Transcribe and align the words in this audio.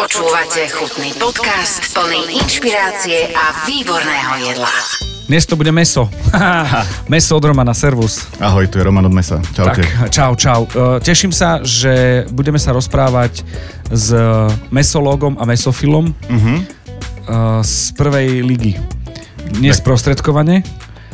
Počúvate 0.00 0.64
chutný 0.72 1.12
podcast 1.20 1.92
plný 1.92 2.40
inšpirácie 2.40 3.36
a 3.36 3.68
výborného 3.68 4.48
jedla. 4.48 4.72
Dnes 5.28 5.44
to 5.44 5.60
bude 5.60 5.68
meso. 5.76 6.08
meso 7.12 7.36
od 7.36 7.44
Romana, 7.44 7.76
servus. 7.76 8.24
Ahoj, 8.40 8.64
tu 8.72 8.80
je 8.80 8.88
Roman 8.88 9.04
od 9.04 9.12
Mesa. 9.12 9.44
Čaute. 9.52 9.84
Tak, 9.84 10.08
čau, 10.08 10.32
čau. 10.40 10.64
E, 10.72 11.04
Teším 11.04 11.36
sa, 11.36 11.60
že 11.60 12.24
budeme 12.32 12.56
sa 12.56 12.72
rozprávať 12.72 13.44
s 13.92 14.16
mesológom 14.72 15.36
a 15.36 15.44
mesofilom 15.44 16.16
uh-huh. 16.16 16.58
z 17.60 17.92
prvej 17.92 18.40
ligy. 18.40 18.80
Nesprostredkovane, 19.60 20.64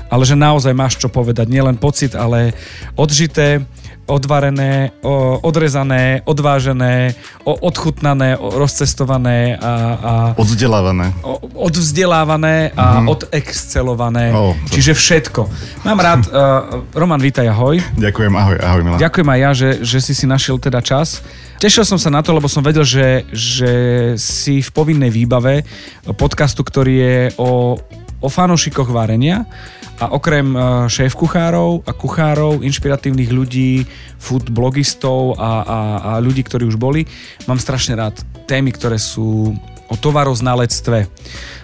ale 0.07 0.23
že 0.23 0.39
naozaj 0.39 0.71
máš 0.79 0.95
čo 1.03 1.11
povedať. 1.11 1.50
Nielen 1.50 1.75
pocit, 1.75 2.14
ale 2.14 2.55
odžité, 2.95 3.66
odvarené, 4.07 4.95
o, 5.02 5.43
odrezané, 5.43 6.22
odvážené, 6.25 7.14
o, 7.43 7.59
odchutnané, 7.59 8.39
o, 8.39 8.54
rozcestované 8.54 9.59
a... 9.59 9.72
a 9.98 10.12
Odzdelávané. 10.39 11.11
o, 11.26 11.43
odvzdelávané 11.67 12.71
a 12.79 13.03
mm-hmm. 13.03 13.07
odexcelované. 13.11 14.25
Oh, 14.30 14.54
to- 14.54 14.79
Čiže 14.79 14.94
všetko. 14.94 15.40
Mám 15.82 15.99
rád, 15.99 16.21
uh, 16.30 16.86
Roman, 17.03 17.18
vítaj, 17.18 17.50
ahoj. 17.50 17.82
Ďakujem, 17.99 18.32
ahoj, 18.32 18.57
ahoj 18.63 18.80
Milan. 18.86 18.99
Ďakujem 19.03 19.29
aj 19.29 19.39
ja, 19.43 19.50
že, 19.53 19.68
že 19.82 19.99
si 19.99 20.13
si 20.14 20.25
našiel 20.25 20.57
teda 20.63 20.79
čas. 20.79 21.21
Tešil 21.58 21.82
som 21.82 21.99
sa 21.99 22.13
na 22.13 22.22
to, 22.22 22.30
lebo 22.30 22.46
som 22.46 22.63
vedel, 22.63 22.86
že, 22.86 23.27
že 23.35 23.72
si 24.21 24.63
v 24.63 24.71
povinnej 24.71 25.11
výbave 25.11 25.66
podcastu, 26.14 26.63
ktorý 26.63 26.94
je 26.94 27.16
o, 27.41 27.80
o 28.22 28.29
fanošikoch 28.29 28.86
varenia 28.93 29.49
a 29.96 30.13
okrem 30.13 30.53
eh, 30.53 30.63
šéf-kuchárov 30.93 31.85
a 31.89 31.93
kuchárov, 31.96 32.61
inšpiratívnych 32.61 33.31
ľudí, 33.33 33.84
food 34.20 34.53
blogistov 34.53 35.36
a, 35.41 35.53
a, 35.62 35.78
a 36.00 36.11
ľudí, 36.20 36.45
ktorí 36.45 36.69
už 36.69 36.77
boli, 36.77 37.09
mám 37.48 37.61
strašne 37.61 37.97
rád 37.97 38.17
témy, 38.45 38.72
ktoré 38.72 39.00
sú 39.00 39.56
o 39.86 39.95
tovaroznalectve, 39.95 41.06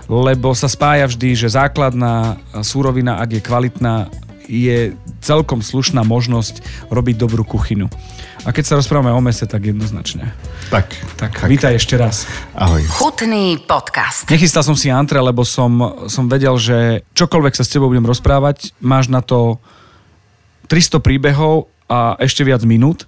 lebo 0.06 0.54
sa 0.54 0.70
spája 0.70 1.10
vždy, 1.10 1.34
že 1.34 1.58
základná 1.58 2.38
súrovina, 2.62 3.18
ak 3.18 3.30
je 3.34 3.42
kvalitná, 3.42 3.94
je 4.46 4.94
celkom 5.22 5.62
slušná 5.62 6.02
možnosť 6.06 6.62
robiť 6.90 7.16
dobrú 7.18 7.42
kuchyňu. 7.46 7.90
A 8.42 8.50
keď 8.50 8.64
sa 8.66 8.74
rozprávame 8.74 9.14
o 9.14 9.22
mese, 9.22 9.46
tak 9.46 9.62
jednoznačne. 9.62 10.34
Tak, 10.66 10.90
Tak, 11.14 11.30
tak. 11.38 11.46
vítaj 11.46 11.78
ešte 11.78 11.94
raz. 11.94 12.26
ahoj. 12.58 12.82
Chutný 12.90 13.62
podcast. 13.62 14.26
Nechystal 14.26 14.66
som 14.66 14.74
si 14.74 14.90
antre, 14.90 15.22
lebo 15.22 15.46
som, 15.46 15.70
som 16.10 16.26
vedel, 16.26 16.58
že 16.58 17.06
čokoľvek 17.14 17.54
sa 17.54 17.62
s 17.62 17.70
tebou 17.70 17.86
budem 17.86 18.02
rozprávať, 18.02 18.74
máš 18.82 19.06
na 19.06 19.22
to 19.22 19.62
300 20.66 20.98
príbehov 20.98 21.70
a 21.86 22.18
ešte 22.18 22.42
viac 22.42 22.66
minút. 22.66 23.06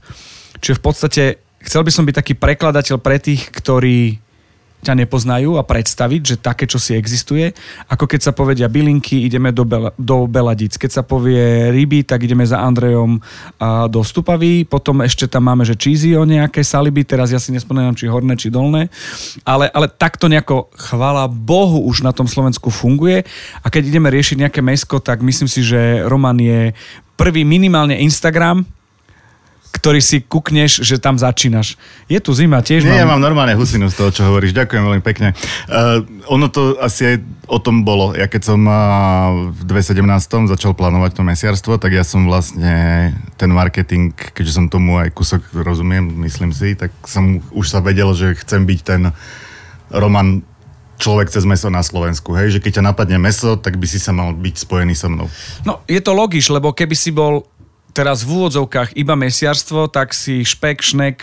Čiže 0.62 0.78
v 0.78 0.84
podstate 0.84 1.22
chcel 1.66 1.82
by 1.82 1.90
som 1.90 2.06
byť 2.06 2.14
taký 2.14 2.34
prekladateľ 2.38 3.02
pre 3.02 3.18
tých, 3.18 3.50
ktorí 3.50 4.22
ťa 4.84 4.94
nepoznajú 5.00 5.56
a 5.56 5.64
predstaviť, 5.64 6.20
že 6.20 6.36
také, 6.36 6.68
čo 6.68 6.76
si 6.76 6.92
existuje. 6.92 7.56
Ako 7.88 8.04
keď 8.04 8.30
sa 8.30 8.32
povedia 8.36 8.68
bylinky, 8.68 9.24
ideme 9.24 9.50
do, 9.50 9.64
Bela, 9.64 9.96
do 9.96 10.28
Beladic. 10.28 10.76
Keď 10.76 11.00
sa 11.00 11.02
povie 11.02 11.72
ryby, 11.72 12.04
tak 12.04 12.28
ideme 12.28 12.44
za 12.44 12.60
Andrejom 12.60 13.18
a 13.56 13.88
do 13.88 14.04
Stupavy. 14.04 14.68
Potom 14.68 15.00
ešte 15.00 15.24
tam 15.24 15.48
máme, 15.48 15.64
že 15.64 15.74
cheesy 15.74 16.12
o 16.14 16.28
nejaké 16.28 16.60
saliby. 16.60 17.08
Teraz 17.08 17.32
ja 17.32 17.40
si 17.40 17.50
nespomínam, 17.50 17.96
či 17.96 18.06
horné, 18.06 18.36
či 18.36 18.52
dolné. 18.52 18.92
Ale, 19.48 19.72
ale 19.72 19.88
takto 19.88 20.28
nejako, 20.28 20.68
chvála 20.76 21.24
Bohu, 21.26 21.88
už 21.88 22.04
na 22.04 22.12
tom 22.12 22.28
Slovensku 22.28 22.68
funguje. 22.68 23.24
A 23.64 23.66
keď 23.72 23.88
ideme 23.88 24.12
riešiť 24.12 24.44
nejaké 24.44 24.60
mesko, 24.60 25.00
tak 25.00 25.24
myslím 25.24 25.48
si, 25.48 25.64
že 25.64 26.04
Roman 26.04 26.36
je 26.36 26.76
prvý 27.16 27.46
minimálne 27.46 27.96
Instagram, 27.96 28.66
ktorý 29.74 29.98
si 29.98 30.22
kukneš, 30.22 30.86
že 30.86 31.02
tam 31.02 31.18
začínaš. 31.18 31.74
Je 32.06 32.22
tu 32.22 32.30
zima, 32.30 32.62
tiež 32.62 32.86
Nie, 32.86 33.02
ja 33.02 33.06
mám... 33.10 33.18
mám 33.18 33.34
normálne 33.34 33.58
husinu 33.58 33.90
z 33.90 33.98
toho, 33.98 34.10
čo 34.14 34.22
hovoríš. 34.30 34.54
Ďakujem 34.54 34.82
veľmi 34.86 35.02
pekne. 35.02 35.34
Uh, 35.66 36.06
ono 36.30 36.46
to 36.46 36.78
asi 36.78 37.10
aj 37.10 37.16
o 37.50 37.58
tom 37.58 37.82
bolo. 37.82 38.14
Ja 38.14 38.30
keď 38.30 38.54
som 38.54 38.60
uh, 38.70 39.50
v 39.50 39.66
2017 39.66 40.54
začal 40.54 40.78
plánovať 40.78 41.18
to 41.18 41.22
mesiarstvo, 41.26 41.82
tak 41.82 41.90
ja 41.90 42.06
som 42.06 42.30
vlastne 42.30 43.10
ten 43.34 43.50
marketing, 43.50 44.14
keďže 44.14 44.62
som 44.62 44.70
tomu 44.70 45.02
aj 45.02 45.10
kúsok 45.10 45.42
rozumiem, 45.50 46.06
myslím 46.22 46.54
si, 46.54 46.78
tak 46.78 46.94
som 47.04 47.42
už 47.50 47.66
sa 47.66 47.82
vedel, 47.82 48.14
že 48.14 48.38
chcem 48.38 48.62
byť 48.62 48.80
ten 48.86 49.10
Roman 49.90 50.46
človek 50.98 51.30
cez 51.30 51.42
meso 51.42 51.66
na 51.70 51.82
Slovensku. 51.82 52.32
Hej, 52.38 52.58
že 52.58 52.62
keď 52.62 52.80
ťa 52.80 52.88
napadne 52.94 53.18
meso, 53.18 53.58
tak 53.58 53.76
by 53.76 53.86
si 53.86 53.98
sa 53.98 54.14
mal 54.14 54.30
byť 54.34 54.54
spojený 54.62 54.94
so 54.94 55.10
mnou. 55.10 55.26
No, 55.66 55.82
je 55.90 55.98
to 55.98 56.14
logiš, 56.14 56.48
lebo 56.54 56.70
keby 56.70 56.94
si 56.94 57.10
bol 57.10 57.44
teraz 57.94 58.26
v 58.26 58.42
úvodzovkách 58.42 58.98
iba 58.98 59.14
mesiarstvo, 59.14 59.86
tak 59.86 60.10
si 60.10 60.42
špek, 60.42 60.82
šnek, 60.82 61.16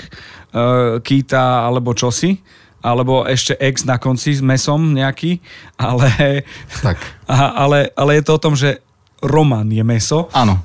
uh, 0.56 1.04
kýta 1.04 1.68
alebo 1.68 1.92
čosi 1.92 2.40
alebo 2.82 3.30
ešte 3.30 3.54
ex 3.62 3.86
na 3.86 4.02
konci 4.02 4.34
s 4.34 4.42
mesom 4.42 4.98
nejaký, 4.98 5.38
ale, 5.78 6.42
Tak. 6.82 6.98
Ale, 7.62 7.94
ale 7.96 8.12
je 8.20 8.24
to 8.26 8.32
o 8.36 8.42
tom, 8.42 8.58
že 8.58 8.82
Roman 9.22 9.70
je 9.70 9.86
meso. 9.86 10.28
Áno. 10.34 10.60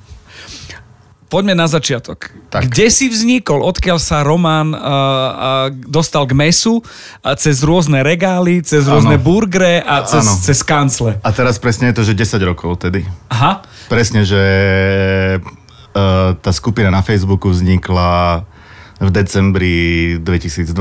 Poďme 1.27 1.59
na 1.59 1.67
začiatok. 1.67 2.31
Tak. 2.51 2.71
Kde 2.71 2.87
si 2.87 3.11
vznikol, 3.11 3.59
odkiaľ 3.63 3.99
sa 3.99 4.23
Roman 4.23 4.71
uh, 4.71 4.79
uh, 4.79 5.67
dostal 5.75 6.23
k 6.27 6.39
mesu 6.39 6.83
a 7.19 7.35
cez 7.35 7.67
rôzne 7.67 8.03
regály, 8.07 8.63
cez 8.63 8.87
rôzne 8.87 9.19
Áno. 9.19 9.27
burgre 9.27 9.83
a 9.83 10.07
cez, 10.07 10.23
cez 10.47 10.63
kancle? 10.63 11.19
A 11.23 11.31
teraz 11.35 11.59
presne 11.59 11.91
je 11.91 11.99
to, 11.99 12.03
že 12.07 12.15
10 12.15 12.39
rokov 12.47 12.79
tedy. 12.79 13.03
Aha. 13.31 13.67
Presne, 13.91 14.23
že 14.23 14.43
tá 16.45 16.51
skupina 16.53 16.93
na 16.93 17.01
Facebooku 17.01 17.49
vznikla 17.49 18.45
v 18.97 19.11
decembri 19.13 19.77
2012 20.21 20.73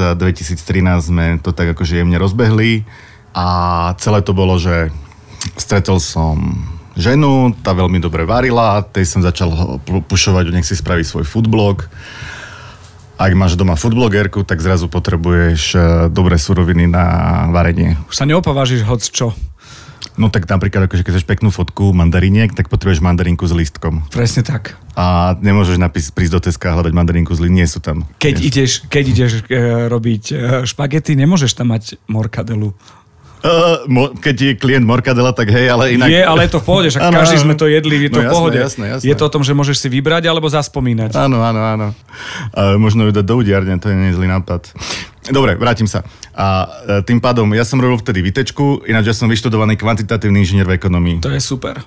a 0.00 0.08
2013 0.16 0.60
sme 1.00 1.26
to 1.40 1.52
tak 1.52 1.76
akože 1.76 2.00
jemne 2.00 2.16
rozbehli 2.16 2.84
a 3.36 3.46
celé 4.00 4.24
to 4.24 4.32
bolo, 4.32 4.56
že 4.56 4.88
stretol 5.60 6.00
som 6.00 6.64
ženu, 6.98 7.54
tá 7.62 7.76
veľmi 7.76 8.02
dobre 8.02 8.26
varila, 8.26 8.82
tej 8.82 9.06
som 9.06 9.20
začal 9.22 9.78
pušovať, 9.84 10.50
nech 10.50 10.66
si 10.66 10.74
spraví 10.74 11.06
svoj 11.06 11.28
foodblog. 11.28 11.86
Ak 13.18 13.34
máš 13.34 13.58
doma 13.58 13.74
foodblogerku, 13.74 14.46
tak 14.46 14.62
zrazu 14.62 14.86
potrebuješ 14.90 15.62
eh, 15.74 15.82
dobré 16.10 16.38
suroviny 16.38 16.86
na 16.90 17.04
varenie. 17.50 17.98
Už 18.10 18.14
sa 18.14 18.26
neopovážiš 18.26 18.86
hoc 18.86 19.02
čo. 19.02 19.34
No 20.18 20.34
tak 20.34 20.50
napríklad, 20.50 20.90
akože 20.90 21.06
keď 21.06 21.12
chceš 21.14 21.26
peknú 21.30 21.54
fotku 21.54 21.94
mandariniek, 21.94 22.50
tak 22.50 22.66
potrebuješ 22.66 22.98
mandarinku 22.98 23.46
s 23.46 23.54
lístkom. 23.54 24.10
Presne 24.10 24.42
tak. 24.42 24.74
A 24.98 25.38
nemôžeš 25.38 25.78
napis, 25.78 26.10
prísť 26.10 26.32
do 26.34 26.40
Teska 26.42 26.74
a 26.74 26.74
hľadať 26.74 26.90
mandarinku 26.90 27.30
z 27.30 27.46
nie 27.46 27.66
sú 27.70 27.78
tam. 27.78 28.02
Keď 28.18 28.34
Nie 28.34 28.44
ideš, 28.50 28.70
keď 28.90 29.04
ideš 29.14 29.32
e, 29.46 29.86
robiť 29.86 30.24
e, 30.30 30.34
špagety, 30.66 31.14
nemôžeš 31.14 31.54
tam 31.54 31.70
mať 31.70 32.02
morkadelu. 32.10 32.74
Uh, 33.38 33.86
mo, 33.86 34.10
keď 34.18 34.34
je 34.34 34.52
klient 34.58 34.82
morkadela, 34.82 35.30
tak 35.30 35.54
hej, 35.54 35.70
ale 35.70 35.94
inak... 35.94 36.10
Je, 36.10 36.22
ale 36.26 36.50
je 36.50 36.50
to 36.50 36.58
v 36.58 36.66
pohode, 36.66 36.88
že 36.90 36.98
Áno, 36.98 37.22
každý 37.22 37.38
sme 37.38 37.54
to 37.54 37.70
jedli, 37.70 38.10
je 38.10 38.10
to 38.10 38.18
No 38.18 38.26
v 38.26 38.34
pohode. 38.34 38.58
jasné, 38.58 38.90
jasné, 38.90 38.98
jasné. 38.98 39.06
Je 39.06 39.14
to 39.14 39.24
o 39.26 39.32
tom, 39.32 39.46
že 39.46 39.54
môžeš 39.54 39.78
si 39.78 39.88
vybrať 39.88 40.26
alebo 40.26 40.50
zaspomínať. 40.50 41.14
Áno, 41.14 41.38
áno, 41.46 41.60
áno. 41.62 41.86
A 42.50 42.74
možno 42.74 43.06
ju 43.06 43.14
dať 43.14 43.22
do 43.22 43.34
udiarne, 43.38 43.78
to 43.78 43.94
je 43.94 43.96
nezlý 43.96 44.26
nápad. 44.26 44.74
Dobre, 45.30 45.54
vrátim 45.54 45.86
sa. 45.86 46.02
A 46.34 46.66
e, 46.66 47.06
tým 47.06 47.22
pádom, 47.22 47.46
ja 47.54 47.62
som 47.62 47.78
robil 47.78 48.00
vtedy 48.02 48.26
vytečku, 48.26 48.88
ináč 48.90 49.12
ja 49.12 49.14
som 49.14 49.30
vyštudovaný 49.30 49.78
kvantitatívny 49.78 50.42
inžinier 50.42 50.66
v 50.66 50.74
ekonomii. 50.74 51.22
To 51.22 51.30
je 51.30 51.38
super. 51.38 51.78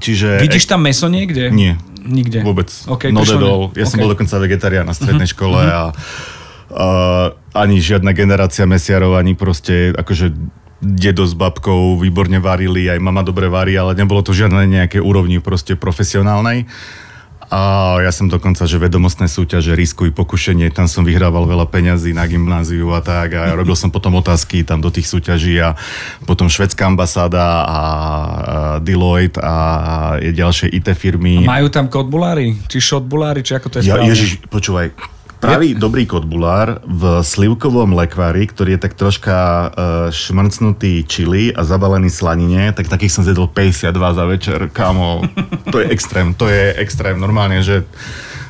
Čiže... 0.00 0.40
Vidíš 0.40 0.70
tam 0.70 0.86
meso 0.86 1.10
niekde? 1.10 1.50
Nie. 1.52 1.76
Nikde. 2.00 2.40
Vôbec. 2.46 2.70
Okay, 2.88 3.12
ne- 3.12 3.20
all. 3.20 3.74
Ja 3.76 3.84
som 3.84 4.00
OK. 4.00 4.02
bol 4.06 4.12
dokonca 4.16 4.34
vegetarián 4.40 4.86
na 4.88 4.94
strednej 4.96 5.28
škole 5.28 5.60
a 5.60 5.92
uh, 5.92 7.34
ani 7.52 7.76
žiadna 7.82 8.14
generácia 8.14 8.64
mesiarov, 8.64 9.18
ani 9.18 9.34
proste 9.34 9.92
akože 9.92 10.32
dedo 10.78 11.26
s 11.26 11.34
babkou 11.34 11.98
výborne 11.98 12.38
varili, 12.38 12.86
aj 12.86 13.02
mama 13.02 13.26
dobre 13.26 13.50
varí, 13.50 13.74
ale 13.74 13.98
nebolo 13.98 14.22
to 14.22 14.30
žiadne 14.30 14.62
nejaké 14.66 15.02
úrovni 15.02 15.42
proste 15.42 15.74
profesionálnej. 15.74 16.70
A 17.48 17.96
ja 18.04 18.12
som 18.12 18.28
dokonca, 18.28 18.68
že 18.68 18.76
vedomostné 18.76 19.24
súťaže, 19.24 19.72
riskuj, 19.72 20.12
pokušenie, 20.12 20.68
tam 20.68 20.84
som 20.84 21.00
vyhrával 21.00 21.48
veľa 21.48 21.64
peňazí 21.72 22.12
na 22.12 22.28
gymnáziu 22.28 22.92
a 22.92 23.00
tak 23.00 23.32
a 23.32 23.56
robil 23.56 23.72
som 23.72 23.88
potom 23.88 24.20
otázky 24.20 24.68
tam 24.68 24.84
do 24.84 24.92
tých 24.92 25.08
súťaží 25.08 25.56
a 25.56 25.72
potom 26.28 26.52
švedská 26.52 26.84
ambasáda 26.92 27.40
a, 27.40 27.56
a 27.64 27.80
Deloitte 28.84 29.40
a, 29.40 29.48
a 29.48 30.28
ďalšie 30.28 30.68
IT 30.76 30.92
firmy. 30.92 31.40
Majú 31.48 31.72
tam 31.72 31.88
kodbulári? 31.88 32.52
Či 32.68 32.84
šotbulári? 32.84 33.40
Či 33.40 33.56
ako 33.56 33.66
to 33.72 33.76
je 33.80 33.88
Ja, 33.88 33.96
správne? 33.96 34.12
Ježiš, 34.12 34.30
počúvaj. 34.52 34.92
Pravý 35.38 35.78
dobrý 35.78 36.02
kotbulár 36.02 36.82
v 36.82 37.22
slivkovom 37.22 37.94
lekvári, 37.94 38.50
ktorý 38.50 38.74
je 38.74 38.82
tak 38.82 38.98
troška 38.98 39.38
uh, 39.38 39.70
šmrcnutý 40.10 41.06
čili 41.06 41.54
a 41.54 41.62
zabalený 41.62 42.10
slanine, 42.10 42.74
tak 42.74 42.90
takých 42.90 43.14
som 43.14 43.22
zjedol 43.22 43.46
52 43.46 43.94
za 43.94 44.24
večer, 44.26 44.58
kámo. 44.74 45.22
To 45.70 45.78
je 45.78 45.86
extrém, 45.94 46.34
to 46.34 46.50
je 46.50 46.74
extrém. 46.82 47.14
Normálne, 47.14 47.62
že 47.62 47.86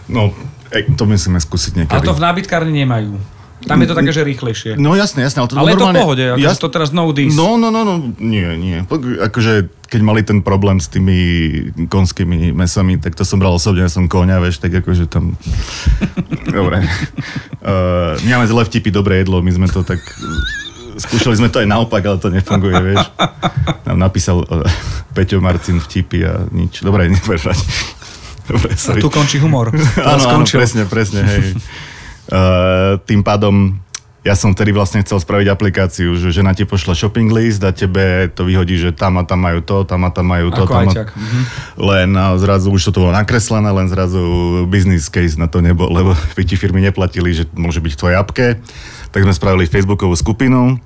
no, 0.09 0.33
e, 0.73 0.89
to 0.97 1.05
musíme 1.05 1.37
skúsiť 1.37 1.73
niekedy. 1.77 2.09
to 2.09 2.17
v 2.17 2.25
nábytkárni 2.25 2.73
nemajú. 2.73 3.38
Tam 3.69 3.79
je 3.85 3.89
to 3.89 3.95
také, 3.95 4.11
že 4.11 4.23
rýchlejšie. 4.25 4.71
No 4.81 4.97
jasne, 4.97 5.21
jasne, 5.23 5.45
ale 5.45 5.49
to 5.53 5.55
Ale 5.61 5.71
je 5.71 5.77
to 5.77 5.87
v 5.87 6.01
pohode, 6.01 6.25
akože 6.25 6.45
Jas- 6.49 6.59
to 6.59 6.69
teraz 6.73 6.89
no 6.97 7.05
dis. 7.13 7.37
No, 7.37 7.61
no, 7.61 7.69
no, 7.69 7.85
no, 7.85 7.95
nie, 8.17 8.49
nie. 8.57 8.81
Akože, 9.21 9.69
keď 9.87 10.01
mali 10.01 10.25
ten 10.25 10.41
problém 10.41 10.81
s 10.81 10.89
tými 10.89 11.17
konskými 11.93 12.57
mesami, 12.57 12.97
tak 12.97 13.15
to 13.15 13.23
som 13.23 13.37
bral 13.37 13.55
osobne, 13.55 13.85
ja 13.85 13.93
som 13.93 14.09
koňa, 14.09 14.41
vieš, 14.41 14.65
tak 14.65 14.73
akože 14.81 15.05
tam... 15.07 15.37
Dobre. 16.57 16.83
Uh, 17.59 18.15
máme 18.23 18.47
zlé 18.47 18.63
vtipy, 18.65 18.89
dobré 18.95 19.21
jedlo, 19.21 19.43
my 19.43 19.51
sme 19.51 19.67
to 19.67 19.83
tak... 19.83 19.99
Skúšali 20.95 21.37
sme 21.37 21.51
to 21.51 21.59
aj 21.59 21.67
naopak, 21.67 22.01
ale 22.07 22.23
to 22.23 22.31
nefunguje, 22.31 22.79
vieš. 22.81 23.03
Nám 23.83 23.99
napísal 23.99 24.47
uh, 24.47 24.63
Peťo 25.13 25.43
Marcin 25.43 25.83
vtipy 25.83 26.23
a 26.23 26.47
nič. 26.55 26.87
Dobre, 26.87 27.07
nebudeš 27.13 27.51
mať. 27.51 27.59
Dobre, 28.49 28.73
A 28.73 28.79
sorry. 28.79 29.03
tu 29.03 29.11
končí 29.11 29.37
humor. 29.43 29.75
Áno, 30.01 30.41
áno, 30.41 30.45
presne, 30.47 30.87
presne, 30.87 31.21
hej. 31.27 31.59
Uh, 32.29 33.01
tým 33.09 33.25
pádom 33.25 33.81
ja 34.27 34.35
som 34.35 34.53
vtedy 34.53 34.77
vlastne 34.77 35.01
chcel 35.01 35.23
spraviť 35.23 35.49
aplikáciu, 35.49 36.13
že 36.19 36.35
žena 36.35 36.53
ti 36.53 36.69
pošle 36.69 36.93
shopping 36.93 37.33
list 37.33 37.65
a 37.65 37.73
tebe 37.73 38.29
to 38.29 38.45
vyhodí, 38.45 38.77
že 38.77 38.93
tam 38.93 39.17
a 39.17 39.25
tam 39.25 39.41
majú 39.41 39.65
to, 39.65 39.89
tam 39.89 40.05
a 40.05 40.11
tam 40.13 40.29
majú 40.29 40.53
to. 40.53 40.69
Ako 40.69 40.75
tam 40.75 40.91
a... 40.91 40.95
Mhm. 41.09 41.41
Len 41.81 42.11
a 42.13 42.37
zrazu 42.37 42.69
už 42.69 42.93
to 42.93 43.01
bolo 43.01 43.15
nakreslené, 43.15 43.73
len 43.73 43.89
zrazu 43.89 44.21
business 44.69 45.09
case 45.09 45.41
na 45.41 45.49
to 45.49 45.65
nebol, 45.65 45.89
lebo 45.89 46.13
by 46.37 46.43
ti 46.45 46.61
firmy 46.61 46.85
neplatili, 46.85 47.33
že 47.33 47.49
môže 47.57 47.81
byť 47.81 47.93
v 47.95 48.01
tvojej 48.05 48.17
apke. 48.21 48.47
Tak 49.09 49.25
sme 49.25 49.33
spravili 49.33 49.65
Facebookovú 49.65 50.13
skupinu, 50.13 50.77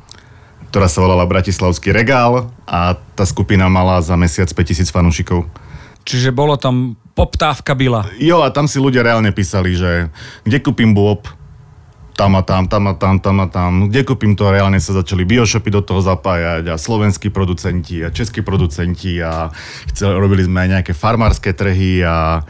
ktorá 0.70 0.86
sa 0.86 1.02
volala 1.02 1.26
Bratislavský 1.26 1.90
regál 1.90 2.54
a 2.68 2.94
tá 3.18 3.26
skupina 3.26 3.66
mala 3.66 3.98
za 4.04 4.14
mesiac 4.14 4.46
5000 4.46 4.86
fanúšikov. 4.92 5.50
Čiže 6.06 6.30
bolo 6.30 6.54
tam 6.54 6.94
poptávka 7.14 7.74
byla. 7.74 8.08
Jo, 8.18 8.42
a 8.42 8.50
tam 8.50 8.68
si 8.68 8.80
ľudia 8.80 9.04
reálne 9.04 9.32
písali, 9.32 9.76
že 9.76 10.08
kde 10.44 10.58
kúpim 10.64 10.96
bôb, 10.96 11.28
tam 12.12 12.36
a 12.36 12.42
tam, 12.44 12.68
tam 12.68 12.86
a 12.88 12.94
tam, 12.94 13.16
tam 13.20 13.36
a 13.40 13.46
tam. 13.48 13.70
Kde 13.88 14.04
kúpim 14.04 14.36
to, 14.36 14.52
reálne 14.52 14.76
sa 14.80 14.92
začali 14.92 15.24
bioshopy 15.24 15.72
do 15.72 15.80
toho 15.80 16.04
zapájať 16.04 16.68
a 16.68 16.76
slovenskí 16.76 17.32
producenti 17.32 18.04
a 18.04 18.12
českí 18.12 18.44
producenti 18.44 19.20
a 19.24 19.48
chceli, 19.92 20.12
robili 20.20 20.44
sme 20.44 20.64
aj 20.64 20.68
nejaké 20.78 20.92
farmárske 20.92 21.56
trhy 21.56 22.04
a 22.04 22.44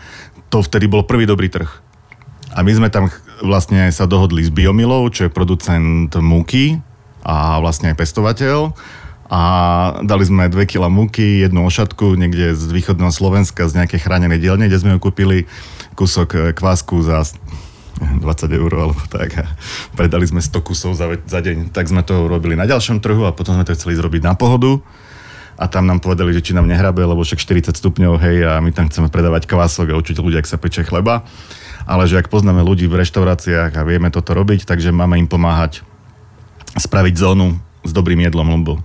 to 0.50 0.60
vtedy 0.60 0.90
bol 0.90 1.06
prvý 1.06 1.24
dobrý 1.24 1.48
trh. 1.48 1.70
A 2.52 2.60
my 2.60 2.72
sme 2.74 2.88
tam 2.92 3.08
vlastne 3.40 3.88
sa 3.88 4.04
dohodli 4.04 4.44
s 4.44 4.52
Biomilou, 4.52 5.08
čo 5.08 5.24
je 5.26 5.32
producent 5.32 6.12
múky 6.20 6.76
a 7.24 7.56
vlastne 7.62 7.94
aj 7.94 7.96
pestovateľ. 7.96 8.76
A 9.32 9.40
dali 10.04 10.28
sme 10.28 10.52
2 10.52 10.68
kg 10.68 10.92
múky, 10.92 11.40
jednu 11.40 11.64
ošatku 11.64 12.20
niekde 12.20 12.52
z 12.52 12.68
východného 12.68 13.08
Slovenska 13.08 13.64
z 13.64 13.80
nejakej 13.80 14.04
chránenej 14.04 14.36
dielne, 14.36 14.68
kde 14.68 14.76
sme 14.76 14.92
ju 14.92 15.08
kúpili 15.08 15.48
kúsok 15.96 16.28
e, 16.36 16.38
kvásku 16.52 17.00
za 17.00 17.24
20 17.96 18.20
eur 18.52 18.72
alebo 18.76 19.00
tak 19.08 19.40
a 19.40 19.48
predali 19.96 20.28
sme 20.28 20.44
100 20.44 20.68
kusov 20.68 20.92
za, 20.92 21.08
za 21.24 21.40
deň. 21.40 21.72
Tak 21.72 21.88
sme 21.88 22.04
to 22.04 22.28
robili 22.28 22.60
na 22.60 22.68
ďalšom 22.68 23.00
trhu 23.00 23.24
a 23.24 23.32
potom 23.32 23.56
sme 23.56 23.64
to 23.64 23.72
chceli 23.72 23.96
zrobiť 23.96 24.20
na 24.20 24.36
pohodu 24.36 24.84
a 25.56 25.64
tam 25.64 25.88
nám 25.88 26.04
povedali, 26.04 26.36
že 26.36 26.44
či 26.44 26.52
nám 26.52 26.68
nehrabe, 26.68 27.00
lebo 27.00 27.24
však 27.24 27.40
40 27.40 27.72
stupňov, 27.72 28.20
hej, 28.20 28.36
a 28.44 28.60
my 28.60 28.68
tam 28.68 28.92
chceme 28.92 29.08
predávať 29.08 29.48
kvások 29.48 29.96
a 29.96 29.98
učiť 30.00 30.20
ľudia, 30.20 30.44
ak 30.44 30.48
sa 30.48 30.60
peče 30.60 30.84
chleba. 30.84 31.24
Ale 31.88 32.04
že 32.04 32.20
ak 32.20 32.28
poznáme 32.28 32.60
ľudí 32.60 32.84
v 32.84 33.00
reštauráciách 33.00 33.72
a 33.80 33.82
vieme 33.88 34.12
toto 34.12 34.36
robiť, 34.36 34.68
takže 34.68 34.92
máme 34.92 35.16
im 35.16 35.28
pomáhať 35.28 35.80
spraviť 36.76 37.14
zónu 37.16 37.71
s 37.82 37.90
dobrým 37.90 38.22
jedlom, 38.22 38.46
lebo 38.46 38.78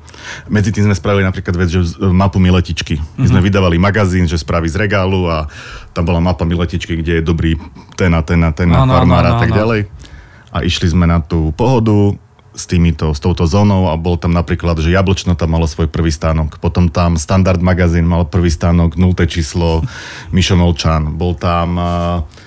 medzi 0.50 0.74
tým 0.74 0.90
sme 0.90 0.96
spravili 0.98 1.24
napríklad 1.24 1.54
vec, 1.54 1.70
že 1.70 1.82
mapu 2.02 2.42
miletičky. 2.42 2.98
My 3.18 3.30
sme 3.30 3.40
vydávali 3.46 3.78
magazín, 3.78 4.26
že 4.26 4.42
spraví 4.42 4.66
z 4.66 4.78
regálu 4.82 5.30
a 5.30 5.46
tam 5.94 6.10
bola 6.10 6.18
mapa 6.18 6.44
miletičky, 6.50 6.98
kde 6.98 7.22
je 7.22 7.24
dobrý 7.24 7.62
ten 7.94 8.10
a 8.18 8.26
ten 8.26 8.42
a 8.42 8.50
ten 8.50 8.70
a 8.74 8.84
áno, 8.84 8.98
farmár 8.98 9.26
a 9.26 9.38
áno, 9.38 9.42
tak 9.42 9.54
áno. 9.54 9.58
ďalej. 9.62 9.82
A 10.50 10.58
išli 10.66 10.88
sme 10.90 11.06
na 11.06 11.22
tú 11.22 11.54
pohodu 11.54 12.18
s, 12.58 12.66
týmito, 12.66 13.14
s 13.14 13.22
touto 13.22 13.46
zónou 13.46 13.94
a 13.94 13.94
bol 13.94 14.18
tam 14.18 14.34
napríklad, 14.34 14.82
že 14.82 14.90
Jablčno 14.90 15.38
tam 15.38 15.54
malo 15.54 15.70
svoj 15.70 15.86
prvý 15.94 16.10
stánok. 16.10 16.58
Potom 16.58 16.90
tam 16.90 17.22
Standard 17.22 17.62
magazín 17.62 18.10
mal 18.10 18.26
prvý 18.26 18.50
stánok, 18.50 18.98
0. 18.98 19.14
číslo, 19.30 19.86
Mišo 20.34 20.58
Molčan. 20.58 21.14
Bol 21.14 21.38
tam 21.38 21.78
uh, 21.78 21.86
no, 21.86 22.47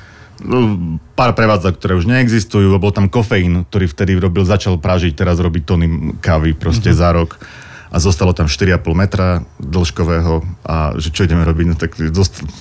pár 1.14 1.36
prevádzok, 1.36 1.76
ktoré 1.76 1.92
už 1.96 2.08
neexistujú. 2.08 2.72
Bol 2.80 2.92
tam 2.92 3.12
kofeín, 3.12 3.68
ktorý 3.68 3.86
vtedy 3.88 4.16
robil, 4.16 4.44
začal 4.48 4.80
pražiť, 4.80 5.12
teraz 5.12 5.36
robiť 5.38 5.62
tony 5.64 5.86
kávy 6.18 6.56
proste 6.56 6.90
mm-hmm. 6.92 7.02
za 7.04 7.08
rok. 7.12 7.30
A 7.90 7.98
zostalo 7.98 8.30
tam 8.30 8.46
4,5 8.46 8.86
metra 8.94 9.42
dĺžkového 9.58 10.46
a 10.62 10.94
že 10.94 11.10
čo 11.10 11.26
ideme 11.26 11.42
robiť, 11.42 11.66
no 11.66 11.74
tak 11.74 11.98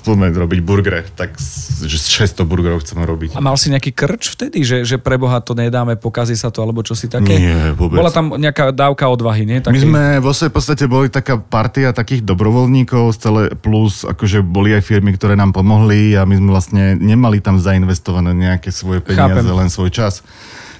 poďme 0.01 0.33
robiť 0.33 0.59
burgere, 0.65 1.05
tak 1.13 1.37
že 1.85 2.01
600 2.01 2.49
burgerov 2.49 2.81
chceme 2.81 3.05
robiť. 3.05 3.37
A 3.37 3.41
mal 3.45 3.53
si 3.53 3.69
nejaký 3.69 3.93
krč 3.93 4.33
vtedy, 4.33 4.65
že, 4.65 4.81
že 4.89 4.97
pre 4.97 5.21
Boha 5.21 5.37
to 5.37 5.53
nedáme, 5.53 6.01
pokazí 6.01 6.33
sa 6.33 6.49
to, 6.49 6.65
alebo 6.65 6.81
čo 6.81 6.97
si 6.97 7.05
také? 7.05 7.37
Nie, 7.37 7.77
vôbec. 7.77 8.01
Bola 8.01 8.09
tam 8.09 8.33
nejaká 8.41 8.73
dávka 8.73 9.05
odvahy, 9.05 9.45
nie? 9.45 9.61
My 9.61 9.77
sme 9.77 10.03
vo 10.17 10.33
svojej 10.33 10.49
podstate 10.49 10.89
boli 10.89 11.13
taká 11.13 11.37
partia 11.37 11.93
takých 11.93 12.25
dobrovoľníkov, 12.25 13.13
celé 13.21 13.53
plus 13.53 14.01
akože 14.09 14.41
boli 14.41 14.73
aj 14.73 14.81
firmy, 14.81 15.13
ktoré 15.13 15.37
nám 15.37 15.53
pomohli 15.53 16.17
a 16.17 16.25
my 16.25 16.41
sme 16.41 16.49
vlastne 16.49 16.83
nemali 16.97 17.37
tam 17.37 17.61
zainvestované 17.61 18.33
nejaké 18.33 18.73
svoje 18.73 19.05
peniaze, 19.05 19.45
Chápem. 19.45 19.59
len 19.61 19.69
svoj 19.69 19.93
čas. 19.93 20.25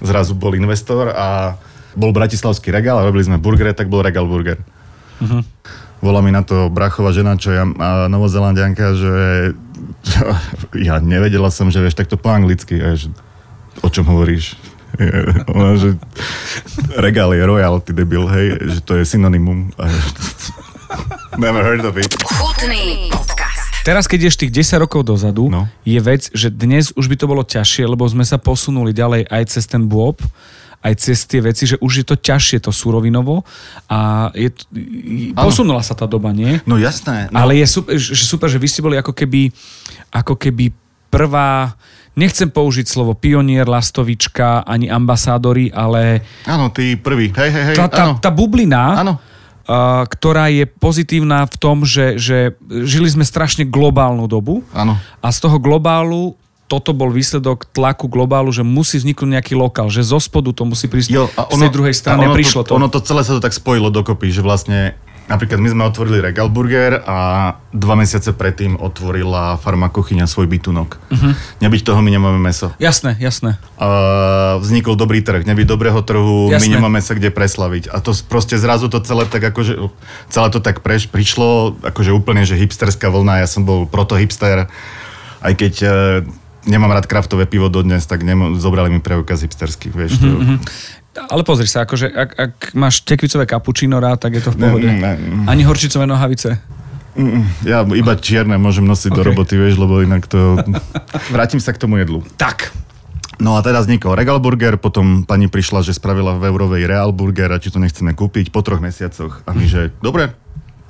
Zrazu 0.02 0.34
bol 0.34 0.57
investor 0.57 1.13
a 1.13 1.60
bol 2.00 2.16
bratislavský 2.16 2.72
regál 2.72 2.96
a 2.96 3.06
robili 3.06 3.28
sme 3.28 3.36
burgery, 3.36 3.75
tak 3.75 3.92
bol 3.92 4.00
regál 4.00 4.24
burger. 4.25 4.57
Mhm. 5.19 5.44
Volá 6.00 6.24
mi 6.24 6.31
na 6.31 6.48
to 6.48 6.72
brachová 6.72 7.12
žena, 7.12 7.36
čo 7.36 7.51
je 7.51 7.60
a 7.60 8.07
novozelandianka, 8.07 8.96
že 8.96 9.13
ja 10.88 11.04
nevedela 11.04 11.51
som, 11.51 11.68
že 11.68 11.84
vieš 11.84 12.00
takto 12.00 12.16
po 12.16 12.31
anglicky. 12.31 12.80
A 12.80 12.96
ja, 12.96 12.96
že, 12.96 13.12
o 13.84 13.92
čom 13.92 14.07
hovoríš? 14.07 14.56
Ona, 15.51 15.75
že 15.75 16.00
regál 16.96 17.36
je 17.36 17.44
royal, 17.44 17.84
ty 17.84 17.92
debil, 17.92 18.25
hej, 18.31 18.48
že 18.63 18.80
to 18.80 18.95
je 18.95 19.04
synonymum. 19.04 19.75
A 19.75 19.92
ja, 19.92 20.00
Never 21.44 21.62
heard 21.62 21.84
of 21.86 22.00
it. 22.00 22.10
Chutný 22.25 23.12
podcast. 23.12 23.69
Teraz, 23.86 24.07
keď 24.10 24.28
ješ 24.28 24.36
tých 24.40 24.52
10 24.56 24.84
rokov 24.84 25.07
dozadu, 25.07 25.48
No. 25.48 25.68
je 25.84 26.00
vec, 26.00 26.28
že 26.34 26.50
dnes 26.50 26.92
už 26.95 27.07
by 27.07 27.16
to 27.16 27.25
bolo 27.30 27.44
ťažšie, 27.45 27.86
lebo 27.88 28.04
sme 28.07 28.25
sa 28.28 28.36
posunuli 28.36 28.92
ďalej 28.92 29.30
aj 29.30 29.44
cez 29.52 29.63
ten 29.69 29.86
bôb, 29.88 30.19
aj 30.80 30.94
cez 30.96 31.28
tie 31.28 31.44
veci, 31.44 31.68
že 31.68 31.76
už 31.84 31.92
je 32.02 32.06
to 32.08 32.16
ťažšie 32.16 32.64
to 32.64 32.72
surovinovo 32.72 33.44
a 33.92 34.31
je, 34.31 34.48
posunula 35.36 35.84
sa 35.84 35.92
tá 35.92 36.08
doba, 36.08 36.31
nie? 36.31 36.64
No 36.64 36.80
jasné. 36.80 37.28
No. 37.36 37.44
Ale 37.44 37.60
je 37.60 37.68
super, 37.68 38.00
že 38.00 38.24
super, 38.24 38.48
že 38.48 38.56
vy 38.56 38.68
ste 38.72 38.80
boli 38.80 38.96
ako 38.96 39.12
keby, 39.12 39.52
ako 40.16 40.40
keby 40.40 40.72
prvá, 41.12 41.76
nechcem 42.16 42.48
použiť 42.48 42.88
slovo 42.88 43.12
pionier, 43.12 43.68
lastovička, 43.68 44.64
ani 44.64 44.88
ambasádori, 44.88 45.68
ale 45.76 46.24
Áno, 46.48 46.72
ty 46.72 46.96
prvý. 46.96 47.36
Hej, 47.36 47.50
hej, 47.52 47.64
hej. 47.72 47.76
tá, 47.76 47.86
tá, 47.92 48.04
tá 48.16 48.31
bublina, 48.31 49.04
Áno. 49.04 49.16
Ktorá 50.10 50.50
je 50.50 50.66
pozitívna 50.66 51.46
v 51.46 51.56
tom, 51.62 51.86
že, 51.86 52.18
že 52.18 52.58
žili 52.90 53.06
sme 53.06 53.22
strašne 53.22 53.70
globálnu 53.70 54.26
dobu 54.26 54.66
Áno. 54.74 54.98
a 55.22 55.28
z 55.30 55.38
toho 55.46 55.62
globálu 55.62 56.39
toto 56.69 56.94
bol 56.94 57.10
výsledok 57.10 57.66
tlaku 57.74 58.06
globálu, 58.06 58.54
že 58.54 58.62
musí 58.62 59.01
vzniknúť 59.01 59.42
nejaký 59.42 59.54
lokál, 59.57 59.89
že 59.89 60.06
zo 60.06 60.21
spodu 60.21 60.54
to 60.54 60.69
musí 60.69 60.86
prísť 60.86 61.10
Jo, 61.10 61.25
a 61.33 61.50
z 61.50 61.66
tej 61.66 61.74
druhej 61.74 61.95
strany 61.98 62.30
ono 62.30 62.38
prišlo 62.38 62.62
to. 62.69 62.77
Ono 62.77 62.88
to 62.94 63.01
celé 63.01 63.25
sa 63.25 63.33
to 63.33 63.42
tak 63.42 63.57
spojilo 63.57 63.90
dokopy, 63.90 64.30
že 64.30 64.45
vlastne 64.45 64.94
napríklad 65.30 65.61
my 65.61 65.69
sme 65.69 65.83
otvorili 65.85 66.18
Regal 66.26 66.49
Burger 66.49 67.06
a 67.06 67.18
dva 67.69 67.95
mesiace 67.97 68.33
predtým 68.33 68.78
otvorila 68.81 69.61
farma 69.61 69.94
kuchyňa 69.94 70.26
svoj 70.26 70.49
bytunok. 70.49 70.90
Uh-huh. 70.97 71.33
Nebyť 71.61 71.81
toho 71.85 72.02
my 72.02 72.09
nemáme 72.09 72.42
meso. 72.42 72.73
Jasné, 72.81 73.14
jasné. 73.21 73.61
Uh, 73.78 74.57
vznikol 74.61 74.97
dobrý 74.97 75.21
trh, 75.21 75.45
nebyť 75.45 75.66
dobrého 75.69 76.02
trhu, 76.02 76.49
Jasné. 76.49 76.66
my 76.66 76.68
nemáme 76.81 76.99
sa 77.02 77.14
kde 77.14 77.30
preslaviť. 77.30 77.94
A 77.94 78.02
to 78.02 78.18
proste 78.26 78.57
zrazu 78.57 78.90
to 78.90 78.97
celé 79.06 79.30
tak 79.30 79.45
akože, 79.45 79.78
celé 80.33 80.47
to 80.49 80.59
tak 80.59 80.81
preš, 80.81 81.06
prišlo, 81.06 81.78
akože 81.85 82.09
úplne, 82.09 82.42
že 82.45 82.57
hipsterská 82.57 83.14
vlna, 83.14 83.45
ja 83.45 83.47
som 83.47 83.61
bol 83.66 83.85
proto 83.85 84.18
hipster, 84.18 84.66
aj 85.45 85.54
keď 85.56 85.73
uh, 85.85 85.92
nemám 86.69 86.94
rád 86.94 87.09
kraftové 87.09 87.49
pivo 87.49 87.68
dodnes, 87.68 88.06
tak 88.06 88.21
nemo, 88.21 88.54
zobrali 88.56 88.94
mi 88.94 89.02
preukaz 89.02 89.42
hipsterský, 89.42 89.90
vieš. 89.90 90.21
Mhm, 90.21 90.38
Mm-hmm. 90.40 90.59
Ale 91.19 91.42
pozri 91.42 91.66
sa, 91.66 91.83
akože 91.83 92.06
ak, 92.16 92.30
ak 92.38 92.54
máš 92.78 93.02
tekvicové 93.02 93.49
kapučino 93.49 93.97
rád, 93.97 94.23
tak 94.23 94.40
je 94.40 94.45
to 94.45 94.54
v 94.54 94.57
pohode. 94.61 94.88
Ne, 94.88 95.02
ne, 95.02 95.14
ne. 95.18 95.45
Ani 95.49 95.66
horčicové 95.66 96.06
nohavice. 96.06 96.61
Ja 97.66 97.83
iba 97.83 98.14
čierne 98.16 98.56
môžem 98.56 98.85
nosiť 98.88 99.11
okay. 99.11 99.18
do 99.18 99.21
roboty, 99.26 99.54
vieš, 99.59 99.81
lebo 99.81 99.99
inak 99.99 100.30
to... 100.30 100.61
Vrátim 101.33 101.59
sa 101.59 101.76
k 101.76 101.81
tomu 101.81 101.99
jedlu. 101.99 102.23
Tak. 102.40 102.71
No 103.40 103.56
a 103.56 103.64
teda 103.64 103.83
vznikol 103.83 104.16
Regal 104.16 104.40
Burger, 104.40 104.76
potom 104.76 105.23
pani 105.23 105.47
prišla, 105.47 105.83
že 105.83 105.95
spravila 105.95 106.35
v 106.35 106.52
Eurovej 106.52 106.88
Real 106.88 107.11
Burger 107.11 107.52
a 107.52 107.59
či 107.59 107.71
to 107.71 107.80
nechceme 107.80 108.11
kúpiť 108.11 108.52
po 108.52 108.64
troch 108.64 108.80
mesiacoch. 108.80 109.44
A 109.47 109.52
my, 109.56 109.66
že 109.66 109.95
dobre, 110.04 110.35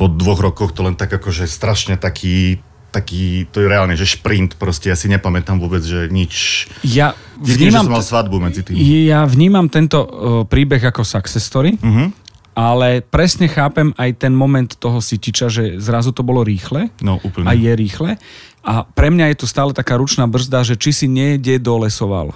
po 0.02 0.10
dvoch 0.10 0.42
rokoch 0.42 0.74
to 0.74 0.82
len 0.82 0.98
tak 0.98 1.14
akože 1.14 1.46
strašne 1.46 1.96
taký, 1.98 2.64
taký, 2.90 3.46
to 3.50 3.62
je 3.62 3.68
reálne, 3.68 3.94
že 3.94 4.06
šprint, 4.06 4.58
proste 4.58 4.90
ja 4.90 4.98
si 4.98 5.06
nepamätám 5.06 5.58
vôbec, 5.58 5.82
že 5.82 6.10
nič... 6.10 6.66
Ja 6.82 7.14
Jedine, 7.38 7.46
že 7.46 7.56
vnímam, 7.72 7.86
som 7.86 7.94
mal 7.96 8.04
svadbu 8.04 8.36
medzi 8.42 8.62
tým. 8.66 8.76
ja 9.06 9.24
vnímam 9.24 9.70
tento 9.70 10.00
uh, 10.02 10.10
príbeh 10.44 10.82
ako 10.84 11.02
success 11.02 11.46
story, 11.46 11.78
Mhm. 11.78 12.12
ale 12.54 13.00
presne 13.00 13.48
chápem 13.48 13.96
aj 13.96 14.20
ten 14.20 14.34
moment 14.36 14.68
toho 14.76 15.00
sitiča, 15.00 15.48
že 15.48 15.80
zrazu 15.80 16.12
to 16.12 16.26
bolo 16.26 16.44
rýchle. 16.44 16.92
No, 17.00 17.22
úplne. 17.24 17.48
a 17.48 17.56
je 17.56 17.72
rýchle. 17.72 18.20
A 18.60 18.84
pre 18.84 19.08
mňa 19.08 19.32
je 19.32 19.40
tu 19.40 19.48
stále 19.48 19.72
taká 19.72 19.96
ručná 19.96 20.28
brzda, 20.28 20.68
že 20.68 20.76
či 20.76 20.92
si 20.92 21.08
nejde 21.08 21.56
dolesoval. 21.64 22.36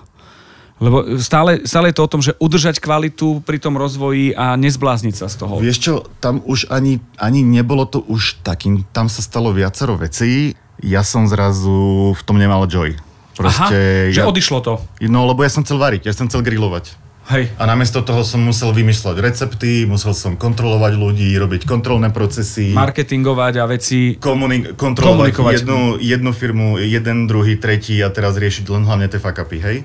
Lebo 0.83 1.15
stále, 1.15 1.63
stále 1.63 1.89
je 1.89 1.95
to 1.95 2.03
o 2.03 2.11
tom, 2.11 2.19
že 2.19 2.35
udržať 2.43 2.83
kvalitu 2.83 3.39
pri 3.47 3.55
tom 3.55 3.79
rozvoji 3.79 4.35
a 4.35 4.59
nezblázniť 4.59 5.15
sa 5.15 5.31
z 5.31 5.39
toho. 5.39 5.63
Vieš 5.63 5.77
čo, 5.79 5.93
tam 6.19 6.43
už 6.43 6.67
ani, 6.67 6.99
ani 7.15 7.39
nebolo 7.39 7.87
to 7.87 8.03
už 8.03 8.43
takým, 8.43 8.83
tam 8.91 9.07
sa 9.07 9.23
stalo 9.23 9.55
viacero 9.55 9.95
vecí. 9.95 10.59
Ja 10.83 11.07
som 11.07 11.23
zrazu 11.31 12.11
v 12.11 12.21
tom 12.27 12.35
nemal 12.35 12.67
joy. 12.67 12.99
Proste, 13.39 13.79
Aha, 14.05 14.11
že 14.11 14.19
ja, 14.21 14.27
odišlo 14.27 14.59
to. 14.59 14.83
No, 15.07 15.23
lebo 15.23 15.41
ja 15.41 15.49
som 15.49 15.63
chcel 15.63 15.79
variť, 15.79 16.11
ja 16.11 16.13
som 16.13 16.27
chcel 16.27 16.43
grilovať. 16.43 16.99
Hej. 17.31 17.55
A 17.55 17.63
namiesto 17.63 18.03
toho 18.03 18.19
som 18.27 18.43
musel 18.43 18.75
vymýšľať 18.75 19.15
recepty, 19.23 19.87
musel 19.87 20.11
som 20.11 20.35
kontrolovať 20.35 20.99
ľudí, 20.99 21.31
robiť 21.39 21.63
kontrolné 21.63 22.11
procesy. 22.11 22.75
Marketingovať 22.75 23.53
a 23.63 23.65
veci... 23.71 24.19
Komuni- 24.19 24.75
kontrolovať 24.75 25.31
komunikovať. 25.31 25.53
Jednu, 25.63 25.79
jednu 26.03 26.31
firmu, 26.35 26.75
jeden, 26.83 27.31
druhý, 27.31 27.55
tretí 27.55 27.95
a 28.03 28.11
teraz 28.11 28.35
riešiť 28.35 28.67
len 28.67 28.83
hlavne 28.83 29.07
tie 29.07 29.23
fakapy, 29.23 29.57
hej? 29.63 29.77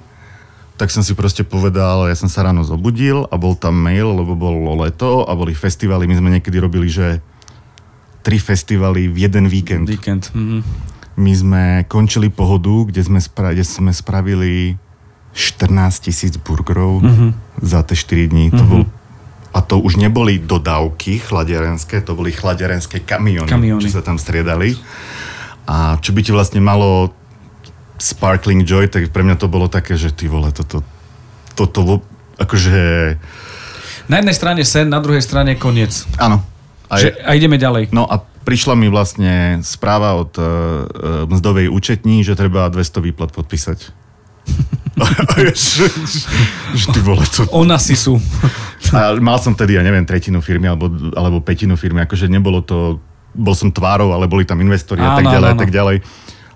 Tak 0.78 0.94
som 0.94 1.02
si 1.02 1.10
proste 1.18 1.42
povedal, 1.42 2.06
ja 2.06 2.14
som 2.14 2.30
sa 2.30 2.46
ráno 2.46 2.62
zobudil 2.62 3.26
a 3.28 3.34
bol 3.34 3.58
tam 3.58 3.74
mail, 3.74 4.14
lebo 4.14 4.38
bolo 4.38 4.78
leto 4.78 5.26
a 5.26 5.34
boli 5.34 5.50
festivaly. 5.50 6.06
My 6.06 6.14
sme 6.14 6.30
niekedy 6.38 6.62
robili, 6.62 6.86
že 6.86 7.18
tri 8.22 8.38
festivaly 8.38 9.10
v 9.10 9.26
jeden 9.26 9.50
víkend. 9.50 9.90
Víkend. 9.90 10.30
Mhm. 10.30 10.58
My 11.18 11.32
sme 11.34 11.62
končili 11.90 12.30
pohodu, 12.30 12.86
kde 12.86 13.02
sme, 13.02 13.18
spra- 13.18 13.50
kde 13.50 13.66
sme 13.66 13.90
spravili 13.90 14.78
14 15.34 16.06
tisíc 16.06 16.38
burgerov 16.38 17.02
uh-huh. 17.02 17.30
za 17.58 17.82
tie 17.82 17.98
4 17.98 18.30
dní. 18.30 18.54
Uh-huh. 18.54 18.58
To 18.58 18.62
mhm. 18.62 18.70
bol, 18.70 18.82
a 19.50 19.58
to 19.66 19.82
už 19.82 19.98
neboli 19.98 20.38
dodávky 20.38 21.18
chladiarenské, 21.18 22.06
to 22.06 22.14
boli 22.14 22.30
chladiarenské 22.30 23.02
kamiony, 23.02 23.50
kamiony, 23.50 23.82
čo 23.82 23.98
sa 23.98 24.02
tam 24.06 24.14
striedali. 24.14 24.78
A 25.66 25.98
čo 25.98 26.14
by 26.14 26.20
ti 26.22 26.30
vlastne 26.30 26.62
malo 26.62 27.10
Sparkling 27.98 28.62
Joy, 28.62 28.86
tak 28.88 29.10
pre 29.10 29.26
mňa 29.26 29.36
to 29.36 29.50
bolo 29.50 29.66
také, 29.66 29.98
že 29.98 30.14
ty 30.14 30.30
vole, 30.30 30.54
toto, 30.54 30.86
toto, 31.58 32.02
akože... 32.38 32.76
Na 34.08 34.22
jednej 34.22 34.36
strane 34.38 34.62
sen, 34.64 34.88
na 34.88 35.02
druhej 35.02 35.20
strane 35.20 35.58
koniec. 35.58 36.06
Áno. 36.16 36.40
A, 36.88 36.96
že, 36.96 37.12
a 37.20 37.36
ideme 37.36 37.60
ďalej. 37.60 37.92
No 37.92 38.08
a 38.08 38.24
prišla 38.48 38.72
mi 38.72 38.88
vlastne 38.88 39.60
správa 39.60 40.16
od 40.16 40.32
uh, 40.40 40.46
mzdovej 41.28 41.68
účetní, 41.68 42.24
že 42.24 42.32
treba 42.32 42.72
200 42.72 43.04
výplat 43.04 43.30
podpísať. 43.36 43.92
že, 46.74 46.86
ty 46.88 47.00
vole, 47.04 47.22
to... 47.28 47.44
Ona 47.52 47.76
si 47.76 47.94
sú. 47.94 48.18
A 48.96 49.12
mal 49.20 49.36
som 49.36 49.52
tedy, 49.52 49.76
ja 49.76 49.84
neviem, 49.84 50.06
tretinu 50.08 50.40
firmy 50.40 50.70
alebo, 50.70 50.88
alebo 51.12 51.44
petinu 51.44 51.76
firmy, 51.76 52.08
akože 52.08 52.24
nebolo 52.30 52.64
to, 52.64 52.96
bol 53.36 53.52
som 53.52 53.68
tvárou, 53.68 54.16
ale 54.16 54.24
boli 54.24 54.48
tam 54.48 54.58
investori 54.64 55.04
a 55.04 55.20
tak 55.20 55.28
ďalej 55.28 55.50
a 55.52 55.56
tak 55.58 55.70
ďalej. 55.70 55.96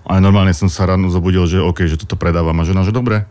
A 0.03 0.19
normálne 0.19 0.51
som 0.51 0.67
sa 0.67 0.83
ráno 0.83 1.07
zobudil, 1.07 1.47
že 1.47 1.63
OK, 1.63 1.87
že 1.87 1.95
toto 1.95 2.19
predávam 2.19 2.55
a 2.59 2.67
žena, 2.67 2.83
že 2.83 2.91
dobre. 2.91 3.27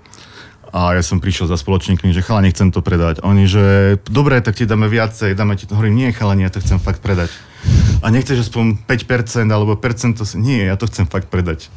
A 0.72 0.96
ja 0.96 1.04
som 1.04 1.20
prišiel 1.20 1.52
za 1.52 1.60
spoločníkmi, 1.60 2.16
že 2.16 2.24
chala, 2.24 2.40
nechcem 2.40 2.72
to 2.72 2.80
predať. 2.80 3.20
Oni, 3.20 3.44
že 3.44 4.00
dobre, 4.08 4.40
tak 4.40 4.56
ti 4.56 4.64
dáme 4.64 4.88
viacej, 4.88 5.36
dáme 5.36 5.52
ti 5.60 5.68
to. 5.68 5.76
Hovorím, 5.76 6.00
nie 6.00 6.16
chala, 6.16 6.32
nie, 6.32 6.48
ja 6.48 6.54
to 6.54 6.64
chcem 6.64 6.80
fakt 6.80 7.04
predať. 7.04 7.28
A 8.00 8.08
nechceš 8.08 8.48
aspoň 8.48 8.88
5% 8.88 9.52
alebo 9.52 9.76
percento, 9.76 10.24
nie, 10.40 10.64
ja 10.64 10.80
to 10.80 10.88
chcem 10.88 11.04
fakt 11.04 11.28
predať. 11.28 11.68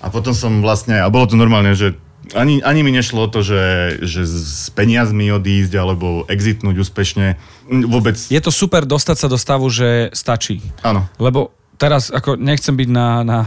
A 0.00 0.08
potom 0.08 0.32
som 0.32 0.64
vlastne, 0.64 1.04
a 1.04 1.06
bolo 1.12 1.28
to 1.28 1.36
normálne, 1.36 1.76
že 1.76 2.00
ani, 2.32 2.64
ani 2.64 2.80
mi 2.80 2.96
nešlo 2.96 3.26
o 3.26 3.30
to, 3.30 3.44
že, 3.44 3.98
že 4.02 4.24
s 4.24 4.72
peniazmi 4.72 5.28
odísť 5.28 5.76
alebo 5.76 6.24
exitnúť 6.32 6.80
úspešne. 6.80 7.36
Vôbec. 7.68 8.16
Je 8.16 8.40
to 8.40 8.48
super 8.48 8.88
dostať 8.88 9.16
sa 9.20 9.28
do 9.28 9.36
stavu, 9.36 9.68
že 9.68 10.08
stačí. 10.16 10.64
Áno. 10.80 11.04
Lebo 11.20 11.52
teraz 11.82 12.14
ako 12.14 12.38
nechcem 12.38 12.78
byť 12.78 12.88
na, 12.94 13.26
na 13.26 13.38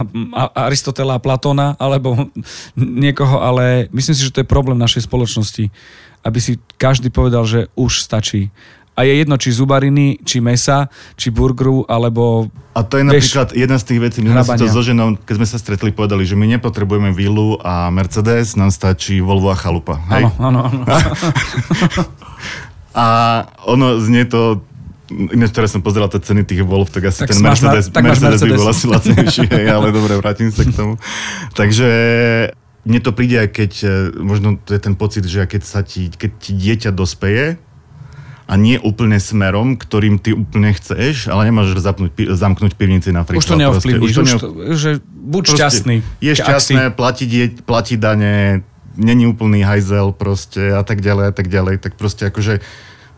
Aristotela 0.52 1.16
a 1.16 1.22
Platóna 1.24 1.72
alebo 1.80 2.28
niekoho, 2.76 3.40
ale 3.40 3.88
myslím 3.96 4.12
si, 4.12 4.28
že 4.28 4.34
to 4.36 4.44
je 4.44 4.52
problém 4.52 4.76
našej 4.76 5.08
spoločnosti, 5.08 5.72
aby 6.20 6.38
si 6.38 6.60
každý 6.76 7.08
povedal, 7.08 7.48
že 7.48 7.72
už 7.72 8.04
stačí 8.04 8.52
a 8.96 9.04
je 9.04 9.12
jedno, 9.12 9.36
či 9.36 9.52
zubariny, 9.52 10.24
či 10.24 10.40
mesa, 10.40 10.88
či 11.20 11.28
burgeru, 11.28 11.84
alebo... 11.84 12.48
A 12.72 12.80
to 12.80 12.96
je 12.96 13.04
napríklad 13.04 13.52
vieš, 13.52 13.60
jedna 13.60 13.76
z 13.76 13.84
tých 13.92 14.00
vecí, 14.00 14.18
my 14.24 14.40
sme 14.40 14.56
si 14.56 14.64
to 14.64 14.72
so 14.72 14.80
ženou, 14.80 15.20
keď 15.20 15.34
sme 15.36 15.48
sa 15.52 15.60
stretli, 15.60 15.92
povedali, 15.92 16.24
že 16.24 16.32
my 16.32 16.48
nepotrebujeme 16.56 17.12
vilu 17.12 17.60
a 17.60 17.92
Mercedes, 17.92 18.56
nám 18.56 18.72
stačí 18.72 19.20
Volvo 19.20 19.52
a 19.52 19.56
chalupa. 19.56 20.00
Áno, 20.08 20.32
áno, 20.40 20.58
áno. 20.64 20.80
a 22.96 23.06
ono 23.68 24.00
znie 24.00 24.24
to 24.24 24.64
Ináč 25.10 25.54
teraz 25.54 25.70
som 25.70 25.82
pozeral 25.82 26.10
tie 26.10 26.18
ceny 26.18 26.42
tých 26.42 26.66
Wolf, 26.66 26.90
tak 26.90 27.10
asi 27.10 27.22
tak 27.22 27.30
ten 27.30 27.38
Mercedes, 27.38 27.94
tak 27.94 28.02
Mercedes, 28.02 28.42
Mercedes 28.42 28.42
by 28.42 28.58
bol 28.58 28.68
asi 28.74 28.84
lacnejší, 28.90 29.46
ale 29.76 29.88
dobre, 29.94 30.18
vrátim 30.18 30.50
sa 30.50 30.66
k 30.66 30.74
tomu. 30.74 30.98
Takže 31.54 31.88
mne 32.82 33.00
to 33.02 33.10
príde, 33.14 33.38
keď 33.50 33.72
e, 33.82 33.88
možno 34.18 34.58
to 34.58 34.74
je 34.74 34.80
ten 34.82 34.98
pocit, 34.98 35.22
že 35.26 35.46
keď, 35.46 35.62
sa 35.62 35.86
ti, 35.86 36.10
keď 36.10 36.30
ti 36.42 36.52
dieťa 36.54 36.90
dospeje, 36.90 37.58
a 38.46 38.54
nie 38.54 38.78
úplne 38.78 39.18
smerom, 39.18 39.74
ktorým 39.74 40.22
ty 40.22 40.30
úplne 40.30 40.70
chceš, 40.70 41.26
ale 41.26 41.50
nemáš 41.50 41.74
zapnúť, 41.82 42.14
zamknúť 42.30 42.78
pivnici 42.78 43.10
napríklad. 43.10 43.42
Už 43.42 43.50
to 43.50 43.58
neovplyvníš, 43.58 44.14
už, 44.22 44.30
to, 44.38 44.48
že 44.78 44.90
buď 45.02 45.42
šťastný. 45.58 45.96
Je 46.22 46.32
šťastné, 46.38 46.94
platí, 46.94 47.26
platí 47.66 47.98
dane, 47.98 48.62
není 48.94 49.26
úplný 49.26 49.66
hajzel 49.66 50.14
proste 50.14 50.78
a 50.78 50.86
tak 50.86 51.02
ďalej 51.02 51.26
a 51.30 51.32
tak 51.34 51.50
ďalej, 51.50 51.82
tak 51.82 51.98
proste 51.98 52.30
akože 52.30 52.62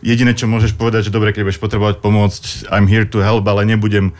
jediné, 0.04 0.32
čo 0.34 0.50
môžeš 0.50 0.74
povedať, 0.74 1.08
že 1.08 1.14
dobre, 1.14 1.34
keď 1.34 1.48
budeš 1.48 1.62
potrebovať 1.62 2.02
pomôcť, 2.02 2.42
I'm 2.70 2.86
here 2.86 3.06
to 3.08 3.22
help, 3.22 3.46
ale 3.46 3.66
nebudem 3.66 4.14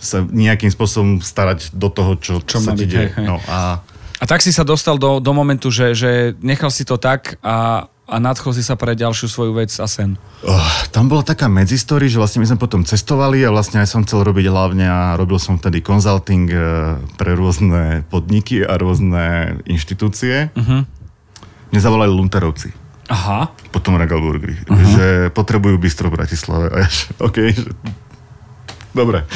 sa 0.00 0.24
nejakým 0.24 0.72
spôsobom 0.72 1.20
starať 1.20 1.76
do 1.76 1.92
toho, 1.92 2.16
čo, 2.16 2.34
čo 2.40 2.58
sa 2.58 2.72
ti 2.72 2.88
deje. 2.88 3.12
No, 3.20 3.36
a... 3.48 3.84
a 4.16 4.24
tak 4.24 4.40
si 4.40 4.48
sa 4.50 4.64
dostal 4.64 4.96
do, 4.96 5.20
do 5.20 5.32
momentu, 5.36 5.68
že, 5.68 5.92
že 5.92 6.32
nechal 6.40 6.72
si 6.72 6.88
to 6.88 6.96
tak 6.96 7.36
a 7.44 7.88
a 8.10 8.18
nadchol 8.18 8.50
si 8.50 8.66
sa 8.66 8.74
pre 8.74 8.98
ďalšiu 8.98 9.30
svoju 9.30 9.52
vec 9.54 9.70
a 9.78 9.86
sen? 9.86 10.18
Oh, 10.42 10.70
tam 10.90 11.06
bola 11.06 11.22
taká 11.22 11.46
medzistory, 11.46 12.10
že 12.10 12.18
vlastne 12.18 12.42
my 12.42 12.50
sme 12.50 12.58
potom 12.58 12.82
cestovali 12.82 13.38
a 13.46 13.54
vlastne 13.54 13.78
aj 13.78 13.86
som 13.86 14.02
chcel 14.02 14.26
robiť 14.26 14.50
hlavne 14.50 14.82
a 14.82 15.14
robil 15.14 15.38
som 15.38 15.62
vtedy 15.62 15.78
consulting 15.78 16.50
eh, 16.50 16.98
pre 17.14 17.38
rôzne 17.38 18.02
podniky 18.10 18.66
a 18.66 18.74
rôzne 18.74 19.56
inštitúcie. 19.70 20.50
Uh-huh. 20.58 20.82
Mne 21.70 21.80
zavolali 21.80 22.10
Lunterovci. 22.10 22.74
Aha. 23.10 23.50
Potom 23.74 23.98
Regal 23.98 24.22
Burgery. 24.22 24.54
Uh-huh. 24.70 24.78
Že 24.94 25.06
potrebujú 25.34 25.76
bistro 25.82 26.06
v 26.08 26.22
Bratislave. 26.22 26.70
A 26.70 26.76
ja, 26.86 26.88
OK, 27.26 27.36
že... 27.50 27.70
Dobre. 28.94 29.26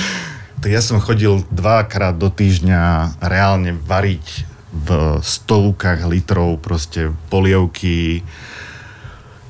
Tak 0.63 0.71
ja 0.71 0.81
som 0.81 1.03
chodil 1.03 1.43
dvakrát 1.51 2.15
do 2.15 2.31
týždňa 2.31 3.19
reálne 3.21 3.75
variť 3.75 4.47
v 4.75 5.19
stovkách 5.23 6.07
litrov 6.11 6.59
proste 6.59 7.15
polievky, 7.31 8.27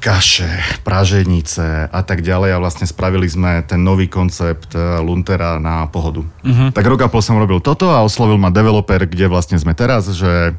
kaše, 0.05 0.85
praženice 0.85 1.89
a 1.89 2.01
tak 2.05 2.21
ďalej 2.21 2.53
a 2.53 2.61
vlastne 2.61 2.85
spravili 2.85 3.25
sme 3.25 3.65
ten 3.65 3.81
nový 3.81 4.05
koncept 4.05 4.77
eh, 4.77 5.01
Luntera 5.01 5.57
na 5.57 5.89
pohodu. 5.89 6.21
Uh-huh. 6.21 6.69
Tak 6.77 6.85
rok 6.85 7.01
a 7.01 7.09
pol 7.09 7.25
som 7.25 7.41
robil 7.41 7.65
toto 7.65 7.89
a 7.89 8.05
oslovil 8.05 8.37
ma 8.37 8.53
developer, 8.53 9.01
kde 9.09 9.33
vlastne 9.33 9.57
sme 9.57 9.73
teraz, 9.73 10.13
že 10.13 10.53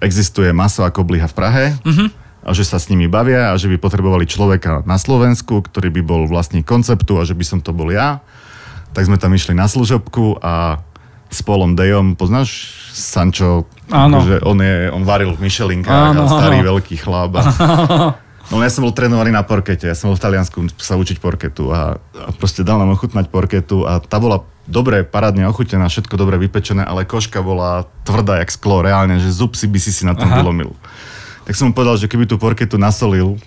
existuje 0.00 0.48
maso 0.56 0.88
ako 0.88 1.04
bliha 1.04 1.28
v 1.28 1.36
Prahe 1.36 1.64
uh-huh. 1.84 2.08
A 2.48 2.56
že 2.56 2.64
sa 2.64 2.80
s 2.80 2.88
nimi 2.88 3.04
bavia 3.06 3.52
a 3.52 3.58
že 3.60 3.68
by 3.68 3.76
potrebovali 3.76 4.24
človeka 4.24 4.82
na 4.88 4.96
Slovensku, 4.96 5.60
ktorý 5.60 5.92
by 6.00 6.02
bol 6.02 6.22
vlastní 6.24 6.64
konceptu 6.64 7.20
a 7.20 7.28
že 7.28 7.36
by 7.36 7.44
som 7.44 7.58
to 7.60 7.76
bol 7.76 7.92
ja. 7.92 8.24
Tak 8.96 9.04
sme 9.04 9.20
tam 9.20 9.36
išli 9.36 9.52
na 9.52 9.68
služobku 9.68 10.40
a 10.40 10.80
s 11.28 11.44
Polom 11.44 11.76
Dejom, 11.76 12.16
poznáš 12.16 12.72
Sancho? 12.96 13.68
Áno. 13.92 14.24
Že 14.24 14.40
on, 14.48 14.58
je, 14.64 14.76
on 14.88 15.04
varil 15.04 15.36
v 15.36 15.44
Michelinkách 15.44 16.16
áno, 16.16 16.24
a 16.24 16.32
starý 16.32 16.64
áno. 16.64 16.68
veľký 16.74 16.96
chlap. 16.96 17.32
A... 17.36 17.42
No 18.48 18.64
ja 18.64 18.72
som 18.72 18.80
bol 18.80 18.96
trénovaný 18.96 19.28
na 19.28 19.44
porkete, 19.44 19.84
ja 19.84 19.92
som 19.92 20.08
bol 20.08 20.16
v 20.16 20.24
Taliansku 20.24 20.72
sa 20.80 20.96
učiť 20.96 21.20
porketu 21.20 21.68
a, 21.68 22.00
a 22.00 22.28
proste 22.32 22.64
dal 22.64 22.80
nám 22.80 22.96
ochutnať 22.96 23.28
porketu 23.28 23.84
a 23.84 24.00
tá 24.00 24.16
bola 24.16 24.40
dobre, 24.64 25.04
parádne 25.04 25.44
ochutená, 25.52 25.84
všetko 25.92 26.16
dobre 26.16 26.40
vypečené, 26.40 26.80
ale 26.80 27.04
koška 27.04 27.44
bola 27.44 27.84
tvrdá 28.08 28.40
jak 28.40 28.48
sklo, 28.48 28.80
reálne, 28.80 29.20
že 29.20 29.28
zub 29.36 29.52
si 29.52 29.68
by 29.68 29.76
si 29.76 29.92
si 29.92 30.08
na 30.08 30.16
tom 30.16 30.32
vylomil. 30.32 30.72
Tak 31.48 31.56
som 31.56 31.72
mu 31.72 31.72
povedal, 31.72 31.96
že 31.96 32.12
keby 32.12 32.28
tú 32.28 32.36
porketu 32.36 32.76
nasolil, 32.76 33.40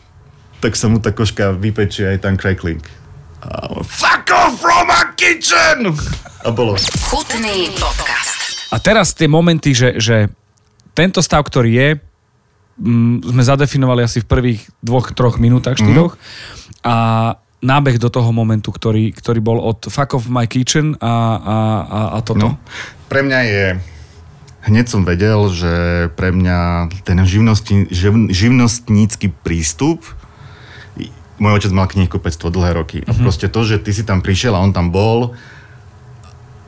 tak 0.58 0.74
sa 0.74 0.90
mu 0.90 0.98
tá 0.98 1.14
koška 1.14 1.54
vypečie 1.54 2.18
aj 2.18 2.26
tam 2.26 2.34
crackling. 2.34 2.82
A 3.46 3.86
fuck 3.86 4.26
off 4.34 4.58
from 4.58 4.90
my 4.90 5.14
kitchen! 5.14 5.94
A 6.42 6.50
bolo. 6.50 6.74
Chutný 7.06 7.70
podcast. 7.78 8.66
A 8.74 8.82
teraz 8.82 9.14
tie 9.14 9.30
momenty, 9.30 9.78
že, 9.78 10.02
že 10.02 10.34
tento 10.98 11.22
stav, 11.22 11.46
ktorý 11.46 11.72
je, 11.78 11.90
Mm, 12.82 13.22
sme 13.22 13.44
zadefinovali 13.46 14.02
asi 14.02 14.26
v 14.26 14.28
prvých 14.28 14.62
dvoch, 14.82 15.14
troch 15.14 15.38
minútach, 15.38 15.78
štyroch. 15.78 16.18
Mm. 16.18 16.22
A 16.82 16.96
nábeh 17.62 18.02
do 18.02 18.10
toho 18.10 18.34
momentu, 18.34 18.74
ktorý, 18.74 19.14
ktorý 19.14 19.38
bol 19.38 19.62
od 19.62 19.86
Fuck 19.86 20.18
of 20.18 20.26
my 20.26 20.50
kitchen 20.50 20.98
a, 20.98 21.14
a, 21.38 21.58
a, 21.86 22.00
a 22.18 22.20
toto. 22.26 22.42
No, 22.42 22.58
pre 23.06 23.22
mňa 23.22 23.40
je 23.46 23.66
hneď 24.66 24.86
som 24.90 25.02
vedel, 25.06 25.50
že 25.50 25.74
pre 26.14 26.30
mňa 26.34 26.90
ten 27.06 27.18
živnosti, 27.26 27.90
živ, 27.90 28.30
živnostnícky 28.30 29.34
prístup 29.42 30.06
môj 31.42 31.58
otec 31.58 31.72
mal 31.74 31.90
knihkupectvo 31.90 32.54
dlhé 32.54 32.78
roky. 32.78 32.98
A 33.02 33.10
mm-hmm. 33.10 33.26
proste 33.26 33.50
to, 33.50 33.66
že 33.66 33.82
ty 33.82 33.90
si 33.90 34.06
tam 34.06 34.22
prišiel 34.22 34.54
a 34.54 34.62
on 34.62 34.78
tam 34.78 34.94
bol 34.94 35.34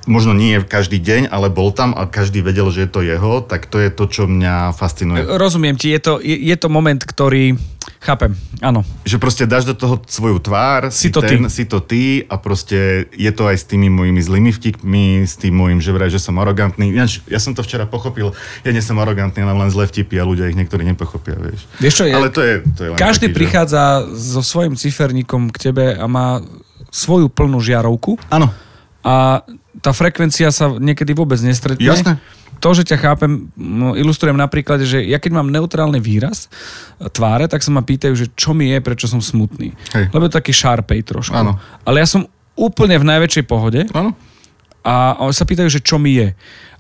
možno 0.03 0.35
nie 0.35 0.59
každý 0.59 0.99
deň, 0.99 1.31
ale 1.31 1.47
bol 1.47 1.71
tam 1.71 1.95
a 1.95 2.03
každý 2.09 2.43
vedel, 2.43 2.67
že 2.73 2.83
je 2.83 2.89
to 2.91 3.01
jeho, 3.05 3.39
tak 3.39 3.71
to 3.71 3.79
je 3.79 3.87
to, 3.87 4.03
čo 4.11 4.27
mňa 4.27 4.75
fascinuje. 4.75 5.23
Rozumiem 5.23 5.79
ti, 5.79 5.95
je 5.95 5.99
to, 6.01 6.13
je, 6.19 6.35
je 6.35 6.55
to 6.59 6.67
moment, 6.67 6.99
ktorý... 6.99 7.55
Chápem, 8.03 8.35
áno. 8.59 8.83
Že 9.07 9.15
proste 9.15 9.43
dáš 9.47 9.63
do 9.63 9.71
toho 9.71 9.95
svoju 10.03 10.43
tvár, 10.43 10.91
Si 10.91 11.07
to 11.07 11.23
ty. 11.23 11.39
ten, 11.39 11.47
si 11.47 11.63
to 11.63 11.79
ty 11.79 12.27
a 12.27 12.35
proste 12.35 13.07
je 13.15 13.31
to 13.31 13.47
aj 13.47 13.55
s 13.55 13.65
tými 13.65 13.87
mojimi 13.87 14.19
zlými 14.19 14.51
vtipmi, 14.51 15.23
s 15.23 15.39
tým 15.39 15.55
môjim, 15.55 15.79
že 15.79 15.95
vraj, 15.95 16.11
že 16.11 16.19
som 16.19 16.35
arogantný. 16.35 16.91
Ináč, 16.91 17.23
ja 17.31 17.39
som 17.39 17.55
to 17.55 17.63
včera 17.63 17.87
pochopil, 17.87 18.35
ja 18.67 18.71
nie 18.75 18.83
som 18.83 18.99
arogantný, 18.99 19.47
ale 19.47 19.55
len 19.55 19.71
zlé 19.71 19.87
vtipy 19.87 20.19
a 20.19 20.27
ľudia 20.27 20.51
ich 20.51 20.59
niektorí 20.59 20.83
nepochopia, 20.83 21.39
vieš. 21.39 21.63
Vieš 21.79 21.93
čo, 21.95 22.03
je, 22.03 22.11
Ale 22.11 22.27
to 22.27 22.43
je, 22.43 22.53
to 22.75 22.81
je 22.83 22.89
len 22.91 22.97
každý 22.99 23.31
taký, 23.31 23.37
prichádza 23.39 24.03
so 24.11 24.43
svojím 24.43 24.75
ciferníkom 24.75 25.47
k 25.55 25.71
tebe 25.71 25.95
a 25.95 26.03
má 26.03 26.43
svoju 26.91 27.31
plnú 27.31 27.63
žiarovku 27.63 28.19
Že... 28.19 28.19
Áno, 28.27 28.51
a 29.03 29.43
tá 29.83 29.91
frekvencia 29.91 30.47
sa 30.51 30.71
niekedy 30.79 31.11
vôbec 31.11 31.39
nestretne. 31.43 31.83
Jasné. 31.83 32.19
To, 32.63 32.71
že 32.71 32.87
ťa 32.87 32.97
chápem, 33.03 33.51
no, 33.59 33.91
ilustrujem 33.91 34.39
na 34.39 34.47
príklade, 34.47 34.87
že 34.87 35.03
ja 35.03 35.19
keď 35.19 35.35
mám 35.35 35.51
neutrálny 35.51 35.99
výraz 35.99 36.47
e, 36.47 37.11
tváre, 37.11 37.51
tak 37.51 37.59
sa 37.59 37.75
ma 37.75 37.83
pýtajú, 37.83 38.15
že 38.15 38.31
čo 38.39 38.55
mi 38.55 38.71
je, 38.71 38.79
prečo 38.79 39.11
som 39.11 39.19
smutný. 39.19 39.75
Hej. 39.91 40.07
Lebo 40.15 40.31
je 40.31 40.37
taký 40.39 40.55
šarpej 40.55 41.03
trošku. 41.03 41.35
Áno. 41.35 41.59
Ale 41.83 41.99
ja 41.99 42.07
som 42.07 42.23
úplne 42.55 42.95
v 42.95 43.03
najväčšej 43.03 43.45
pohode 43.51 43.83
áno. 43.91 44.15
a 44.79 45.19
oni 45.19 45.35
sa 45.35 45.43
pýtajú, 45.43 45.67
že 45.67 45.83
čo 45.83 45.99
mi 45.99 46.15
je. 46.15 46.31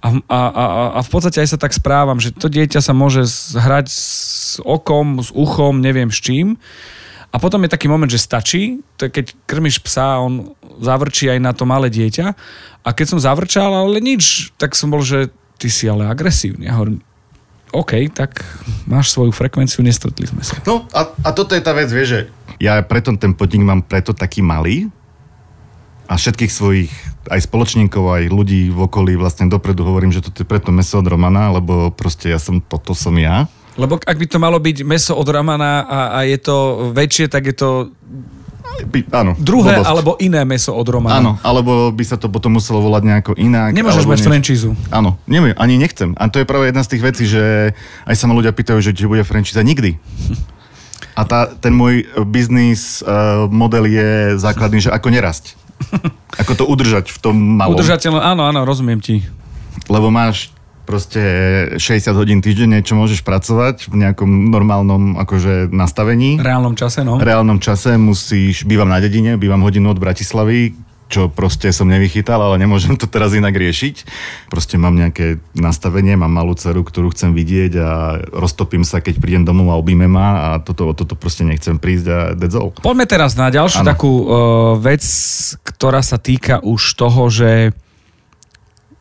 A, 0.03 0.07
a, 0.27 0.39
a, 0.39 0.63
a 0.95 0.99
v 1.03 1.09
podstate 1.11 1.43
aj 1.43 1.55
sa 1.55 1.59
tak 1.59 1.75
správam, 1.75 2.19
že 2.19 2.31
to 2.31 2.47
dieťa 2.47 2.79
sa 2.79 2.95
môže 2.95 3.27
hrať 3.55 3.87
s 3.91 4.59
okom, 4.63 5.19
s 5.19 5.35
uchom, 5.35 5.83
neviem 5.83 6.07
s 6.07 6.19
čím. 6.23 6.55
A 7.33 7.41
potom 7.41 7.59
je 7.65 7.73
taký 7.73 7.89
moment, 7.89 8.07
že 8.07 8.21
stačí, 8.21 8.79
to 8.95 9.09
keď 9.09 9.33
krmiš 9.49 9.81
psa, 9.81 10.21
on 10.21 10.53
zavrčí 10.79 11.27
aj 11.27 11.39
na 11.41 11.51
to 11.51 11.65
malé 11.65 11.89
dieťa. 11.89 12.27
A 12.83 12.89
keď 12.93 13.15
som 13.15 13.19
zavrčal, 13.19 13.73
ale 13.73 13.97
nič, 14.03 14.53
tak 14.55 14.77
som 14.77 14.93
bol, 14.93 15.01
že 15.01 15.33
ty 15.57 15.67
si 15.69 15.89
ale 15.89 16.07
agresívny. 16.07 16.67
Ja 16.67 16.77
hovorím, 16.79 17.01
OK, 17.73 18.13
tak 18.13 18.45
máš 18.85 19.09
svoju 19.09 19.33
frekvenciu, 19.33 19.81
nestretli 19.81 20.29
sme 20.29 20.45
sa. 20.45 20.61
No 20.69 20.85
a, 20.93 21.09
a 21.25 21.29
toto 21.33 21.57
je 21.57 21.63
tá 21.65 21.73
vec, 21.73 21.89
vieš, 21.89 22.07
že 22.13 22.21
ja 22.61 22.77
preto 22.85 23.09
ten 23.17 23.33
podnik 23.33 23.65
mám 23.65 23.81
preto 23.81 24.13
taký 24.13 24.45
malý 24.45 24.93
a 26.05 26.13
všetkých 26.13 26.51
svojich 26.53 26.93
aj 27.31 27.49
spoločníkov, 27.49 28.03
aj 28.03 28.23
ľudí 28.29 28.69
v 28.69 28.79
okolí 28.85 29.17
vlastne 29.17 29.49
dopredu 29.49 29.87
hovorím, 29.87 30.13
že 30.13 30.21
toto 30.21 30.43
je 30.43 30.47
preto 30.47 30.69
meso 30.69 30.99
od 30.99 31.07
Romana, 31.07 31.49
lebo 31.49 31.89
proste 31.89 32.29
ja 32.29 32.37
som, 32.37 32.61
toto 32.61 32.93
som 32.93 33.15
ja. 33.17 33.49
Lebo 33.73 33.97
ak 33.97 34.17
by 34.21 34.27
to 34.29 34.37
malo 34.37 34.61
byť 34.61 34.85
meso 34.85 35.17
od 35.17 35.25
ramana 35.25 35.81
a, 35.81 35.99
a 36.13 36.29
je 36.29 36.37
to 36.37 36.91
väčšie, 36.93 37.25
tak 37.25 37.49
je 37.49 37.55
to 37.57 37.69
By, 38.83 38.99
áno. 39.13 39.31
druhé 39.37 39.79
blbosť. 39.79 39.89
alebo 39.89 40.11
iné 40.17 40.41
meso 40.43 40.73
od 40.73 40.87
romana. 40.89 41.19
Áno, 41.21 41.31
alebo 41.45 41.93
by 41.93 42.03
sa 42.03 42.17
to 42.17 42.27
potom 42.27 42.57
muselo 42.57 42.81
volať 42.81 43.03
nejako 43.05 43.31
inak. 43.37 43.71
Nemôžeš 43.71 44.09
mať 44.09 44.19
franchízu. 44.25 44.73
Áno, 44.89 45.19
neviem, 45.29 45.53
ani 45.55 45.77
nechcem. 45.77 46.17
A 46.17 46.27
to 46.27 46.41
je 46.41 46.49
práve 46.49 46.67
jedna 46.71 46.81
z 46.81 46.91
tých 46.97 47.03
vecí, 47.03 47.23
že 47.29 47.75
aj 48.07 48.15
sa 48.17 48.25
ma 48.27 48.33
ľudia 48.33 48.51
pýtajú, 48.51 48.79
že 48.81 48.95
či 48.95 49.05
bude 49.05 49.21
franchíza 49.23 49.61
nikdy. 49.61 50.01
A 51.13 51.21
tá, 51.29 51.45
ten 51.45 51.69
môj 51.69 52.09
biznis 52.25 53.05
uh, 53.05 53.45
model 53.45 53.85
je 53.85 54.41
základný, 54.41 54.81
že 54.81 54.89
ako 54.89 55.07
nerasť. 55.13 55.45
Ako 56.41 56.57
to 56.57 56.63
udržať 56.65 57.11
v 57.13 57.17
tom 57.19 57.35
malom. 57.35 57.77
Udržateľné, 57.77 58.17
áno, 58.17 58.47
áno, 58.49 58.65
rozumiem 58.65 58.97
ti. 58.97 59.21
Lebo 59.91 60.09
máš 60.09 60.49
proste 60.83 61.21
60 61.79 62.13
hodín 62.19 62.39
týždenne, 62.43 62.83
čo 62.83 62.99
môžeš 62.99 63.23
pracovať 63.23 63.87
v 63.87 64.07
nejakom 64.07 64.51
normálnom 64.51 65.15
akože 65.19 65.71
nastavení. 65.71 66.37
Reálnom 66.39 66.75
čase, 66.75 67.07
no. 67.07 67.17
V 67.19 67.25
reálnom 67.27 67.59
čase 67.63 67.95
musíš, 67.95 68.67
bývam 68.67 68.91
na 68.91 68.99
dedine, 68.99 69.39
bývam 69.39 69.63
hodinu 69.63 69.91
od 69.91 69.99
Bratislavy, 69.99 70.75
čo 71.13 71.29
proste 71.29 71.69
som 71.69 71.85
nevychytal, 71.85 72.41
ale 72.41 72.57
nemôžem 72.57 72.97
to 72.97 73.05
teraz 73.05 73.37
inak 73.37 73.53
riešiť. 73.53 74.09
Proste 74.49 74.81
mám 74.81 74.97
nejaké 74.97 75.37
nastavenie, 75.53 76.17
mám 76.17 76.33
malú 76.33 76.57
dceru, 76.57 76.81
ktorú 76.81 77.13
chcem 77.13 77.37
vidieť 77.37 77.73
a 77.77 77.89
roztopím 78.33 78.81
sa, 78.81 78.97
keď 78.97 79.21
prídem 79.21 79.45
domov 79.45 79.69
a 79.69 79.77
objíme 79.77 80.09
ma 80.09 80.27
a 80.33 80.49
toto, 80.57 80.89
toto 80.97 81.13
proste 81.13 81.45
nechcem 81.45 81.77
prísť 81.77 82.05
a 82.09 82.17
that's 82.33 82.57
all. 82.57 82.73
Poďme 82.73 83.05
teraz 83.05 83.37
na 83.37 83.53
ďalšiu 83.53 83.85
Áno. 83.85 83.89
takú 83.93 84.09
uh, 84.09 84.25
vec, 84.81 85.05
ktorá 85.61 86.01
sa 86.01 86.17
týka 86.17 86.57
už 86.65 86.81
toho, 86.97 87.29
že 87.29 87.77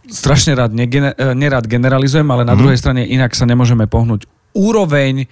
strašne 0.09 0.55
rád, 0.55 0.73
negene, 0.73 1.15
eh, 1.15 1.35
nerád 1.35 1.67
generalizujem, 1.67 2.27
ale 2.27 2.43
na 2.43 2.55
Mhm. 2.55 2.61
druhej 2.61 2.79
strane 2.79 3.03
inak 3.07 3.35
sa 3.35 3.47
nemôžeme 3.47 3.87
pohnúť. 3.87 4.27
Úroveň 4.53 5.27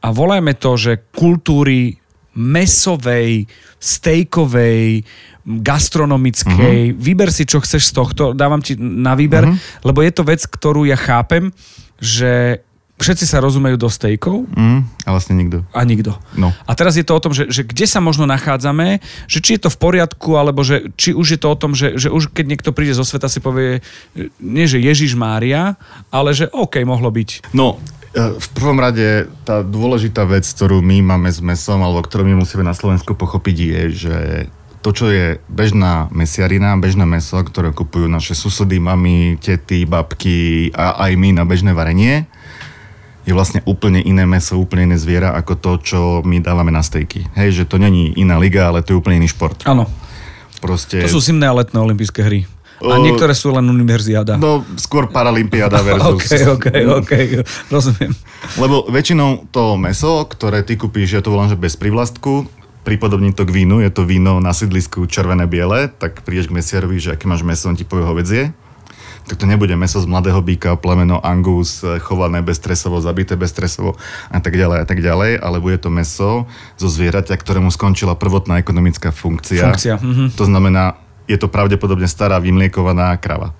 a 0.00 0.10
volajme 0.10 0.56
to, 0.56 0.76
že 0.76 1.04
kultúry 1.12 2.00
mesovej, 2.30 3.44
stejkovej, 3.76 5.02
gastronomickej, 5.44 6.94
vyber 6.94 7.30
si, 7.32 7.42
čo 7.44 7.58
chceš 7.58 7.90
z 7.90 7.92
tohto, 7.92 8.24
dávam 8.32 8.62
ti 8.62 8.78
na 8.78 9.18
výber, 9.18 9.50
lebo 9.82 9.98
je 10.00 10.12
to 10.14 10.22
vec, 10.22 10.40
ktorú 10.46 10.86
ja 10.86 10.94
chápem, 10.94 11.50
že 11.98 12.62
všetci 13.00 13.24
sa 13.24 13.40
rozumejú 13.40 13.76
do 13.76 13.88
stejkov, 13.88 14.44
Mm, 14.52 14.84
a 15.04 15.08
vlastne 15.10 15.34
nikto. 15.34 15.64
a 15.72 15.80
nikto. 15.82 16.16
No. 16.36 16.52
A 16.64 16.72
teraz 16.72 16.94
je 16.94 17.04
to 17.04 17.16
o 17.16 17.22
tom, 17.22 17.32
že, 17.32 17.48
že 17.48 17.64
kde 17.64 17.88
sa 17.88 17.98
možno 17.98 18.24
nachádzame, 18.24 19.00
že 19.26 19.38
či 19.40 19.56
je 19.56 19.66
to 19.66 19.70
v 19.72 19.78
poriadku, 19.80 20.36
alebo 20.36 20.60
že 20.60 20.92
či 20.94 21.12
už 21.12 21.36
je 21.36 21.40
to 21.40 21.48
o 21.48 21.56
tom, 21.56 21.72
že, 21.72 21.96
že 21.96 22.12
už 22.12 22.30
keď 22.30 22.44
niekto 22.46 22.70
príde 22.70 22.92
zo 22.92 23.02
sveta 23.02 23.26
si 23.26 23.40
povie, 23.40 23.80
nie 24.38 24.64
že 24.68 24.78
Ježiš 24.78 25.16
Mária, 25.16 25.74
ale 26.08 26.36
že 26.36 26.52
OK, 26.52 26.80
mohlo 26.84 27.08
byť. 27.08 27.52
No, 27.52 27.80
e, 28.12 28.36
v 28.36 28.48
prvom 28.52 28.76
rade 28.76 29.26
tá 29.42 29.64
dôležitá 29.64 30.24
vec, 30.24 30.44
ktorú 30.44 30.80
my 30.80 31.00
máme 31.00 31.30
s 31.32 31.40
mesom, 31.40 31.80
alebo 31.80 32.04
ktorú 32.04 32.24
my 32.24 32.44
musíme 32.44 32.62
na 32.62 32.76
Slovensku 32.76 33.16
pochopiť, 33.16 33.56
je, 33.56 33.82
že 33.90 34.16
to, 34.80 34.96
čo 34.96 35.12
je 35.12 35.36
bežná 35.44 36.08
mesiarina, 36.08 36.72
bežné 36.80 37.04
meso, 37.04 37.36
ktoré 37.36 37.68
kupujú 37.68 38.08
naše 38.08 38.32
susedy, 38.32 38.80
mamy, 38.80 39.36
tety, 39.36 39.84
babky 39.84 40.72
a 40.72 41.04
aj 41.04 41.12
my 41.20 41.36
na 41.36 41.44
bežné 41.44 41.76
varenie, 41.76 42.24
je 43.30 43.34
vlastne 43.38 43.60
úplne 43.62 44.02
iné 44.02 44.26
meso, 44.26 44.58
úplne 44.58 44.90
iné 44.90 44.98
zviera 44.98 45.38
ako 45.38 45.54
to, 45.54 45.72
čo 45.78 45.98
my 46.26 46.42
dávame 46.42 46.74
na 46.74 46.82
stejky. 46.82 47.30
Hej, 47.38 47.62
že 47.62 47.64
to 47.70 47.78
není 47.78 48.10
iná 48.18 48.42
liga, 48.42 48.66
ale 48.66 48.82
to 48.82 48.92
je 48.92 48.98
úplne 48.98 49.22
iný 49.22 49.30
šport. 49.30 49.62
Áno, 49.70 49.86
Proste... 50.58 51.06
to 51.06 51.14
sú 51.14 51.22
zimné 51.22 51.46
a 51.46 51.54
letné 51.54 51.78
olympijské 51.78 52.20
hry. 52.26 52.50
A 52.80 52.96
niektoré 52.96 53.36
sú 53.36 53.52
len 53.52 53.68
univerziáda. 53.68 54.40
No, 54.40 54.64
skôr 54.80 55.12
Paralympiáda 55.12 55.84
versus... 55.86 56.32
OK, 56.56 56.58
OK, 56.58 56.66
OK, 57.04 57.12
rozumiem. 57.68 58.12
Lebo 58.56 58.88
väčšinou 58.88 59.52
to 59.52 59.76
meso, 59.76 60.24
ktoré 60.24 60.64
ty 60.64 60.80
kúpíš, 60.80 61.20
ja 61.20 61.22
to 61.22 61.30
volám, 61.30 61.52
že 61.52 61.60
bez 61.60 61.76
privlastku, 61.76 62.48
pripodobním 62.82 63.36
to 63.36 63.44
k 63.44 63.52
vínu, 63.52 63.84
je 63.84 63.92
to 63.92 64.08
víno 64.08 64.40
na 64.40 64.56
sídlisku 64.56 65.04
červené 65.04 65.44
biele, 65.44 65.92
tak 65.92 66.24
prídeš 66.24 66.48
k 66.48 66.56
mesiarovi, 66.56 66.96
že 66.96 67.12
aké 67.14 67.28
máš 67.28 67.44
meso, 67.44 67.68
on 67.68 67.76
ti 67.76 67.84
povie 67.84 68.08
hovedzie. 68.08 68.56
Tak 69.28 69.36
to 69.40 69.46
nebude 69.46 69.76
meso 69.76 70.00
z 70.00 70.06
mladého 70.08 70.40
býka, 70.40 70.76
plemeno 70.78 71.20
Angus, 71.20 71.84
eh, 71.84 72.00
chované 72.00 72.40
bezstresovo, 72.40 73.00
zabité 73.02 73.36
bezstresovo 73.36 73.96
a 74.32 74.38
tak 74.40 74.56
ďalej 74.56 74.78
a 74.82 74.86
tak 74.86 75.00
ďalej, 75.02 75.40
ale 75.40 75.56
bude 75.60 75.78
to 75.78 75.92
meso 75.92 76.48
zo 76.78 76.88
zvieraťa, 76.88 77.36
ktorému 77.36 77.68
skončila 77.70 78.16
prvotná 78.16 78.58
ekonomická 78.58 79.12
funkcia. 79.14 79.70
Funkcia, 79.70 79.96
mhm. 80.00 80.34
To 80.34 80.44
znamená, 80.46 80.98
je 81.30 81.38
to 81.38 81.46
pravdepodobne 81.46 82.10
stará 82.10 82.42
vymliekovaná 82.42 83.14
krava. 83.22 83.54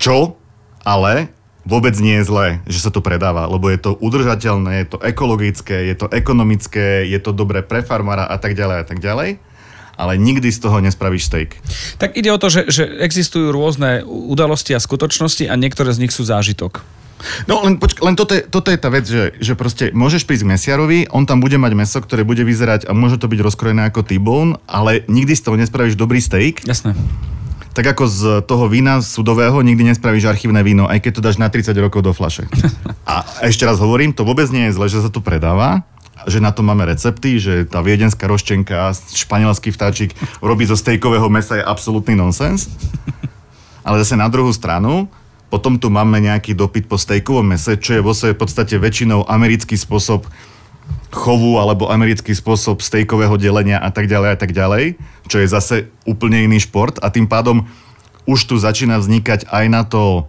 Čo 0.00 0.40
ale 0.82 1.30
vôbec 1.62 1.94
nie 2.02 2.18
je 2.18 2.26
zlé, 2.26 2.46
že 2.66 2.82
sa 2.82 2.90
to 2.90 2.98
predáva, 3.04 3.46
lebo 3.46 3.70
je 3.70 3.78
to 3.78 3.94
udržateľné, 3.94 4.82
je 4.82 4.86
to 4.90 4.98
ekologické, 4.98 5.86
je 5.86 5.94
to 5.94 6.06
ekonomické, 6.10 7.06
je 7.06 7.18
to 7.22 7.30
dobré 7.30 7.62
pre 7.62 7.86
farmára 7.86 8.26
a 8.26 8.36
tak 8.38 8.58
ďalej 8.58 8.76
a 8.82 8.84
tak 8.86 8.98
ďalej, 8.98 9.38
ale 10.02 10.18
nikdy 10.18 10.50
z 10.50 10.58
toho 10.58 10.82
nespravíš 10.82 11.30
steak. 11.30 11.62
Tak 12.02 12.18
ide 12.18 12.34
o 12.34 12.42
to, 12.42 12.50
že, 12.50 12.66
že 12.66 12.82
existujú 13.06 13.54
rôzne 13.54 14.02
udalosti 14.02 14.74
a 14.74 14.82
skutočnosti 14.82 15.46
a 15.46 15.54
niektoré 15.54 15.94
z 15.94 16.02
nich 16.02 16.10
sú 16.10 16.26
zážitok. 16.26 16.82
No 17.46 17.62
len, 17.62 17.78
počk- 17.78 18.02
len 18.02 18.18
toto, 18.18 18.34
je, 18.34 18.42
toto 18.42 18.74
je 18.74 18.78
tá 18.82 18.90
vec, 18.90 19.06
že, 19.06 19.38
že 19.38 19.54
proste 19.54 19.94
môžeš 19.94 20.26
prísť 20.26 20.42
k 20.42 20.52
mesiarovi, 20.58 20.98
on 21.14 21.22
tam 21.22 21.38
bude 21.38 21.54
mať 21.54 21.72
meso, 21.78 21.98
ktoré 22.02 22.26
bude 22.26 22.42
vyzerať 22.42 22.90
a 22.90 22.92
môže 22.98 23.22
to 23.22 23.30
byť 23.30 23.40
rozkrojené 23.46 23.86
ako 23.86 24.02
T-bone, 24.02 24.58
ale 24.66 25.06
nikdy 25.06 25.38
z 25.38 25.42
toho 25.46 25.54
nespravíš 25.54 25.94
dobrý 25.94 26.18
steak, 26.18 26.66
Jasné. 26.66 26.98
tak 27.78 27.86
ako 27.94 28.04
z 28.10 28.20
toho 28.42 28.66
vína 28.66 28.98
sudového 28.98 29.62
nikdy 29.62 29.94
nespravíš 29.94 30.26
archívne 30.26 30.66
víno, 30.66 30.90
aj 30.90 30.98
keď 30.98 31.12
to 31.14 31.24
dáš 31.24 31.38
na 31.38 31.46
30 31.46 31.78
rokov 31.78 32.02
do 32.02 32.10
flaše. 32.10 32.50
A 33.06 33.22
ešte 33.46 33.66
raz 33.66 33.78
hovorím, 33.78 34.14
to 34.14 34.26
vôbec 34.26 34.50
nie 34.50 34.70
je 34.70 34.74
zle, 34.74 34.86
že 34.90 35.02
sa 35.02 35.10
to 35.10 35.22
predáva, 35.22 35.86
že 36.26 36.38
na 36.42 36.50
to 36.54 36.62
máme 36.62 36.86
recepty, 36.86 37.38
že 37.38 37.64
tá 37.66 37.80
viedenská 37.80 38.26
roštenka, 38.26 38.92
španielský 38.94 39.74
vtáčik 39.74 40.14
robí 40.42 40.66
zo 40.66 40.78
stejkového 40.78 41.26
mesa 41.32 41.58
je 41.58 41.64
absolútny 41.64 42.14
nonsens. 42.14 42.70
Ale 43.86 43.98
zase 44.02 44.14
na 44.14 44.30
druhú 44.30 44.54
stranu, 44.54 45.10
potom 45.52 45.76
tu 45.76 45.92
máme 45.92 46.16
nejaký 46.22 46.56
dopyt 46.56 46.88
po 46.88 46.96
stejkovom 46.96 47.52
mese, 47.52 47.76
čo 47.76 47.98
je 47.98 48.04
vo 48.04 48.16
svojej 48.16 48.38
podstate 48.38 48.78
väčšinou 48.80 49.28
americký 49.28 49.76
spôsob 49.76 50.24
chovu 51.12 51.60
alebo 51.60 51.92
americký 51.92 52.32
spôsob 52.32 52.80
stejkového 52.80 53.36
delenia 53.36 53.76
a 53.76 53.92
tak 53.92 54.08
ďalej 54.08 54.30
a 54.32 54.38
tak 54.40 54.56
ďalej, 54.56 54.96
čo 55.28 55.36
je 55.44 55.46
zase 55.46 55.76
úplne 56.08 56.40
iný 56.40 56.64
šport 56.64 56.96
a 57.04 57.12
tým 57.12 57.28
pádom 57.28 57.68
už 58.24 58.48
tu 58.48 58.56
začína 58.56 58.96
vznikať 58.96 59.50
aj 59.52 59.64
na 59.68 59.82
to 59.84 60.24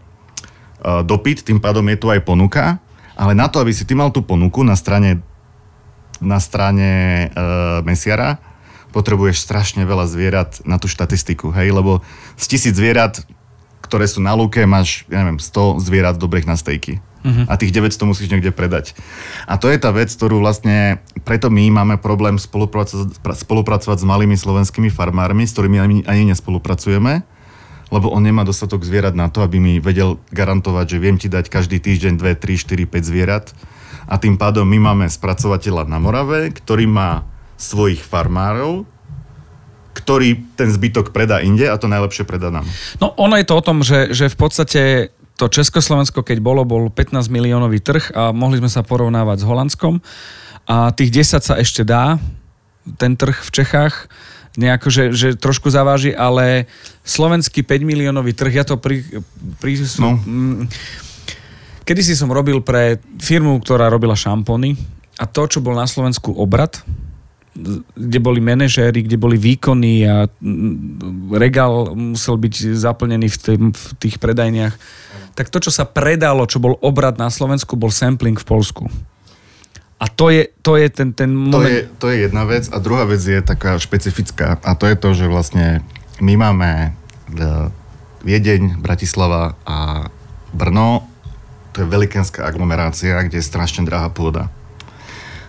uh, 0.84 1.01
dopyt, 1.08 1.45
tým 1.45 1.63
pádom 1.63 1.88
je 1.88 1.97
tu 1.97 2.12
aj 2.12 2.19
ponuka, 2.25 2.84
ale 3.15 3.32
na 3.38 3.47
to, 3.47 3.62
aby 3.63 3.71
si 3.71 3.88
ty 3.88 3.95
mal 3.95 4.12
tú 4.12 4.25
ponuku 4.25 4.65
na 4.65 4.75
strane, 4.75 5.23
na 6.23 6.39
strane 6.39 7.27
uh, 7.29 7.83
mesiara, 7.83 8.39
potrebuješ 8.93 9.41
strašne 9.41 9.83
veľa 9.83 10.05
zvierat 10.05 10.62
na 10.63 10.77
tú 10.77 10.86
štatistiku, 10.88 11.49
hej, 11.51 11.73
lebo 11.73 12.05
z 12.38 12.45
tisíc 12.45 12.77
zvierat, 12.77 13.25
ktoré 13.81 14.05
sú 14.05 14.21
na 14.21 14.38
lúke, 14.38 14.63
máš, 14.63 15.03
ja 15.09 15.25
neviem, 15.25 15.41
100 15.41 15.81
zvierat 15.83 16.15
dobrých 16.17 16.47
na 16.47 16.55
stejky. 16.55 17.01
Uh-huh. 17.23 17.47
A 17.47 17.55
tých 17.55 17.71
900 17.71 18.03
musíš 18.03 18.27
niekde 18.27 18.51
predať. 18.51 18.91
A 19.47 19.55
to 19.55 19.71
je 19.71 19.79
tá 19.79 19.95
vec, 19.95 20.12
ktorú 20.12 20.43
vlastne, 20.43 20.99
preto 21.23 21.47
my 21.47 21.71
máme 21.71 21.95
problém 21.95 22.36
spolupracovať, 22.36 23.15
spolupracovať 23.23 23.97
s 24.03 24.05
malými 24.05 24.36
slovenskými 24.36 24.91
farmármi, 24.91 25.47
s 25.47 25.55
ktorými 25.55 25.77
ani, 25.79 25.97
ani 26.03 26.23
nespolupracujeme, 26.36 27.23
lebo 27.93 28.12
on 28.12 28.27
nemá 28.27 28.43
dostatok 28.43 28.83
zvierat 28.83 29.15
na 29.15 29.31
to, 29.31 29.39
aby 29.39 29.62
mi 29.62 29.73
vedel 29.79 30.19
garantovať, 30.36 30.86
že 30.86 30.97
viem 30.99 31.15
ti 31.15 31.31
dať 31.31 31.47
každý 31.47 31.79
týždeň 31.79 32.19
2, 32.19 32.43
3, 32.43 32.59
4, 32.59 32.91
5 32.91 33.09
zvierat. 33.09 33.45
A 34.07 34.19
tým 34.19 34.35
pádom 34.35 34.67
my 34.67 34.79
máme 34.79 35.05
spracovateľa 35.07 35.87
na 35.87 35.97
Morave, 35.99 36.51
ktorý 36.51 36.87
má 36.89 37.23
svojich 37.55 38.03
farmárov, 38.03 38.83
ktorý 39.93 40.41
ten 40.57 40.73
zbytok 40.73 41.13
predá 41.13 41.39
inde 41.39 41.69
a 41.69 41.77
to 41.77 41.87
najlepšie 41.87 42.25
predá 42.25 42.49
nám. 42.49 42.65
No 42.97 43.13
ono 43.15 43.37
je 43.37 43.45
to 43.45 43.55
o 43.55 43.65
tom, 43.65 43.85
že, 43.85 44.11
že 44.11 44.27
v 44.27 44.37
podstate 44.37 44.81
to 45.37 45.49
Československo, 45.49 46.21
keď 46.21 46.37
bolo, 46.41 46.61
bol 46.65 46.89
15 46.89 47.29
miliónový 47.29 47.81
trh 47.81 48.13
a 48.13 48.29
mohli 48.33 48.61
sme 48.61 48.69
sa 48.69 48.85
porovnávať 48.85 49.41
s 49.41 49.47
Holandskom 49.47 50.01
a 50.69 50.93
tých 50.93 51.25
10 51.25 51.41
sa 51.41 51.55
ešte 51.57 51.81
dá, 51.83 52.21
ten 52.99 53.15
trh 53.15 53.35
v 53.35 53.49
Čechách, 53.49 54.11
nejako, 54.53 54.87
že, 54.93 55.03
že 55.17 55.27
trošku 55.33 55.73
zaváži, 55.73 56.13
ale 56.13 56.69
slovenský 57.01 57.65
5 57.65 57.89
miliónový 57.89 58.37
trh, 58.37 58.53
ja 58.53 58.65
to 58.65 58.77
pri... 58.77 59.01
pri 59.57 59.71
no. 59.97 60.21
Mm, 60.21 60.69
Kedy 61.84 62.02
si 62.04 62.15
som 62.15 62.32
robil 62.32 62.63
pre 62.63 63.00
firmu, 63.19 63.60
ktorá 63.60 63.91
robila 63.91 64.15
šampóny 64.15 64.80
a 65.19 65.28
to, 65.28 65.48
čo 65.48 65.60
bol 65.60 65.76
na 65.76 65.88
Slovensku 65.88 66.32
obrad, 66.34 66.80
kde 67.93 68.19
boli 68.24 68.41
manažéri, 68.41 69.06
kde 69.06 69.19
boli 69.19 69.38
výkony 69.38 70.10
a 70.10 70.26
regál 71.38 71.93
musel 71.93 72.39
byť 72.41 72.74
zaplnený 72.74 73.30
v, 73.30 73.38
tým, 73.38 73.63
v 73.69 73.84
tých 74.02 74.17
predajniach 74.17 74.74
tak 75.34 75.50
to, 75.50 75.58
čo 75.58 75.72
sa 75.74 75.89
predalo, 75.89 76.46
čo 76.46 76.62
bol 76.62 76.78
obrad 76.80 77.17
na 77.17 77.30
Slovensku, 77.34 77.74
bol 77.74 77.89
sampling 77.89 78.38
v 78.38 78.46
Polsku. 78.46 78.86
A 79.98 80.06
to 80.10 80.30
je, 80.30 80.52
to 80.62 80.78
je 80.78 80.88
ten, 80.93 81.10
ten 81.15 81.32
moment... 81.32 81.63
To 81.63 81.69
je, 81.69 81.82
to 81.98 82.06
je 82.12 82.17
jedna 82.30 82.43
vec. 82.46 82.69
A 82.69 82.78
druhá 82.78 83.08
vec 83.08 83.24
je 83.24 83.39
taká 83.41 83.80
špecifická. 83.80 84.62
A 84.62 84.78
to 84.78 84.86
je 84.86 84.96
to, 85.00 85.10
že 85.15 85.26
vlastne 85.32 85.82
my 86.22 86.34
máme 86.38 86.69
e, 86.69 86.89
Viedeň, 88.22 88.84
Bratislava 88.84 89.58
a 89.63 90.10
Brno, 90.54 91.08
to 91.73 91.81
je 91.81 91.89
velikenská 91.89 92.45
aglomerácia, 92.45 93.17
kde 93.25 93.41
je 93.41 93.49
strašne 93.49 93.81
drahá 93.83 94.13
pôda. 94.13 94.53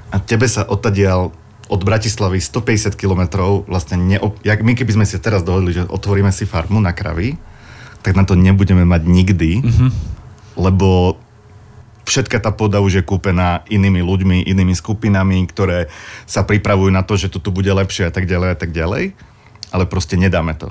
A 0.09 0.17
tebe 0.17 0.49
sa 0.49 0.65
odtadial 0.65 1.37
od 1.69 1.81
Bratislavy 1.85 2.41
150 2.41 2.97
km 2.97 3.23
vlastne 3.69 4.01
neop... 4.01 4.41
Jak 4.41 4.65
my 4.65 4.73
keby 4.73 5.01
sme 5.01 5.07
si 5.09 5.21
teraz 5.21 5.45
dohodli, 5.45 5.77
že 5.77 5.89
otvoríme 5.89 6.33
si 6.33 6.49
farmu 6.49 6.81
na 6.81 6.97
kravy, 6.97 7.37
tak 8.05 8.17
na 8.17 8.25
to 8.25 8.37
nebudeme 8.37 8.85
mať 8.85 9.03
nikdy, 9.05 9.65
mm-hmm. 9.65 9.91
lebo 10.61 11.17
všetka 12.05 12.37
tá 12.37 12.53
pôda 12.53 12.85
už 12.85 13.01
je 13.01 13.05
kúpená 13.05 13.65
inými 13.73 14.05
ľuďmi, 14.05 14.45
inými 14.45 14.77
skupinami, 14.77 15.49
ktoré 15.49 15.89
sa 16.29 16.45
pripravujú 16.45 16.93
na 16.93 17.01
to, 17.01 17.17
že 17.17 17.33
to 17.33 17.41
tu 17.41 17.49
bude 17.49 17.69
lepšie 17.69 18.09
a 18.09 18.13
tak 18.13 18.29
ďalej 18.29 18.49
a 18.53 18.57
tak 18.61 18.71
ďalej, 18.77 19.17
ale 19.73 19.85
proste 19.89 20.21
nedáme 20.21 20.53
to 20.53 20.69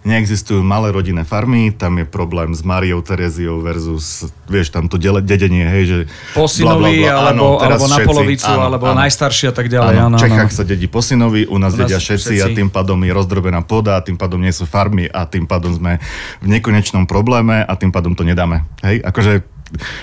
neexistujú 0.00 0.64
malé 0.64 0.88
rodinné 0.88 1.28
farmy, 1.28 1.68
tam 1.76 2.00
je 2.00 2.08
problém 2.08 2.56
s 2.56 2.64
Mariou 2.64 3.04
Tereziou 3.04 3.60
versus, 3.60 4.32
vieš, 4.48 4.72
tam 4.72 4.88
to 4.88 4.96
dedenie, 4.96 5.68
hej, 5.68 5.84
že... 5.84 5.98
Po 6.32 6.48
synovi, 6.48 7.04
bla, 7.04 7.12
bla, 7.12 7.12
bla. 7.12 7.20
alebo, 7.20 7.46
áno, 7.60 7.60
alebo 7.60 7.84
na 7.84 7.98
polovicu, 8.00 8.48
áno, 8.48 8.62
alebo 8.64 8.84
áno. 8.88 8.96
najstarší 9.04 9.52
a 9.52 9.54
tak 9.54 9.68
ďalej. 9.68 9.94
Áno, 10.00 10.16
v 10.16 10.22
Čechách 10.24 10.52
áno. 10.52 10.58
sa 10.60 10.64
dedí 10.64 10.88
po 10.88 11.04
synovi, 11.04 11.44
u 11.44 11.60
nás, 11.60 11.76
u 11.76 11.84
nás 11.84 11.84
dedia 11.84 12.00
všetci, 12.00 12.40
všetci 12.40 12.44
a 12.44 12.46
tým 12.48 12.72
pádom 12.72 12.96
je 13.04 13.12
rozdrobená 13.12 13.60
pôda 13.60 14.00
a 14.00 14.04
tým 14.04 14.16
pádom 14.16 14.40
nie 14.40 14.52
sú 14.56 14.64
farmy 14.64 15.04
a 15.12 15.28
tým 15.28 15.44
pádom 15.44 15.76
sme 15.76 16.00
v 16.40 16.46
nekonečnom 16.48 17.04
probléme 17.04 17.60
a 17.60 17.72
tým 17.76 17.92
pádom 17.92 18.16
to 18.16 18.24
nedáme. 18.24 18.64
Hej, 18.80 19.04
akože 19.04 19.44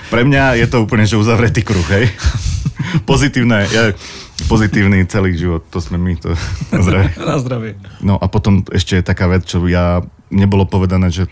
pre 0.08 0.22
mňa 0.24 0.62
je 0.62 0.66
to 0.70 0.86
úplne, 0.86 1.04
že 1.04 1.18
uzavretý 1.18 1.66
kruh, 1.66 1.84
hej. 1.90 2.08
Pozitívne, 3.10 3.66
ja, 3.68 3.92
pozitívny 4.46 5.02
celý 5.10 5.34
život, 5.34 5.66
to 5.66 5.82
sme 5.82 5.98
my, 5.98 6.14
to 6.14 6.38
na 6.70 6.80
zdravie. 6.84 7.10
na 7.34 7.36
zdravie. 7.42 7.72
No 7.98 8.14
a 8.20 8.30
potom 8.30 8.62
ešte 8.70 9.00
je 9.00 9.02
taká 9.02 9.26
vec, 9.26 9.42
čo 9.42 9.64
ja, 9.66 10.04
nebolo 10.30 10.68
povedané, 10.68 11.10
že 11.10 11.26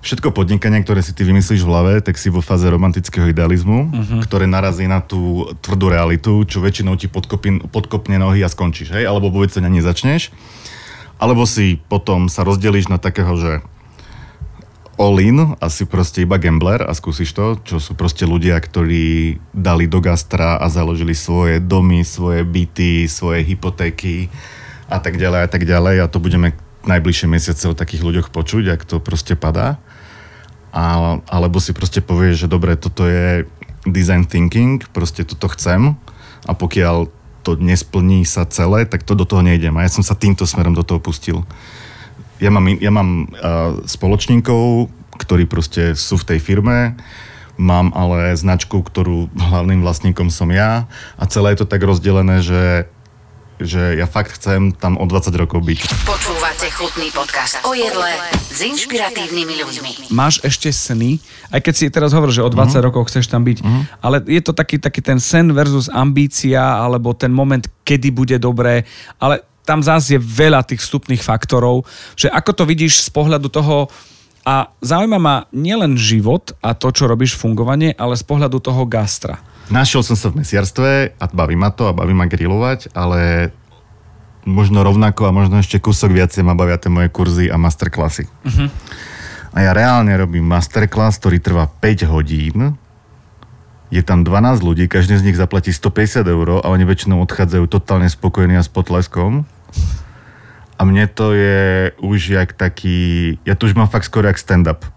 všetko 0.00 0.32
podnikanie, 0.32 0.80
ktoré 0.80 1.04
si 1.04 1.12
ty 1.12 1.24
vymyslíš 1.24 1.64
v 1.64 1.70
hlave, 1.70 1.92
tak 2.00 2.16
si 2.16 2.32
vo 2.32 2.40
fáze 2.40 2.64
romantického 2.64 3.28
idealizmu, 3.28 3.78
uh-huh. 3.92 4.20
ktoré 4.24 4.48
narazí 4.48 4.88
na 4.88 5.04
tú 5.04 5.48
tvrdú 5.60 5.92
realitu, 5.92 6.44
čo 6.48 6.64
väčšinou 6.64 6.96
ti 6.96 7.08
podkopí, 7.08 7.68
podkopne 7.68 8.16
nohy 8.16 8.40
a 8.40 8.48
skončíš, 8.48 8.96
hej? 8.96 9.04
Alebo 9.04 9.28
vôbec 9.28 9.52
sa 9.52 9.60
ani 9.60 9.84
začneš. 9.84 10.32
Alebo 11.20 11.44
si 11.44 11.76
potom 11.76 12.32
sa 12.32 12.48
rozdelíš 12.48 12.88
na 12.88 12.96
takého, 12.96 13.36
že 13.36 13.60
all-in 15.00 15.56
a 15.56 15.66
si 15.72 15.88
proste 15.88 16.20
iba 16.20 16.36
gambler 16.36 16.84
a 16.84 16.92
skúsiš 16.92 17.32
to, 17.32 17.56
čo 17.64 17.80
sú 17.80 17.96
proste 17.96 18.28
ľudia, 18.28 18.60
ktorí 18.60 19.40
dali 19.56 19.88
do 19.88 20.04
gastra 20.04 20.60
a 20.60 20.68
založili 20.68 21.16
svoje 21.16 21.56
domy, 21.56 22.04
svoje 22.04 22.44
byty, 22.44 23.08
svoje 23.08 23.40
hypotéky 23.48 24.28
a 24.92 25.00
tak 25.00 25.16
ďalej 25.16 25.40
a 25.40 25.48
tak 25.48 25.64
ďalej 25.64 26.04
a 26.04 26.10
to 26.12 26.20
budeme 26.20 26.52
najbližšie 26.84 27.32
mesiace 27.32 27.64
o 27.64 27.78
takých 27.78 28.04
ľuďoch 28.04 28.28
počuť, 28.28 28.76
ak 28.76 28.84
to 28.84 29.00
proste 29.00 29.40
padá. 29.40 29.80
A, 30.70 31.16
alebo 31.32 31.58
si 31.58 31.72
proste 31.72 32.04
povieš, 32.04 32.46
že 32.46 32.52
dobre, 32.52 32.76
toto 32.76 33.08
je 33.08 33.48
design 33.88 34.28
thinking, 34.28 34.84
proste 34.92 35.24
toto 35.24 35.48
chcem 35.48 35.96
a 36.44 36.52
pokiaľ 36.52 37.08
to 37.40 37.56
nesplní 37.56 38.28
sa 38.28 38.44
celé, 38.44 38.84
tak 38.84 39.00
to 39.08 39.16
do 39.16 39.24
toho 39.24 39.40
nejdem. 39.40 39.72
A 39.80 39.88
ja 39.88 39.90
som 39.90 40.04
sa 40.04 40.12
týmto 40.12 40.44
smerom 40.44 40.76
do 40.76 40.84
toho 40.84 41.00
pustil 41.00 41.48
ja 42.40 42.50
mám, 42.50 42.66
ja 42.66 42.90
mám 42.90 43.28
uh, 43.28 43.84
spoločníkov, 43.84 44.88
ktorí 45.20 45.44
proste 45.44 45.92
sú 45.92 46.16
v 46.16 46.34
tej 46.34 46.38
firme, 46.40 46.96
mám 47.60 47.92
ale 47.92 48.32
značku, 48.32 48.80
ktorú 48.80 49.28
hlavným 49.36 49.84
vlastníkom 49.84 50.32
som 50.32 50.48
ja 50.48 50.88
a 51.20 51.24
celé 51.28 51.52
je 51.52 51.62
to 51.62 51.68
tak 51.68 51.84
rozdelené, 51.84 52.40
že 52.40 52.88
že 53.60 54.00
ja 54.00 54.08
fakt 54.08 54.40
chcem 54.40 54.72
tam 54.72 54.96
o 54.96 55.04
20 55.04 55.36
rokov 55.36 55.60
byť. 55.60 56.08
Počúvate 56.08 56.66
chutný 56.72 57.12
podcast 57.12 57.60
o 57.68 57.76
jedle 57.76 58.08
s 58.32 58.56
inšpiratívnymi 58.64 59.54
ľuďmi. 59.60 59.92
Máš 60.16 60.40
ešte 60.40 60.72
sny, 60.72 61.20
aj 61.52 61.60
keď 61.60 61.74
si 61.76 61.92
teraz 61.92 62.16
hovoril, 62.16 62.32
že 62.32 62.40
o 62.40 62.48
20 62.48 62.56
uh-huh. 62.56 62.80
Mhm. 62.80 62.84
rokov 62.88 63.12
chceš 63.12 63.28
tam 63.28 63.44
byť, 63.44 63.60
uh-huh. 63.60 63.82
ale 64.00 64.24
je 64.24 64.40
to 64.40 64.56
taký, 64.56 64.80
taký 64.80 65.04
ten 65.04 65.20
sen 65.20 65.52
versus 65.52 65.92
ambícia, 65.92 66.80
alebo 66.80 67.12
ten 67.12 67.28
moment, 67.28 67.62
kedy 67.84 68.08
bude 68.08 68.36
dobré, 68.40 68.88
ale 69.20 69.44
tam 69.70 69.86
zás 69.86 70.10
je 70.10 70.18
veľa 70.18 70.66
tých 70.66 70.82
vstupných 70.82 71.22
faktorov, 71.22 71.86
že 72.18 72.26
ako 72.26 72.50
to 72.58 72.64
vidíš 72.66 73.06
z 73.06 73.10
pohľadu 73.14 73.46
toho, 73.46 73.86
a 74.40 74.72
zaujíma 74.80 75.18
ma 75.20 75.36
nielen 75.52 76.00
život 76.00 76.56
a 76.64 76.72
to, 76.72 76.88
čo 76.90 77.06
robíš 77.06 77.36
fungovanie, 77.36 77.92
ale 77.94 78.16
z 78.16 78.24
pohľadu 78.24 78.58
toho 78.58 78.88
gastra. 78.88 79.38
Našiel 79.68 80.02
som 80.02 80.16
sa 80.18 80.32
v 80.32 80.42
mesiarstve 80.42 81.14
a 81.20 81.24
baví 81.30 81.54
ma 81.54 81.70
to 81.70 81.86
a 81.86 81.94
baví 81.94 82.16
ma 82.16 82.26
grilovať, 82.26 82.90
ale 82.96 83.52
možno 84.48 84.80
rovnako 84.82 85.28
a 85.28 85.36
možno 85.36 85.60
ešte 85.60 85.78
kúsok 85.78 86.16
viacej 86.16 86.42
ma 86.42 86.56
bavia 86.56 86.80
tie 86.80 86.90
moje 86.90 87.12
kurzy 87.12 87.46
a 87.52 87.60
masterklasy. 87.60 88.26
Uh-huh. 88.26 88.72
A 89.52 89.58
ja 89.60 89.76
reálne 89.76 90.10
robím 90.16 90.48
masterclass, 90.48 91.20
ktorý 91.20 91.38
trvá 91.38 91.68
5 91.68 92.08
hodín. 92.10 92.80
Je 93.92 94.02
tam 94.06 94.24
12 94.24 94.64
ľudí, 94.64 94.88
každý 94.88 95.18
z 95.20 95.30
nich 95.30 95.38
zaplatí 95.38 95.70
150 95.74 96.24
eur 96.24 96.62
a 96.64 96.66
oni 96.70 96.86
väčšinou 96.88 97.20
odchádzajú 97.26 97.66
totálne 97.68 98.08
spokojní 98.08 98.56
a 98.56 98.64
s 98.64 98.70
potleskom. 98.72 99.44
A 100.80 100.88
mne 100.88 101.04
to 101.12 101.36
je 101.36 101.92
už 102.00 102.40
jak 102.40 102.56
taký, 102.56 103.36
ja 103.44 103.52
to 103.52 103.68
už 103.68 103.76
mám 103.76 103.92
fakt 103.92 104.08
skoro 104.08 104.24
jak 104.24 104.40
stand-up. 104.40 104.88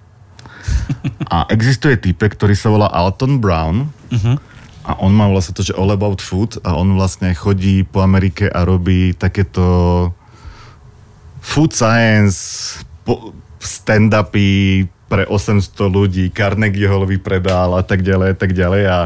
A 1.28 1.44
existuje 1.52 2.00
typek, 2.00 2.40
ktorý 2.40 2.56
sa 2.56 2.72
volá 2.72 2.88
Alton 2.88 3.44
Brown. 3.44 3.92
Uh-huh. 4.08 4.40
a 4.88 4.96
on 5.04 5.12
má 5.12 5.28
vlastne 5.28 5.52
to, 5.52 5.66
že 5.66 5.76
All 5.76 5.92
About 5.92 6.24
Food. 6.24 6.64
A 6.64 6.80
on 6.80 6.96
vlastne 6.96 7.36
chodí 7.36 7.84
po 7.84 8.00
Amerike 8.00 8.48
a 8.48 8.64
robí 8.64 9.12
takéto 9.12 10.08
food 11.44 11.76
science 11.76 12.80
stand-upy 13.60 14.88
pre 15.12 15.28
800 15.28 15.78
ľudí, 15.92 16.32
Carnegie 16.32 16.88
Hallový 16.88 17.20
predal 17.20 17.76
a 17.76 17.84
tak 17.84 18.02
ďalej 18.02 18.34
a 18.34 18.38
tak 18.40 18.52
ďalej. 18.56 18.84
A 18.88 18.98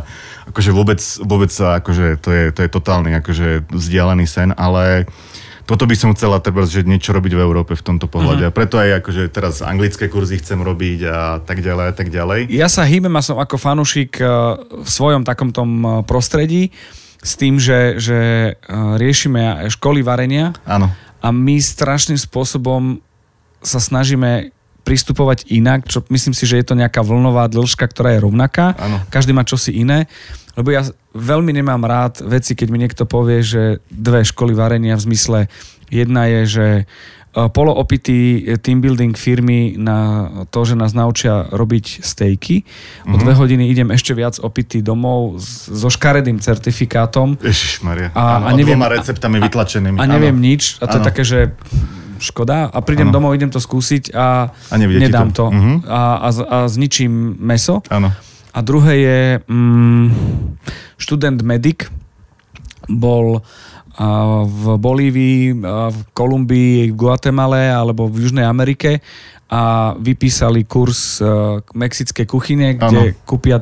akože 0.48 0.72
vôbec, 0.72 1.02
vôbec 1.26 1.50
sa, 1.50 1.82
akože 1.82 2.22
to 2.22 2.30
je, 2.32 2.44
to 2.54 2.60
je 2.64 2.70
totálny 2.70 3.18
akože 3.18 3.68
vzdialený 3.68 4.26
sen, 4.30 4.54
ale 4.56 5.10
toto 5.68 5.84
by 5.84 5.96
som 6.00 6.16
chcela 6.16 6.40
treba, 6.40 6.64
že 6.64 6.88
niečo 6.88 7.12
robiť 7.12 7.36
v 7.36 7.44
Európe 7.44 7.76
v 7.76 7.84
tomto 7.84 8.08
pohľade. 8.08 8.48
Uh-huh. 8.48 8.52
A 8.52 8.56
preto 8.56 8.80
aj 8.80 9.04
akože 9.04 9.28
teraz 9.28 9.60
anglické 9.60 10.08
kurzy 10.08 10.40
chcem 10.40 10.64
robiť 10.64 11.00
a 11.04 11.20
tak 11.44 11.60
ďalej 11.60 11.86
a 11.92 11.94
tak 11.94 12.08
ďalej. 12.08 12.48
Ja 12.48 12.72
sa 12.72 12.88
hýbem 12.88 13.12
a 13.12 13.22
som 13.22 13.36
ako 13.36 13.60
fanúšik 13.60 14.24
eh, 14.24 14.28
v 14.64 14.90
svojom 14.90 15.28
takom 15.28 15.52
tom 15.52 15.70
eh, 15.84 15.90
prostredí 16.08 16.72
s 17.20 17.36
tým, 17.36 17.60
že, 17.60 18.00
že 18.00 18.18
eh, 18.18 18.74
riešime 18.96 19.68
školy 19.68 20.08
varenia. 20.08 20.56
Áno. 20.64 20.88
A 21.20 21.28
my 21.36 21.60
strašným 21.60 22.16
spôsobom 22.16 23.04
sa 23.60 23.84
snažíme 23.84 24.56
pristupovať 24.88 25.44
inak, 25.50 25.84
čo 25.84 26.00
myslím 26.08 26.32
si, 26.32 26.44
že 26.44 26.56
je 26.56 26.66
to 26.66 26.74
nejaká 26.74 27.02
vlnová 27.02 27.46
dĺžka, 27.46 27.84
ktorá 27.86 28.16
je 28.16 28.24
rovnaká. 28.24 28.72
Áno. 28.74 29.04
Každý 29.08 29.32
má 29.32 29.44
čosi 29.44 29.76
iné. 29.76 30.08
Lebo 30.56 30.72
ja 30.72 30.82
veľmi 31.12 31.52
nemám 31.52 31.84
rád 31.84 32.24
veci, 32.24 32.56
keď 32.56 32.68
mi 32.68 32.80
niekto 32.80 33.04
povie, 33.04 33.42
že 33.42 33.62
dve 33.86 34.24
školy 34.24 34.54
varenia 34.54 34.96
v 34.96 35.06
zmysle, 35.06 35.40
jedna 35.86 36.26
je, 36.28 36.42
že 36.48 36.68
e, 36.78 36.84
poloopitý 37.48 38.18
team 38.58 38.80
building 38.80 39.14
firmy 39.14 39.78
na 39.78 39.98
to, 40.48 40.64
že 40.64 40.74
nás 40.74 40.90
naučia 40.92 41.46
robiť 41.46 42.02
stejky. 42.02 42.66
O 43.06 43.14
Mhm. 43.14 43.20
dve 43.20 43.34
hodiny 43.36 43.64
idem 43.68 43.92
ešte 43.92 44.10
viac 44.12 44.40
opitý 44.40 44.82
domov 44.82 45.38
so 45.38 45.86
škaredým 45.88 46.40
certifikátom 46.40 47.38
Ježišmaria. 47.38 48.10
A- 48.12 48.42
Áno, 48.42 48.46
a 48.48 48.52
neviem- 48.52 48.74
dvoma 48.74 48.90
receptami 48.90 49.38
vytlačenými. 49.40 49.96
a 49.96 50.04
neviem 50.08 50.34
áno. 50.34 50.42
nič. 50.44 50.82
A 50.82 50.88
to 50.88 50.98
je 50.98 51.02
Áno. 51.04 51.06
také, 51.06 51.22
že 51.22 51.40
škoda. 52.20 52.70
A 52.70 52.80
prídem 52.82 53.10
Áno. 53.10 53.16
domov, 53.22 53.36
idem 53.38 53.50
to 53.50 53.62
skúsiť 53.62 54.12
a, 54.14 54.50
A 54.52 54.76
nedám 54.78 55.32
to. 55.32 55.48
to. 55.50 55.56
Mhm. 55.56 55.74
A, 55.88 56.02
a, 56.26 56.30
a 56.30 56.58
zničím 56.68 57.38
meso. 57.40 57.82
Áno. 57.88 58.12
A 58.54 58.60
druhé 58.66 58.94
je 58.98 59.20
mm, 59.46 60.06
študent 60.98 61.40
medic. 61.46 61.88
Bol 62.88 63.42
v 64.46 64.64
Bolívii, 64.78 65.58
v 65.90 66.00
Kolumbii, 66.14 66.94
v 66.94 66.96
Guatemale 66.96 67.74
alebo 67.74 68.06
v 68.06 68.30
Južnej 68.30 68.46
Amerike 68.46 69.02
a 69.50 69.96
vypísali 69.98 70.68
kurz 70.70 71.18
a, 71.18 71.58
mexickej 71.74 72.28
kuchyne, 72.30 72.78
kde 72.78 73.16
Áno. 73.16 73.18
kúpia 73.26 73.58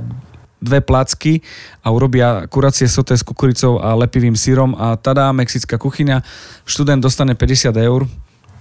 dve 0.60 0.82
placky 0.82 1.40
a 1.86 1.94
urobia 1.94 2.50
kuracie 2.50 2.90
soté 2.90 3.14
s 3.14 3.22
kukuricou 3.22 3.78
a 3.78 3.94
lepivým 3.94 4.34
syrom 4.34 4.74
a 4.76 4.98
tada 4.98 5.30
mexická 5.30 5.78
kuchyňa. 5.78 6.26
Študent 6.66 7.00
dostane 7.06 7.38
50 7.38 7.70
eur 7.78 8.10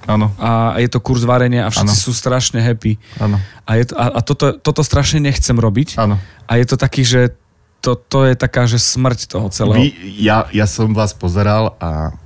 Áno. 0.04 0.32
a 0.36 0.76
je 0.80 0.88
to 0.88 1.00
kurz 1.00 1.24
varenia 1.24 1.64
a 1.66 1.72
všetci 1.72 1.96
Áno. 1.96 2.04
sú 2.08 2.12
strašne 2.12 2.60
happy. 2.60 3.00
Áno. 3.16 3.40
A, 3.64 3.70
je 3.80 3.84
to, 3.88 3.94
a, 3.96 4.04
a 4.16 4.20
toto, 4.20 4.56
toto 4.60 4.82
strašne 4.84 5.20
nechcem 5.20 5.56
robiť. 5.56 5.96
Áno. 5.96 6.20
A 6.44 6.52
je 6.60 6.66
to 6.68 6.76
taký, 6.76 7.02
že 7.04 7.32
to, 7.84 7.96
to 7.96 8.24
je 8.24 8.34
taká, 8.36 8.64
že 8.64 8.80
smrť 8.80 9.28
toho 9.28 9.52
celého. 9.52 9.80
Vy, 9.80 9.92
ja, 10.20 10.48
ja 10.52 10.64
som 10.64 10.96
vás 10.96 11.12
pozeral 11.12 11.76
a 11.76 12.16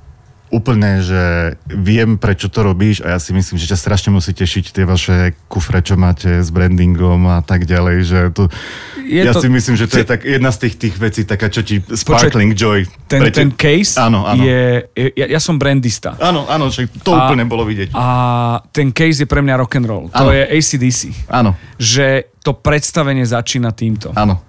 úplne, 0.49 0.99
že 0.99 1.23
viem, 1.67 2.15
prečo 2.15 2.47
to 2.47 2.63
robíš 2.63 3.01
a 3.01 3.13
ja 3.13 3.19
si 3.19 3.31
myslím, 3.31 3.55
že 3.55 3.69
ťa 3.69 3.79
strašne 3.79 4.11
musí 4.11 4.33
tešiť 4.33 4.65
tie 4.71 4.83
vaše 4.83 5.17
kufre, 5.45 5.79
čo 5.79 5.95
máte 5.95 6.41
s 6.41 6.49
brandingom 6.49 7.21
a 7.29 7.41
tak 7.41 7.63
ďalej, 7.63 7.97
že 8.01 8.19
to, 8.31 8.49
Je 8.99 9.23
ja 9.23 9.31
to- 9.31 9.41
si 9.41 9.49
myslím, 9.49 9.75
že 9.75 9.85
to 9.85 9.99
je 9.99 10.07
tak 10.07 10.23
jedna 10.23 10.49
z 10.49 10.59
tých, 10.59 10.75
tých 10.79 10.95
vecí, 10.97 11.21
taká, 11.23 11.47
čo 11.47 11.61
ti 11.61 11.85
sparkling 11.85 12.53
joy. 12.53 12.89
ten, 13.05 13.21
Pre 13.21 13.29
te- 13.29 13.39
ten 13.39 13.51
case 13.51 13.97
Áno, 13.97 14.25
áno. 14.25 14.41
je... 14.41 14.89
Ja, 15.15 15.27
ja 15.29 15.39
som 15.39 15.57
brandista. 15.57 16.17
Áno, 16.17 16.45
áno, 16.45 16.69
že 16.69 16.89
to 16.99 17.13
A- 17.13 17.27
úplne 17.27 17.45
bolo 17.45 17.63
vidieť. 17.63 17.93
A 17.93 18.07
ten 18.71 18.89
case 18.91 19.21
je 19.21 19.29
pre 19.29 19.39
mňa 19.39 19.55
rock 19.59 19.75
and 19.75 19.85
roll. 19.85 20.09
To 20.09 20.27
Áno. 20.27 20.33
je 20.33 20.43
ACDC. 20.47 21.29
Áno, 21.29 21.61
Že 21.77 22.07
to 22.41 22.53
predstavenie 22.53 23.23
začína 23.23 23.69
týmto. 23.71 24.13
áno. 24.13 24.41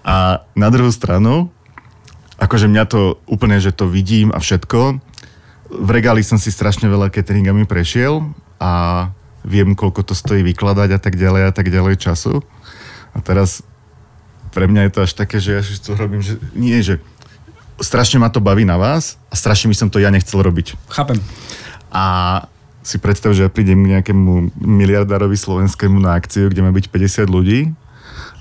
A 0.00 0.46
na 0.52 0.68
druhú 0.68 0.90
stranu, 0.90 1.50
akože 2.36 2.66
mňa 2.66 2.84
to 2.84 3.00
úplne, 3.24 3.56
že 3.56 3.70
to 3.70 3.86
vidím 3.86 4.28
a 4.28 4.38
všetko, 4.38 5.00
v 5.70 5.90
regáli 5.90 6.20
som 6.20 6.36
si 6.36 6.52
strašne 6.52 6.86
veľa 6.88 7.08
cateringami 7.08 7.64
prešiel 7.64 8.24
a 8.60 8.72
viem, 9.44 9.76
koľko 9.76 10.04
to 10.04 10.14
stojí 10.16 10.40
vykladať 10.44 10.96
a 10.96 11.00
tak 11.00 11.20
ďalej 11.20 11.42
a 11.48 11.52
tak 11.52 11.68
ďalej 11.68 12.00
času. 12.00 12.40
A 13.14 13.18
teraz 13.20 13.62
pre 14.54 14.70
mňa 14.70 14.88
je 14.88 14.92
to 14.92 15.00
až 15.04 15.12
také, 15.14 15.36
že 15.42 15.50
ja 15.56 15.62
si 15.62 15.76
to 15.82 15.98
robím, 15.98 16.24
že 16.24 16.40
nie, 16.56 16.78
že 16.80 17.02
strašne 17.82 18.22
ma 18.22 18.30
to 18.30 18.38
baví 18.38 18.62
na 18.62 18.78
vás 18.78 19.18
a 19.28 19.34
strašne 19.34 19.68
by 19.70 19.76
som 19.76 19.88
to 19.90 19.98
ja 19.98 20.08
nechcel 20.08 20.40
robiť. 20.40 20.78
Chápem. 20.88 21.18
A 21.90 22.04
si 22.84 23.00
predstav, 23.00 23.32
že 23.32 23.48
ja 23.48 23.50
prídem 23.50 23.80
k 23.80 23.92
nejakému 23.98 24.60
miliardárovi 24.60 25.34
slovenskému 25.34 25.96
na 25.98 26.14
akciu, 26.14 26.52
kde 26.52 26.60
má 26.60 26.70
byť 26.70 26.86
50 26.92 27.26
ľudí 27.32 27.72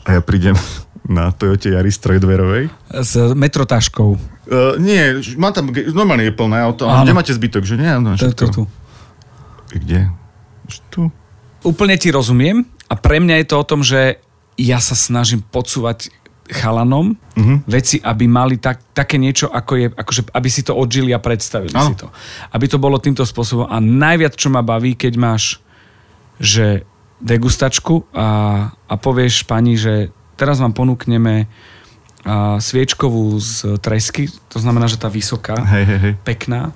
a 0.03 0.19
ja 0.19 0.21
prídem 0.21 0.53
na 1.07 1.31
Toyota 1.31 1.71
Yaris 1.71 1.99
trojdverovej. 1.99 2.69
S 2.91 3.13
metrotaškou. 3.33 4.33
Uh, 4.43 4.75
nie, 4.75 4.99
má 5.36 5.49
tam, 5.49 5.71
normálne 5.71 6.27
je 6.27 6.36
plné 6.36 6.60
auto. 6.60 6.84
Áno. 6.84 7.08
Kde 7.08 7.15
máte 7.15 7.32
zbytok? 7.32 7.63
Že 7.63 7.75
nie, 7.79 7.91
no, 7.97 8.12
To, 8.15 8.45
tu. 8.51 8.63
Kde? 9.71 10.12
Tu. 10.91 11.08
Úplne 11.63 11.95
ti 11.95 12.12
rozumiem 12.12 12.67
a 12.88 12.93
pre 12.93 13.23
mňa 13.23 13.39
je 13.39 13.47
to 13.47 13.56
o 13.56 13.65
tom, 13.65 13.82
že 13.82 14.19
ja 14.60 14.77
sa 14.77 14.93
snažím 14.93 15.39
podsúvať 15.41 16.12
chalanom 16.43 17.15
Mhm. 17.39 17.63
veci, 17.65 17.97
aby 17.97 18.27
mali 18.27 18.60
tak, 18.60 18.84
také 18.91 19.15
niečo, 19.15 19.47
ako 19.47 19.73
je, 19.73 19.88
akože, 19.89 20.21
aby 20.29 20.49
si 20.51 20.62
to 20.62 20.75
odžili 20.75 21.10
a 21.10 21.23
predstavili 21.23 21.71
Áno. 21.73 21.89
si 21.89 22.03
to. 22.03 22.12
Aby 22.51 22.67
to 22.67 22.77
bolo 22.77 22.99
týmto 22.99 23.23
spôsobom. 23.23 23.65
A 23.65 23.79
najviac, 23.79 24.36
čo 24.36 24.51
ma 24.51 24.60
baví, 24.60 24.93
keď 24.93 25.13
máš 25.15 25.43
že 26.36 26.84
degustačku 27.23 28.03
a, 28.12 28.27
a 28.75 28.93
povieš 28.99 29.47
pani, 29.47 29.79
že 29.79 30.12
teraz 30.36 30.60
vám 30.60 30.75
ponúkneme 30.75 31.45
a, 31.45 31.49
sviečkovú 32.59 33.36
z 33.39 33.75
tresky, 33.83 34.31
to 34.47 34.57
znamená, 34.57 34.88
že 34.88 34.95
tá 34.95 35.12
vysoká, 35.12 35.59
Hej, 35.59 35.83
hej, 35.86 35.99
hej. 35.99 36.13
pekná, 36.23 36.71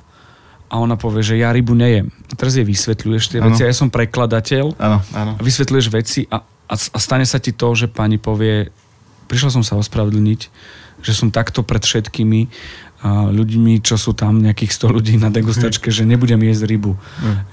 a 0.68 0.84
ona 0.84 1.00
povie, 1.00 1.24
že 1.24 1.40
ja 1.40 1.56
rybu 1.56 1.72
nejem. 1.72 2.12
A 2.28 2.36
teraz 2.36 2.60
jej 2.60 2.68
vysvetľuješ 2.68 3.32
tie 3.32 3.40
Áno. 3.40 3.56
veci 3.56 3.64
a 3.64 3.72
ja 3.72 3.76
som 3.76 3.88
prekladateľ 3.88 4.76
Áno, 4.76 5.00
áno. 5.16 5.32
a 5.40 5.42
vysvetľuješ 5.42 5.88
veci 5.88 6.28
a, 6.28 6.44
a, 6.44 6.76
a 6.76 6.98
stane 7.00 7.24
sa 7.24 7.40
ti 7.40 7.56
to, 7.56 7.72
že 7.72 7.88
pani 7.88 8.20
povie, 8.20 8.68
prišla 9.32 9.56
som 9.56 9.64
sa 9.64 9.80
ospravedlniť, 9.80 10.42
že 11.00 11.14
som 11.16 11.32
takto 11.32 11.64
pred 11.64 11.80
všetkými 11.80 12.52
ľuďmi, 13.06 13.86
čo 13.86 13.94
sú 13.94 14.18
tam, 14.18 14.42
nejakých 14.42 14.74
100 14.74 14.96
ľudí 14.96 15.14
na 15.16 15.30
degustačke, 15.30 15.94
že 15.94 16.02
nebudem 16.02 16.42
jesť 16.42 16.66
rybu. 16.66 16.98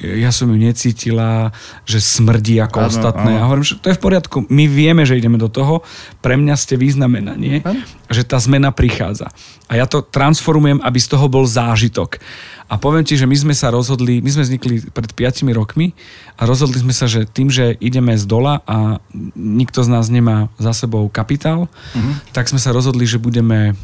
Ja 0.00 0.32
som 0.32 0.48
ju 0.48 0.56
necítila, 0.56 1.52
že 1.84 2.00
smrdí 2.00 2.56
ako 2.60 2.78
Áno, 2.80 2.88
ostatné. 2.88 3.30
áno. 3.36 3.40
A 3.40 3.46
hovorím, 3.46 3.66
že 3.68 3.76
to 3.76 3.92
je 3.92 3.98
v 3.98 4.02
poriadku. 4.02 4.36
My 4.48 4.64
vieme, 4.64 5.04
že 5.04 5.20
ideme 5.20 5.36
do 5.36 5.52
toho. 5.52 5.84
Pre 6.24 6.34
mňa 6.34 6.54
ste 6.56 6.80
významenanie, 6.80 7.60
že 8.08 8.24
tá 8.24 8.40
zmena 8.40 8.72
prichádza. 8.72 9.28
A 9.68 9.76
ja 9.76 9.84
to 9.84 10.00
transformujem, 10.00 10.80
aby 10.80 10.98
z 11.00 11.08
toho 11.12 11.28
bol 11.28 11.44
zážitok. 11.44 12.20
A 12.64 12.80
poviem 12.80 13.04
ti, 13.04 13.12
že 13.20 13.28
my 13.28 13.36
sme 13.36 13.52
sa 13.52 13.68
rozhodli, 13.68 14.24
my 14.24 14.30
sme 14.32 14.48
vznikli 14.48 14.74
pred 14.88 15.12
5 15.12 15.44
rokmi 15.52 15.92
a 16.40 16.48
rozhodli 16.48 16.80
sme 16.80 16.96
sa, 16.96 17.04
že 17.04 17.28
tým, 17.28 17.52
že 17.52 17.76
ideme 17.76 18.16
z 18.16 18.24
dola 18.24 18.64
a 18.64 18.96
nikto 19.36 19.84
z 19.84 19.88
nás 19.92 20.08
nemá 20.08 20.48
za 20.56 20.72
sebou 20.72 21.04
kapitál, 21.12 21.68
Mhm. 21.92 22.32
tak 22.32 22.48
sme 22.48 22.56
sa 22.56 22.72
rozhodli, 22.72 23.04
že 23.04 23.20
budeme 23.20 23.76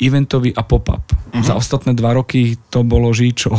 eventový 0.00 0.50
a 0.54 0.62
pop-up. 0.62 1.02
Mhm. 1.34 1.42
Za 1.42 1.54
ostatné 1.54 1.94
dva 1.94 2.14
roky 2.14 2.58
to 2.70 2.82
bolo 2.82 3.10
žíčo. 3.10 3.54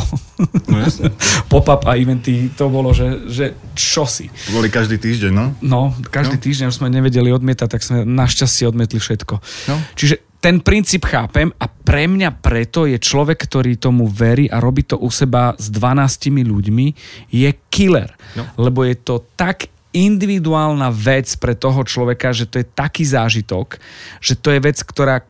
No 0.68 0.76
jasne. 0.80 1.12
pop-up 1.52 1.84
a 1.88 1.96
eventy 1.96 2.52
to 2.52 2.68
bolo, 2.68 2.92
že, 2.92 3.28
že 3.28 3.44
čosi. 3.72 4.28
Boli 4.52 4.68
každý 4.68 4.96
týždeň, 5.00 5.32
no? 5.32 5.46
No, 5.64 5.80
každý 6.08 6.36
No. 6.36 6.44
týždeň 6.44 6.66
už 6.72 6.78
sme 6.80 6.92
nevedeli 6.92 7.32
odmietať, 7.32 7.68
tak 7.68 7.82
sme 7.84 8.04
našťastie 8.04 8.68
odmietli 8.68 9.00
všetko. 9.00 9.34
No. 9.72 9.76
Čiže 9.96 10.24
ten 10.36 10.60
princíp 10.62 11.08
chápem 11.08 11.50
a 11.58 11.66
pre 11.66 12.06
mňa 12.06 12.38
preto 12.38 12.86
je 12.86 13.00
človek, 13.00 13.48
ktorý 13.48 13.80
tomu 13.80 14.06
verí 14.06 14.46
a 14.46 14.62
robí 14.62 14.86
to 14.86 14.94
u 15.00 15.10
seba 15.10 15.56
s 15.58 15.72
12 15.72 16.44
ľuďmi, 16.46 16.86
je 17.32 17.50
killer. 17.72 18.14
No. 18.38 18.46
Lebo 18.60 18.84
je 18.86 18.94
to 18.94 19.26
tak 19.34 19.66
individuálna 19.96 20.92
vec 20.92 21.26
pre 21.40 21.56
toho 21.56 21.80
človeka, 21.82 22.30
že 22.36 22.44
to 22.46 22.60
je 22.60 22.66
taký 22.68 23.08
zážitok, 23.08 23.80
že 24.20 24.36
to 24.36 24.52
je 24.52 24.60
vec, 24.60 24.76
ktorá 24.84 25.24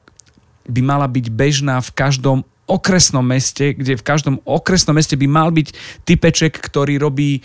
by 0.66 0.81
mala 0.83 1.07
byť 1.07 1.26
bežná 1.31 1.79
v 1.81 1.90
každom 1.94 2.38
okresnom 2.66 3.22
meste, 3.22 3.79
kde 3.79 3.94
v 3.94 4.02
každom 4.02 4.42
okresnom 4.42 4.98
meste 4.98 5.14
by 5.14 5.26
mal 5.31 5.55
byť 5.55 5.70
typeček, 6.02 6.59
ktorý 6.59 6.98
robí 6.98 7.40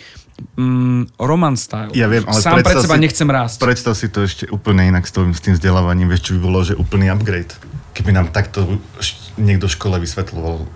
mm, 0.58 1.14
roman 1.22 1.54
style. 1.54 1.94
Ja 1.94 2.10
viem, 2.10 2.26
ale 2.26 2.42
Sám 2.42 2.58
pred 2.66 2.82
seba 2.82 2.98
si- 2.98 3.02
nechcem 3.06 3.28
rásť. 3.30 3.62
Predstav 3.62 3.94
si 3.94 4.10
to 4.10 4.26
ešte 4.26 4.50
úplne 4.50 4.90
inak 4.90 5.06
s 5.06 5.14
tým, 5.14 5.30
s 5.30 5.38
tým 5.38 5.54
vzdelávaním, 5.54 6.10
vieš, 6.10 6.30
čo 6.30 6.32
by 6.36 6.40
bolo, 6.42 6.58
že 6.66 6.74
úplný 6.74 7.06
upgrade. 7.06 7.54
Keby 7.94 8.10
nám 8.10 8.34
takto 8.34 8.82
niekto 9.38 9.70
v 9.70 9.72
škole 9.78 9.96
vysvetloval. 10.02 10.66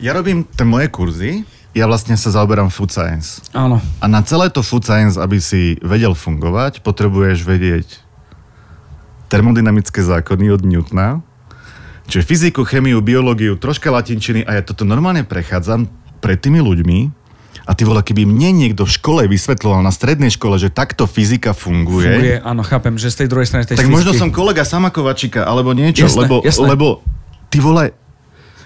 Ja 0.00 0.16
robím 0.16 0.48
tie 0.48 0.64
moje 0.64 0.88
kurzy, 0.88 1.44
ja 1.76 1.84
vlastne 1.88 2.16
sa 2.16 2.32
zaoberám 2.32 2.72
food 2.72 2.92
science. 2.92 3.44
Áno. 3.52 3.80
A 4.00 4.04
na 4.08 4.24
celé 4.24 4.48
to 4.48 4.64
food 4.64 4.84
science, 4.84 5.20
aby 5.20 5.40
si 5.40 5.76
vedel 5.80 6.16
fungovať, 6.16 6.80
potrebuješ 6.80 7.44
vedieť 7.44 7.88
termodynamické 9.32 10.04
zákony 10.04 10.52
od 10.52 10.62
Newtona, 10.68 11.24
čiže 12.08 12.22
fyziku, 12.26 12.62
chemiu, 12.64 12.98
biológiu, 13.04 13.54
troška 13.58 13.90
latinčiny 13.90 14.42
a 14.46 14.58
ja 14.58 14.62
toto 14.62 14.82
normálne 14.86 15.22
prechádzam 15.26 15.86
pred 16.22 16.38
tými 16.38 16.62
ľuďmi 16.62 16.98
a 17.62 17.78
ty 17.78 17.86
vole, 17.86 18.02
keby 18.02 18.26
mne 18.26 18.50
niekto 18.66 18.82
v 18.82 18.90
škole 18.90 19.22
vysvetloval 19.30 19.86
na 19.86 19.94
strednej 19.94 20.34
škole, 20.34 20.58
že 20.58 20.66
takto 20.66 21.06
fyzika 21.06 21.54
funguje, 21.54 22.10
Funguje, 22.10 22.36
áno, 22.42 22.62
chápem, 22.66 22.98
že 22.98 23.14
z 23.14 23.22
tej 23.22 23.28
druhej 23.30 23.46
strany 23.46 23.62
tej 23.66 23.78
tak 23.78 23.86
možno 23.86 24.10
fyziky- 24.10 24.18
som 24.18 24.28
kolega 24.34 24.66
Samakovačika 24.66 25.46
alebo 25.46 25.70
niečo, 25.70 26.10
Jasné, 26.10 26.26
lebo, 26.26 26.36
jasné. 26.42 26.66
lebo 26.66 26.86
ty 27.46 27.62
vole, 27.62 27.94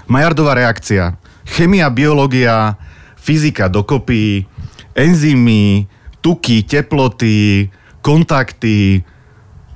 Majardová 0.09 0.57
reakcia, 0.57 1.19
chemia, 1.45 1.91
biológia, 1.93 2.79
fyzika 3.21 3.69
dokopy, 3.69 4.47
enzymy, 4.97 5.85
tuky, 6.25 6.65
teploty, 6.65 7.69
kontakty, 8.01 9.05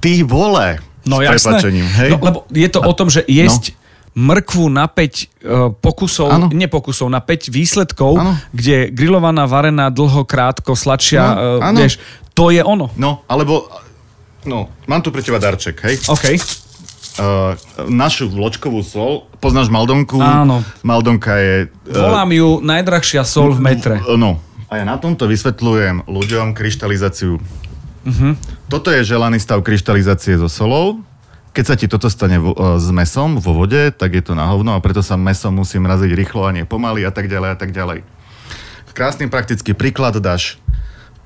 ty 0.00 0.12
vole, 0.24 0.80
No 1.10 1.18
s 1.18 1.42
jasné. 1.42 1.58
hej? 1.74 2.10
No, 2.14 2.22
lebo 2.22 2.38
je 2.48 2.68
to 2.70 2.78
o 2.78 2.92
tom, 2.94 3.10
že 3.10 3.26
jesť 3.26 3.74
No. 4.10 4.30
mrkvu 4.30 4.70
na 4.70 4.86
5 4.86 4.94
uh, 5.42 5.70
pokusov, 5.72 6.28
Áno. 6.30 6.46
nie 6.50 6.66
pokusov, 6.66 7.06
na 7.06 7.18
5 7.18 7.50
výsledkov, 7.50 8.18
Áno. 8.18 8.34
kde 8.50 8.90
grillovaná, 8.90 9.46
varená, 9.46 9.86
dlho, 9.86 10.22
krátko, 10.22 10.74
sladšia, 10.74 11.22
No, 11.22 11.34
uh, 11.58 11.68
áno. 11.70 11.78
vieš, 11.78 11.98
to 12.30 12.50
je 12.50 12.62
ono. 12.62 12.90
No, 12.94 13.22
alebo... 13.26 13.66
No, 14.42 14.72
mám 14.86 15.02
tu 15.02 15.12
pre 15.12 15.20
teba 15.20 15.36
darček, 15.36 15.78
hej? 15.84 16.00
OK. 16.08 16.26
Uh, 17.20 17.52
našu 17.86 18.30
vločkovú 18.30 18.80
sol, 18.80 19.28
poznáš 19.38 19.68
Maldonku? 19.68 20.16
Áno. 20.16 20.64
Maldonka 20.80 21.36
je... 21.36 21.54
Uh, 21.86 21.94
Volám 21.94 22.30
ju 22.32 22.48
najdrahšia 22.62 23.22
sol 23.22 23.52
v 23.52 23.60
metre. 23.60 24.00
No. 24.16 24.40
A 24.70 24.78
ja 24.78 24.86
na 24.86 24.96
tomto 24.96 25.26
vysvetľujem 25.26 26.06
ľuďom 26.06 26.54
kryštalizáciu. 26.54 27.42
Uh-huh. 28.00 28.32
Toto 28.72 28.88
je 28.88 29.04
želaný 29.04 29.36
stav 29.36 29.60
kryštalizácie 29.60 30.40
so 30.40 30.48
solou. 30.48 31.04
Keď 31.50 31.64
sa 31.66 31.74
ti 31.74 31.90
toto 31.90 32.06
stane 32.06 32.38
vo, 32.38 32.54
e, 32.54 32.78
s 32.78 32.88
mesom 32.94 33.42
vo 33.42 33.52
vode, 33.52 33.90
tak 33.90 34.14
je 34.14 34.22
to 34.22 34.38
na 34.38 34.46
hovno 34.48 34.72
a 34.72 34.80
preto 34.80 35.02
sa 35.02 35.18
meso 35.18 35.50
musí 35.50 35.82
mraziť 35.82 36.14
rýchlo 36.14 36.46
a 36.46 36.54
nie 36.54 36.64
pomaly 36.64 37.02
a 37.02 37.12
tak 37.12 37.26
ďalej 37.26 37.50
a 37.52 37.56
tak 37.58 37.74
ďalej. 37.74 38.06
Krásny 38.94 39.26
praktický 39.26 39.74
príklad 39.74 40.16
dáš 40.22 40.62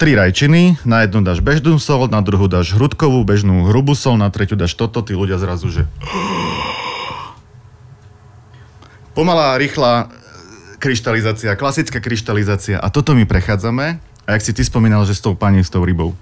tri 0.00 0.18
rajčiny, 0.18 0.82
na 0.82 1.06
jednu 1.06 1.22
dáš 1.22 1.44
bežnú 1.44 1.78
sol, 1.78 2.10
na 2.10 2.24
druhú 2.24 2.50
dáš 2.50 2.74
hrudkovú, 2.74 3.22
bežnú 3.22 3.70
hrubú 3.70 3.94
sol, 3.94 4.18
na 4.18 4.32
tretiu 4.32 4.58
dáš 4.58 4.74
toto, 4.74 5.04
tí 5.04 5.14
ľudia 5.14 5.38
zrazu, 5.38 5.70
že... 5.70 5.86
Pomalá, 9.16 9.54
rýchla 9.60 10.10
e, 10.10 10.80
kryštalizácia, 10.82 11.54
klasická 11.54 12.02
kryštalizácia 12.02 12.80
a 12.80 12.90
toto 12.90 13.14
my 13.14 13.28
prechádzame. 13.28 14.00
A 14.24 14.40
jak 14.40 14.42
si 14.42 14.56
ty 14.56 14.64
spomínal, 14.64 15.04
že 15.04 15.12
s 15.12 15.20
tou 15.20 15.36
pani, 15.36 15.60
s 15.60 15.68
tou 15.68 15.84
rybou. 15.84 16.16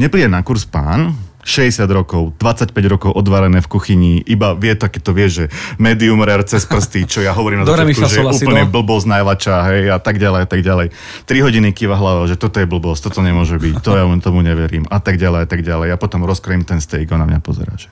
Nepríde 0.00 0.28
na 0.28 0.40
kurz 0.40 0.64
pán, 0.64 1.12
60 1.42 1.90
rokov, 1.90 2.38
25 2.38 2.70
rokov 2.86 3.10
odvarené 3.18 3.58
v 3.58 3.68
kuchyni, 3.68 4.22
iba 4.22 4.54
vie 4.54 4.78
takéto, 4.78 5.10
vie, 5.10 5.26
že 5.26 5.44
medium 5.74 6.22
rare 6.22 6.46
cez 6.46 6.62
prsty, 6.62 7.02
čo 7.10 7.18
ja 7.18 7.34
hovorím 7.34 7.62
na 7.62 7.66
začiatku, 7.66 7.98
že 8.06 8.22
je 8.22 8.26
úplne 8.46 8.62
do. 8.62 8.70
blbosť 8.70 9.06
najvača, 9.10 9.54
hej, 9.74 9.82
a 9.90 9.98
tak 9.98 10.22
ďalej, 10.22 10.40
a 10.46 10.48
tak 10.48 10.60
ďalej. 10.62 10.86
3 11.26 11.46
hodiny 11.46 11.74
kýva 11.74 11.98
hlavou, 11.98 12.30
že 12.30 12.38
toto 12.38 12.62
je 12.62 12.66
blbosť, 12.70 13.10
toto 13.10 13.26
nemôže 13.26 13.58
byť, 13.58 13.74
to 13.82 13.90
ja 13.98 14.06
tomu 14.22 14.38
neverím, 14.46 14.86
a 14.86 15.02
tak 15.02 15.18
ďalej, 15.18 15.40
a 15.42 15.48
tak 15.50 15.66
ďalej. 15.66 15.90
Ja 15.90 15.98
potom 15.98 16.22
rozkrojím 16.22 16.62
ten 16.62 16.78
steak, 16.78 17.10
on 17.10 17.18
na 17.18 17.26
mňa 17.26 17.42
pozerá, 17.42 17.74
že 17.74 17.90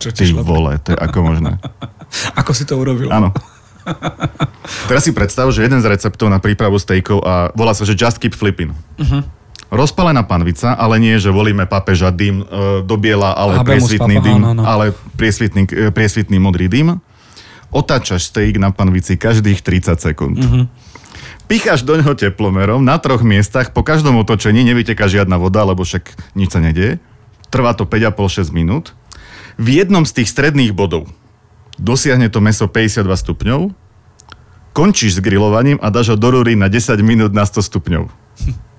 Čo 0.00 0.08
ty 0.16 0.32
šlo? 0.32 0.40
vole, 0.40 0.80
to 0.80 0.96
je 0.96 0.98
ako 0.98 1.18
možné. 1.20 1.60
Ako 2.40 2.52
si 2.52 2.68
to 2.68 2.76
urobil? 2.76 3.08
Áno. 3.08 3.32
Teraz 4.88 5.04
si 5.04 5.12
predstav, 5.16 5.48
že 5.48 5.64
jeden 5.64 5.80
z 5.80 5.86
receptov 5.88 6.28
na 6.28 6.38
prípravu 6.40 6.76
steakov 6.76 7.24
a 7.24 7.52
volá 7.56 7.72
sa, 7.72 7.84
že 7.84 7.96
just 7.96 8.20
keep 8.20 8.36
flipping. 8.36 8.72
Uh-huh. 9.00 9.24
Rozpalená 9.72 10.20
panvica, 10.28 10.76
ale 10.76 11.00
nie, 11.00 11.16
že 11.16 11.32
volíme 11.32 11.64
papeža 11.64 12.12
dym 12.12 12.44
e, 12.44 12.84
do 12.84 12.96
biela, 13.00 13.32
ale 13.32 13.56
Habemus 13.56 13.88
priesvitný 13.88 14.16
papa, 14.20 14.26
dym, 14.28 14.40
áno, 14.44 14.48
áno. 14.52 14.62
ale 14.68 14.84
priesvitný, 15.16 15.62
e, 15.64 15.88
priesvitný 15.88 16.36
modrý 16.36 16.68
dym. 16.68 17.00
Otáčaš 17.72 18.28
steak 18.28 18.60
na 18.60 18.68
panvici 18.68 19.16
každých 19.16 19.64
30 19.64 19.96
sekúnd. 19.96 20.36
Uh-huh. 20.36 20.68
Picháš 21.48 21.88
do 21.88 21.96
neho 21.96 22.12
teplomerom 22.12 22.84
na 22.84 23.00
troch 23.00 23.24
miestach, 23.24 23.72
po 23.72 23.80
každom 23.80 24.20
otočení 24.20 24.60
nevyteká 24.60 25.08
žiadna 25.08 25.40
voda, 25.40 25.64
lebo 25.64 25.88
však 25.88 26.36
nič 26.36 26.52
sa 26.52 26.60
nedieje. 26.60 27.00
Trvá 27.48 27.72
to 27.72 27.88
5,5-6 27.88 28.52
minút. 28.52 28.92
V 29.56 29.80
jednom 29.80 30.04
z 30.04 30.20
tých 30.20 30.28
stredných 30.28 30.76
bodov 30.76 31.08
dosiahne 31.80 32.28
to 32.28 32.44
meso 32.44 32.68
52 32.68 33.08
stupňov, 33.08 33.72
končíš 34.76 35.16
s 35.16 35.24
grillovaním 35.24 35.80
a 35.80 35.88
dáš 35.88 36.12
ho 36.12 36.16
do 36.20 36.28
rúry 36.28 36.60
na 36.60 36.68
10 36.68 36.92
minút 37.00 37.32
na 37.32 37.48
100 37.48 37.72
stupňov. 37.72 38.04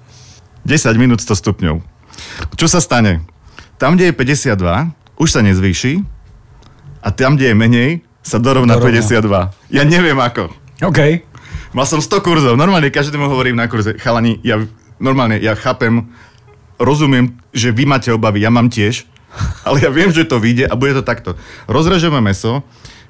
10 0.63 0.95
minút 0.99 1.19
100 1.19 1.39
stupňov. 1.39 1.83
Čo 2.55 2.67
sa 2.71 2.79
stane? 2.79 3.23
Tam, 3.77 3.95
kde 3.99 4.11
je 4.11 4.13
52, 4.15 5.19
už 5.19 5.29
sa 5.29 5.43
nezvýši 5.43 6.03
a 7.03 7.11
tam, 7.11 7.35
kde 7.35 7.51
je 7.51 7.55
menej, 7.55 7.91
sa 8.23 8.39
dorovná 8.39 8.79
Dorovná. 8.79 9.03
52. 9.03 9.75
Ja 9.75 9.83
neviem 9.83 10.15
ako. 10.15 10.47
OK. 10.79 10.99
Mal 11.75 11.85
som 11.89 11.99
100 11.99 12.23
kurzov. 12.23 12.53
Normálne 12.55 12.87
každému 12.87 13.27
hovorím 13.27 13.59
na 13.59 13.67
kurze, 13.67 13.99
chalani, 13.99 14.39
ja 14.45 14.63
normálne, 15.01 15.41
ja 15.41 15.57
chápem, 15.57 16.07
rozumiem, 16.79 17.35
že 17.51 17.75
vy 17.75 17.83
máte 17.83 18.13
obavy, 18.13 18.45
ja 18.45 18.53
mám 18.53 18.71
tiež, 18.71 19.03
ale 19.67 19.83
ja 19.83 19.89
viem, 19.91 20.13
že 20.13 20.23
to 20.23 20.39
vyjde 20.39 20.69
a 20.69 20.77
bude 20.79 20.95
to 20.95 21.03
takto. 21.03 21.35
Rozrežeme 21.67 22.21
meso, 22.23 22.63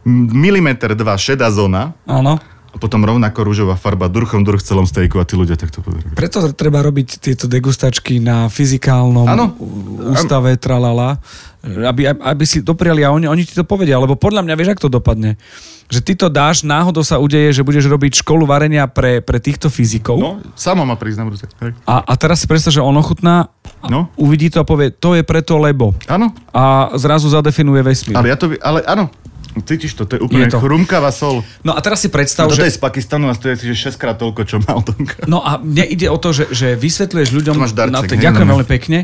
milimeter 0.08 0.96
dva 0.96 1.16
šedá 1.16 1.48
zóna 1.48 1.96
Áno. 2.04 2.40
A 2.74 2.82
potom 2.82 3.00
rovnako 3.00 3.40
rúžová 3.40 3.76
farba, 3.76 4.10
druhom 4.10 4.42
druh 4.42 4.58
v 4.58 4.66
celom 4.66 4.84
stejku 4.84 5.16
a 5.16 5.24
tí 5.24 5.38
ľudia 5.38 5.54
takto 5.54 5.80
pozerajú. 5.80 6.18
Preto 6.18 6.42
treba 6.52 6.82
robiť 6.82 7.22
tieto 7.22 7.46
degustačky 7.46 8.18
na 8.18 8.50
fyzikálnom 8.50 9.30
Áno. 9.30 9.54
ú- 9.56 10.10
ústave 10.10 10.58
tralala, 10.58 11.22
aby, 11.62 12.10
aby 12.10 12.44
si 12.44 12.60
dopriali 12.60 13.06
a 13.06 13.14
oni, 13.14 13.24
oni 13.24 13.46
ti 13.46 13.54
to 13.54 13.62
povedia, 13.62 13.96
lebo 13.96 14.18
podľa 14.18 14.42
mňa 14.42 14.54
vieš, 14.54 14.74
ak 14.74 14.82
to 14.82 14.90
dopadne. 14.90 15.38
Že 15.86 16.00
ty 16.02 16.14
to 16.16 16.28
dáš, 16.28 16.66
náhodou 16.66 17.06
sa 17.06 17.22
udeje, 17.22 17.54
že 17.54 17.62
budeš 17.62 17.86
robiť 17.86 18.20
školu 18.20 18.44
varenia 18.44 18.84
pre, 18.86 19.22
pre 19.22 19.38
týchto 19.38 19.70
fyzikov 19.70 20.18
No, 20.18 20.30
samo 20.54 20.82
ma. 20.82 20.98
Hej. 20.98 21.78
a, 21.86 21.96
a 22.02 22.14
teraz 22.16 22.42
si 22.42 22.50
predstav, 22.50 22.74
že 22.74 22.82
on 22.82 22.96
ochutná, 22.96 23.54
No. 23.84 24.10
uvidí 24.16 24.48
to 24.48 24.58
a 24.58 24.66
povie, 24.66 24.90
to 24.90 25.14
je 25.14 25.22
preto, 25.22 25.56
lebo. 25.56 25.92
Áno, 26.06 26.32
A 26.50 26.90
zrazu 26.96 27.28
zadefinuje 27.28 27.84
vesmír. 27.84 28.16
ale 28.16 28.32
ja 28.32 28.36
to, 28.36 28.50
ale 28.58 28.80
áno, 28.82 29.12
cítiš 29.62 29.94
to, 29.94 30.10
to 30.10 30.18
je 30.18 30.22
úplne 30.26 30.50
Je 30.50 30.58
to. 30.58 30.60
chrumkavá 30.60 31.14
sol. 31.14 31.46
No 31.62 31.78
a 31.78 31.80
teraz 31.86 32.02
si 32.02 32.10
predstav, 32.10 32.50
Toto 32.50 32.58
že... 32.58 32.66
je 32.66 32.74
z 32.74 32.82
Pakistanu 32.82 33.30
a 33.30 33.38
stojí 33.38 33.54
si, 33.54 33.70
že 33.70 33.94
6 33.94 34.02
krát 34.02 34.18
toľko, 34.18 34.42
čo 34.50 34.58
mal 34.66 34.82
Donka. 34.82 35.30
No 35.30 35.46
a 35.46 35.62
mne 35.62 35.86
ide 35.86 36.10
o 36.10 36.18
to, 36.18 36.34
že, 36.34 36.50
že 36.50 36.74
vysvetľuješ 36.74 37.30
ľuďom... 37.30 37.56
Darček, 37.62 37.94
na 37.94 38.02
to, 38.02 38.14
ďakujem 38.18 38.48
no. 38.50 38.54
veľmi 38.58 38.68
pekne. 38.68 39.00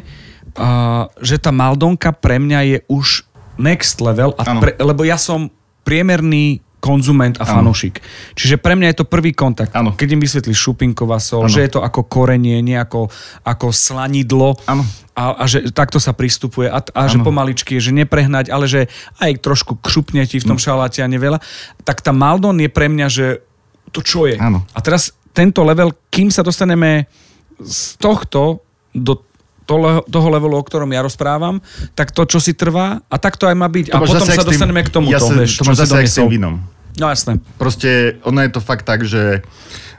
Uh, 0.58 1.06
že 1.22 1.38
tá 1.38 1.54
Maldonka 1.54 2.10
pre 2.10 2.42
mňa 2.42 2.60
je 2.66 2.78
už 2.90 3.30
next 3.62 4.02
level, 4.02 4.34
a 4.40 4.44
pre, 4.58 4.74
lebo 4.82 5.06
ja 5.06 5.20
som 5.20 5.52
priemerný 5.84 6.64
konzument 6.80 7.36
a 7.40 7.46
fanúšik. 7.46 8.00
Čiže 8.40 8.56
pre 8.56 8.74
mňa 8.80 8.96
je 8.96 8.98
to 9.04 9.06
prvý 9.06 9.36
kontakt. 9.36 9.76
Áno. 9.76 9.94
Keď 9.94 10.10
im 10.16 10.22
vysvetlíš 10.24 10.60
šupinková 10.60 11.20
sol, 11.20 11.46
Áno. 11.46 11.52
že 11.52 11.68
je 11.68 11.72
to 11.76 11.84
ako 11.84 12.08
korenie, 12.08 12.64
nie 12.64 12.80
ako, 12.80 13.12
ako 13.44 13.76
slanidlo 13.76 14.56
Áno. 14.64 14.88
a, 15.12 15.36
a 15.36 15.44
že 15.44 15.70
takto 15.76 16.00
sa 16.00 16.16
pristupuje 16.16 16.72
a, 16.72 16.80
a 16.80 17.02
že 17.12 17.20
pomaličky, 17.20 17.76
že 17.84 17.92
neprehnať, 17.92 18.48
ale 18.48 18.66
že 18.72 18.88
aj 19.20 19.44
trošku 19.44 19.84
kšupne 19.84 20.24
ti 20.24 20.40
v 20.40 20.48
tom 20.48 20.58
šaláte 20.58 21.04
a 21.04 21.12
neveľa. 21.12 21.44
Tak 21.84 22.00
tá 22.00 22.16
Maldon 22.16 22.56
je 22.64 22.72
pre 22.72 22.88
mňa, 22.88 23.08
že 23.12 23.44
to 23.92 24.00
čo 24.00 24.26
je. 24.32 24.40
Áno. 24.40 24.64
A 24.72 24.80
teraz 24.80 25.12
tento 25.36 25.62
level, 25.68 25.92
kým 26.08 26.32
sa 26.32 26.42
dostaneme 26.42 27.12
z 27.60 28.00
tohto 28.00 28.64
do 28.96 29.29
toho, 29.70 30.02
toho 30.02 30.28
levelu, 30.28 30.58
o 30.58 30.66
ktorom 30.66 30.90
ja 30.90 31.06
rozprávam, 31.06 31.62
tak 31.94 32.10
to, 32.10 32.26
čo 32.26 32.42
si 32.42 32.58
trvá, 32.58 33.06
a 33.06 33.16
tak 33.16 33.38
to 33.38 33.46
aj 33.46 33.54
má 33.54 33.70
byť. 33.70 33.94
A 33.94 34.02
máš 34.02 34.10
potom 34.10 34.26
sa 34.26 34.42
tým- 34.42 34.50
dostaneme 34.50 34.82
k 34.82 34.90
tomu, 34.90 35.14
ja 35.14 35.22
sa- 35.22 35.38
vieš, 35.38 35.62
to 35.62 35.64
máš 35.64 35.86
zase 35.86 35.94
s 36.04 36.18
tým 36.18 36.34
vínom. 36.34 36.56
No 36.98 37.06
jasné. 37.08 37.38
Proste, 37.56 38.18
ono 38.26 38.42
je 38.42 38.50
to 38.50 38.60
fakt 38.60 38.84
tak, 38.84 39.06
že 39.06 39.46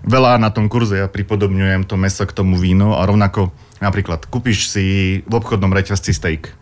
veľa 0.03 0.37
na 0.37 0.51
tom 0.51 0.67
kurze 0.67 0.99
ja 0.99 1.07
pripodobňujem 1.07 1.87
to 1.87 1.95
meso 1.95 2.27
k 2.27 2.35
tomu 2.35 2.59
vínu 2.59 2.93
a 2.93 3.07
rovnako 3.07 3.55
napríklad 3.79 4.27
kúpiš 4.27 4.69
si 4.69 4.85
v 5.23 5.33
obchodnom 5.33 5.71
reťazci 5.71 6.13
steak. 6.13 6.53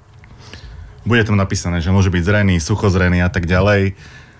Bude 1.02 1.24
tam 1.24 1.34
napísané, 1.34 1.80
že 1.80 1.88
môže 1.88 2.12
byť 2.12 2.22
zrený, 2.22 2.60
suchozrený 2.60 3.24
a 3.24 3.32
tak 3.32 3.48
ďalej. 3.48 3.96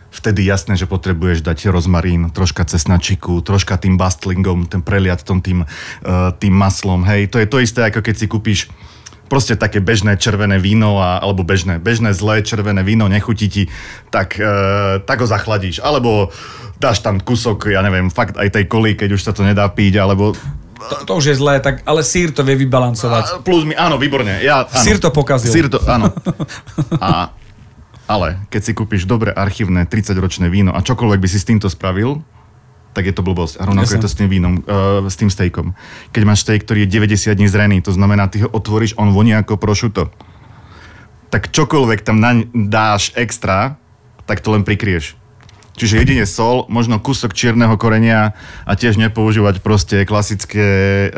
Vtedy 0.09 0.49
jasné, 0.49 0.75
že 0.75 0.88
potrebuješ 0.88 1.44
dať 1.44 1.68
rozmarín, 1.68 2.33
troška 2.33 2.64
cesnačiku, 2.64 3.44
troška 3.44 3.77
tým 3.77 4.01
bastlingom, 4.01 4.64
ten 4.64 4.81
preliat 4.81 5.21
tom 5.21 5.44
tým, 5.44 5.68
uh, 5.68 6.33
tým 6.40 6.55
maslom. 6.57 7.05
Hej, 7.05 7.29
to 7.29 7.37
je 7.38 7.47
to 7.47 7.59
isté, 7.61 7.81
ako 7.85 8.01
keď 8.01 8.14
si 8.16 8.27
kúpiš 8.27 8.61
proste 9.29 9.55
také 9.55 9.79
bežné 9.85 10.16
červené 10.16 10.57
víno, 10.57 10.99
a, 10.99 11.21
alebo 11.21 11.44
bežné, 11.44 11.77
bežné 11.77 12.16
zlé 12.16 12.40
červené 12.40 12.81
víno 12.81 13.07
nechutí 13.07 13.47
ti, 13.47 13.62
tak, 14.09 14.40
e, 14.40 14.99
tak 15.05 15.21
ho 15.21 15.29
zachladíš. 15.29 15.85
Alebo 15.85 16.33
dáš 16.81 17.05
tam 17.05 17.21
kúsok, 17.21 17.68
ja 17.68 17.85
neviem, 17.85 18.09
fakt 18.09 18.40
aj 18.40 18.49
tej 18.49 18.64
koly, 18.66 18.97
keď 18.97 19.14
už 19.14 19.23
sa 19.23 19.37
to 19.37 19.44
nedá 19.44 19.68
piť, 19.68 20.01
alebo... 20.01 20.33
To, 20.79 20.97
to 21.05 21.12
už 21.21 21.25
je 21.35 21.37
zlé, 21.37 21.61
tak, 21.61 21.85
ale 21.85 22.01
sír 22.01 22.33
to 22.33 22.40
vie 22.47 22.57
vybalancovať. 22.57 23.25
A 23.29 23.44
plus 23.44 23.68
mi, 23.68 23.77
áno, 23.77 24.01
výborne. 24.01 24.40
Ja, 24.40 24.64
áno. 24.64 24.81
Sír 24.81 24.97
to 24.97 25.12
pokazil. 25.12 25.53
Sír 25.53 25.66
to, 25.68 25.83
áno. 25.85 26.09
A, 27.03 27.35
ale 28.09 28.40
keď 28.49 28.61
si 28.64 28.73
kúpiš 28.73 29.05
dobre 29.05 29.31
archívne 29.31 29.85
30-ročné 29.85 30.49
víno 30.49 30.73
a 30.73 30.81
čokoľvek 30.81 31.21
by 31.21 31.29
si 31.29 31.38
s 31.38 31.47
týmto 31.47 31.68
spravil, 31.68 32.25
tak 32.97 33.05
je 33.05 33.14
to 33.14 33.23
blbosť. 33.23 33.61
A 33.61 33.68
rovnako 33.68 33.94
Jasne. 33.94 33.99
je 34.01 34.05
to 34.09 34.11
s 34.11 34.18
tým 34.18 34.29
vínom, 34.33 34.55
uh, 34.64 35.05
s 35.07 35.14
tým 35.14 35.31
stejkom. 35.31 35.77
Keď 36.11 36.23
máš 36.25 36.42
steak, 36.42 36.64
ktorý 36.64 36.88
je 36.88 36.99
90 36.99 37.37
dní 37.37 37.47
zrený, 37.47 37.77
to 37.85 37.92
znamená, 37.92 38.27
ty 38.33 38.42
ho 38.42 38.49
otvoríš, 38.51 38.97
on 38.99 39.12
voní 39.12 39.37
ako 39.37 39.61
prošuto. 39.61 40.11
Tak 41.29 41.53
čokoľvek 41.53 42.01
tam 42.03 42.18
naň 42.18 42.49
dáš 42.57 43.12
extra, 43.14 43.77
tak 44.25 44.40
to 44.40 44.51
len 44.57 44.64
prikrieš. 44.64 45.14
Čiže 45.79 46.03
jedine 46.03 46.27
sol, 46.27 46.66
možno 46.66 46.99
kúsok 46.99 47.31
čierneho 47.31 47.79
korenia 47.79 48.35
a 48.66 48.75
tiež 48.75 48.99
nepoužívať 48.99 49.62
proste 49.62 50.03
klasické 50.03 50.66
e, 51.07 51.09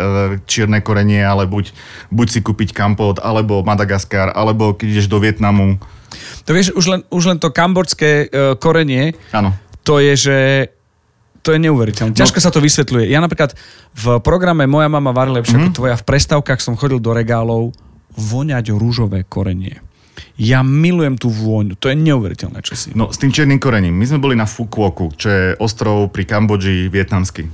čierne 0.45 0.85
korenie, 0.85 1.25
ale 1.25 1.49
buď, 1.49 1.73
buď 2.13 2.27
si 2.29 2.41
kúpiť 2.45 2.77
kampot, 2.77 3.25
alebo 3.25 3.65
Madagaskar, 3.65 4.37
alebo 4.37 4.77
keď 4.77 5.01
ideš 5.01 5.09
do 5.09 5.17
Vietnamu. 5.17 5.81
To 6.45 6.51
vieš, 6.57 6.73
už 6.73 6.85
len, 6.89 7.01
už 7.13 7.25
len 7.31 7.39
to 7.39 7.53
kambodské 7.53 8.27
uh, 8.27 8.55
korenie, 8.57 9.17
Áno. 9.33 9.53
to 9.85 10.01
je, 10.01 10.15
že 10.17 10.39
to 11.41 11.57
je 11.57 11.59
neuveriteľné. 11.61 12.13
Ťažko 12.13 12.39
sa 12.41 12.53
to 12.53 12.61
vysvetľuje. 12.61 13.09
Ja 13.09 13.25
napríklad 13.25 13.57
v 13.97 14.21
programe 14.21 14.69
Moja 14.69 14.93
mama 14.93 15.13
varí 15.13 15.33
lepšie 15.33 15.57
mm-hmm. 15.57 15.73
ako 15.73 15.79
tvoja, 15.79 15.95
v 15.97 16.05
prestávkach 16.05 16.61
som 16.61 16.77
chodil 16.77 17.01
do 17.01 17.17
regálov 17.17 17.73
voňať 18.17 18.77
rúžové 18.77 19.25
korenie. 19.25 19.81
Ja 20.37 20.61
milujem 20.61 21.17
tú 21.17 21.33
vôňu, 21.33 21.77
to 21.81 21.89
je 21.89 21.97
neuveriteľné, 21.97 22.61
čo 22.61 22.77
si. 22.77 22.93
No, 22.93 23.09
s 23.09 23.17
tým 23.17 23.33
čiernym 23.33 23.61
korením. 23.61 23.97
My 23.97 24.05
sme 24.05 24.21
boli 24.21 24.37
na 24.37 24.45
Fukuoku, 24.45 25.17
čo 25.17 25.29
je 25.29 25.45
ostrov 25.61 26.13
pri 26.13 26.29
Kambodži, 26.29 26.93
vietnamský. 26.93 27.49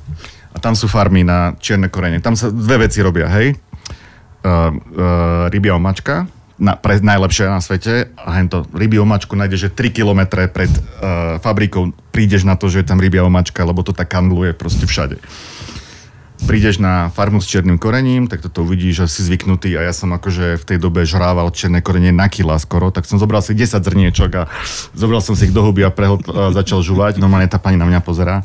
A 0.55 0.57
tam 0.59 0.75
sú 0.75 0.91
farmy 0.91 1.23
na 1.23 1.55
čierne 1.59 1.87
korenie. 1.87 2.19
Tam 2.19 2.35
sa 2.35 2.51
dve 2.51 2.87
veci 2.87 3.03
robia, 3.03 3.31
hej? 3.31 3.55
Uh, 4.47 4.71
uh, 4.71 4.71
rybia 5.51 5.75
omačka, 5.75 6.31
na, 6.57 6.77
pre, 6.77 7.01
najlepšie 7.01 7.49
na 7.49 7.61
svete. 7.61 8.13
A 8.17 8.41
hento 8.41 8.65
rybie 8.73 9.01
omačku 9.01 9.37
nájdeš, 9.37 9.69
že 9.69 9.71
3 9.73 9.97
km 9.97 10.21
pred 10.49 10.73
uh, 10.73 11.37
fabrikou 11.41 11.93
prídeš 12.11 12.49
na 12.49 12.57
to, 12.57 12.73
že 12.73 12.83
je 12.83 12.89
tam 12.89 13.01
rybia 13.01 13.25
omačka, 13.25 13.65
lebo 13.65 13.85
to 13.85 13.93
tak 13.93 14.09
kandluje 14.09 14.57
proste 14.57 14.89
všade 14.89 15.21
prídeš 16.45 16.77
na 16.77 17.09
farmu 17.09 17.41
s 17.41 17.49
černým 17.49 17.81
korením, 17.81 18.29
tak 18.29 18.45
toto 18.45 18.69
uvidíš, 18.69 19.01
že 19.01 19.07
si 19.09 19.21
zvyknutý 19.25 19.73
a 19.81 19.89
ja 19.89 19.97
som 19.97 20.13
akože 20.13 20.61
v 20.61 20.65
tej 20.69 20.79
dobe 20.79 21.09
žrával 21.09 21.49
černé 21.49 21.81
korenie 21.81 22.13
na 22.13 22.29
kila 22.29 22.61
skoro, 22.61 22.93
tak 22.93 23.09
som 23.09 23.17
zobral 23.17 23.41
si 23.41 23.57
10 23.57 23.81
zrniečok 23.81 24.31
a 24.37 24.43
zobral 24.93 25.25
som 25.25 25.33
si 25.33 25.49
ich 25.49 25.57
do 25.57 25.65
huby 25.65 25.89
a, 25.89 25.91
prehlb, 25.91 26.21
a 26.29 26.53
začal 26.53 26.85
žuvať. 26.85 27.17
Normálne 27.17 27.49
tá 27.49 27.57
pani 27.57 27.81
na 27.81 27.89
mňa 27.89 28.01
pozerá. 28.05 28.45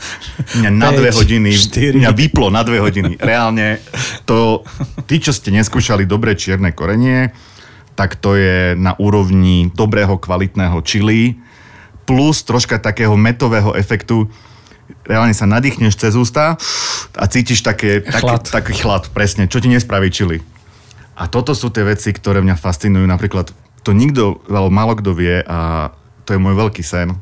Mňa 0.55 0.71
na 0.71 0.89
5, 0.95 0.99
dve 1.03 1.09
hodiny, 1.11 1.51
4. 1.51 1.99
mňa 1.99 2.11
vyplo 2.15 2.47
na 2.47 2.63
dve 2.63 2.79
hodiny. 2.79 3.19
Reálne 3.19 3.83
to, 4.23 4.63
tí, 5.05 5.19
čo 5.19 5.35
ste 5.35 5.51
neskúšali 5.51 6.07
dobré 6.07 6.39
čierne 6.39 6.71
korenie, 6.71 7.35
tak 7.95 8.17
to 8.17 8.35
je 8.39 8.73
na 8.79 8.95
úrovni 8.97 9.69
dobrého 9.73 10.17
kvalitného 10.17 10.79
čili 10.83 11.37
plus 12.05 12.43
troška 12.43 12.81
takého 12.81 13.13
metového 13.15 13.71
efektu, 13.77 14.27
reálne 15.07 15.31
sa 15.31 15.47
nadýchneš 15.47 15.95
cez 15.95 16.13
ústa 16.17 16.59
a 17.15 17.23
cítiš 17.29 17.63
také, 17.63 18.03
chlad. 18.03 18.43
Taký, 18.43 18.73
chlad, 18.75 19.07
presne, 19.15 19.47
čo 19.47 19.63
ti 19.63 19.71
nespraví 19.71 20.11
čili. 20.11 20.43
A 21.15 21.29
toto 21.29 21.53
sú 21.53 21.69
tie 21.69 21.85
veci, 21.85 22.11
ktoré 22.11 22.41
mňa 22.41 22.57
fascinujú. 22.57 23.05
Napríklad, 23.05 23.53
to 23.85 23.91
nikto, 23.93 24.41
ale 24.49 24.67
málo 24.73 24.97
kto 24.97 25.11
vie 25.13 25.39
a 25.45 25.91
to 26.25 26.35
je 26.35 26.39
môj 26.41 26.55
veľký 26.57 26.83
sen. 26.83 27.15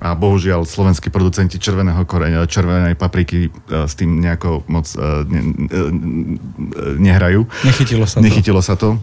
A 0.00 0.12
bohužiaľ, 0.16 0.64
slovenskí 0.64 1.08
producenti 1.08 1.56
červeného 1.56 2.04
koreňa, 2.04 2.48
červenej 2.48 2.96
papriky 2.96 3.48
e, 3.48 3.50
s 3.84 3.96
tým 3.96 4.20
nejako 4.20 4.64
moc 4.68 4.88
uh, 4.96 5.24
ne, 5.28 5.40
uh, 5.40 6.96
nehrajú. 7.00 7.48
Nechytilo 7.64 8.04
sa 8.08 8.20
to. 8.20 8.24
Nechytilo 8.24 8.60
sa 8.64 8.74
to. 8.76 8.96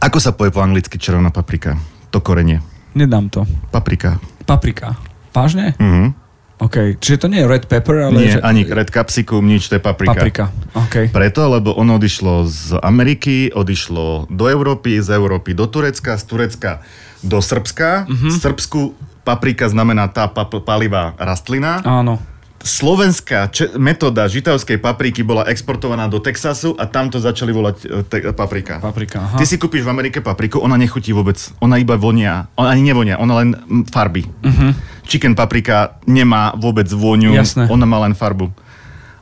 Ako 0.00 0.18
sa 0.20 0.32
povie 0.32 0.52
po 0.52 0.60
anglicky 0.60 0.96
červená 0.96 1.32
paprika? 1.32 1.76
To 2.12 2.20
korenie. 2.20 2.60
Nedám 2.92 3.28
to. 3.28 3.44
Paprika. 3.70 4.16
Paprika. 4.44 4.96
Vážne? 5.32 5.76
Mhm. 5.76 6.26
OK, 6.56 6.96
čiže 6.96 7.20
to 7.20 7.28
nie 7.28 7.44
je 7.44 7.48
red 7.52 7.68
pepper, 7.68 8.08
ale... 8.08 8.16
Nie, 8.16 8.32
že... 8.32 8.40
ani 8.40 8.64
red 8.64 8.88
capsicum, 8.88 9.44
nič, 9.44 9.68
to 9.68 9.76
je 9.76 9.82
paprika. 9.84 10.16
Paprika, 10.16 10.44
OK. 10.72 11.12
Preto, 11.12 11.52
lebo 11.52 11.76
ono 11.76 12.00
odišlo 12.00 12.48
z 12.48 12.80
Ameriky, 12.80 13.52
odišlo 13.52 14.32
do 14.32 14.44
Európy, 14.48 14.96
z 15.04 15.20
Európy 15.20 15.52
do 15.52 15.68
Turecka, 15.68 16.16
z 16.16 16.24
Turecka 16.24 16.80
do 17.20 17.44
Srbska. 17.44 18.08
Mhm. 18.08 18.28
V 18.32 18.36
Srbsku 18.40 18.80
paprika 19.20 19.68
znamená 19.68 20.08
tá 20.08 20.32
pa- 20.32 20.48
palivá 20.48 21.12
rastlina. 21.20 21.84
Áno. 21.84 22.24
Slovenská 22.66 23.46
če- 23.54 23.78
metóda 23.78 24.26
žitavskej 24.26 24.82
papriky 24.82 25.22
bola 25.22 25.46
exportovaná 25.46 26.10
do 26.10 26.18
Texasu 26.18 26.74
a 26.74 26.90
tam 26.90 27.06
to 27.14 27.22
začali 27.22 27.54
volať 27.54 27.76
e, 27.86 28.02
te- 28.02 28.34
paprika. 28.34 28.82
Paprika, 28.82 29.22
aha. 29.22 29.36
Ty 29.38 29.46
si 29.46 29.54
kúpiš 29.54 29.86
v 29.86 29.94
Amerike 29.94 30.18
papriku, 30.18 30.58
ona 30.58 30.74
nechutí 30.74 31.14
vôbec. 31.14 31.38
Ona 31.62 31.78
iba 31.78 31.94
vonia. 31.94 32.50
Ona 32.58 32.74
ani 32.74 32.82
nevonia, 32.82 33.22
ona 33.22 33.34
len 33.38 33.48
farby. 33.86 34.26
Uh-huh. 34.26 34.74
Chicken 35.06 35.38
paprika 35.38 36.02
nemá 36.10 36.58
vôbec 36.58 36.90
vôňu, 36.90 37.38
Jasné. 37.38 37.70
ona 37.70 37.86
má 37.86 38.02
len 38.02 38.18
farbu. 38.18 38.50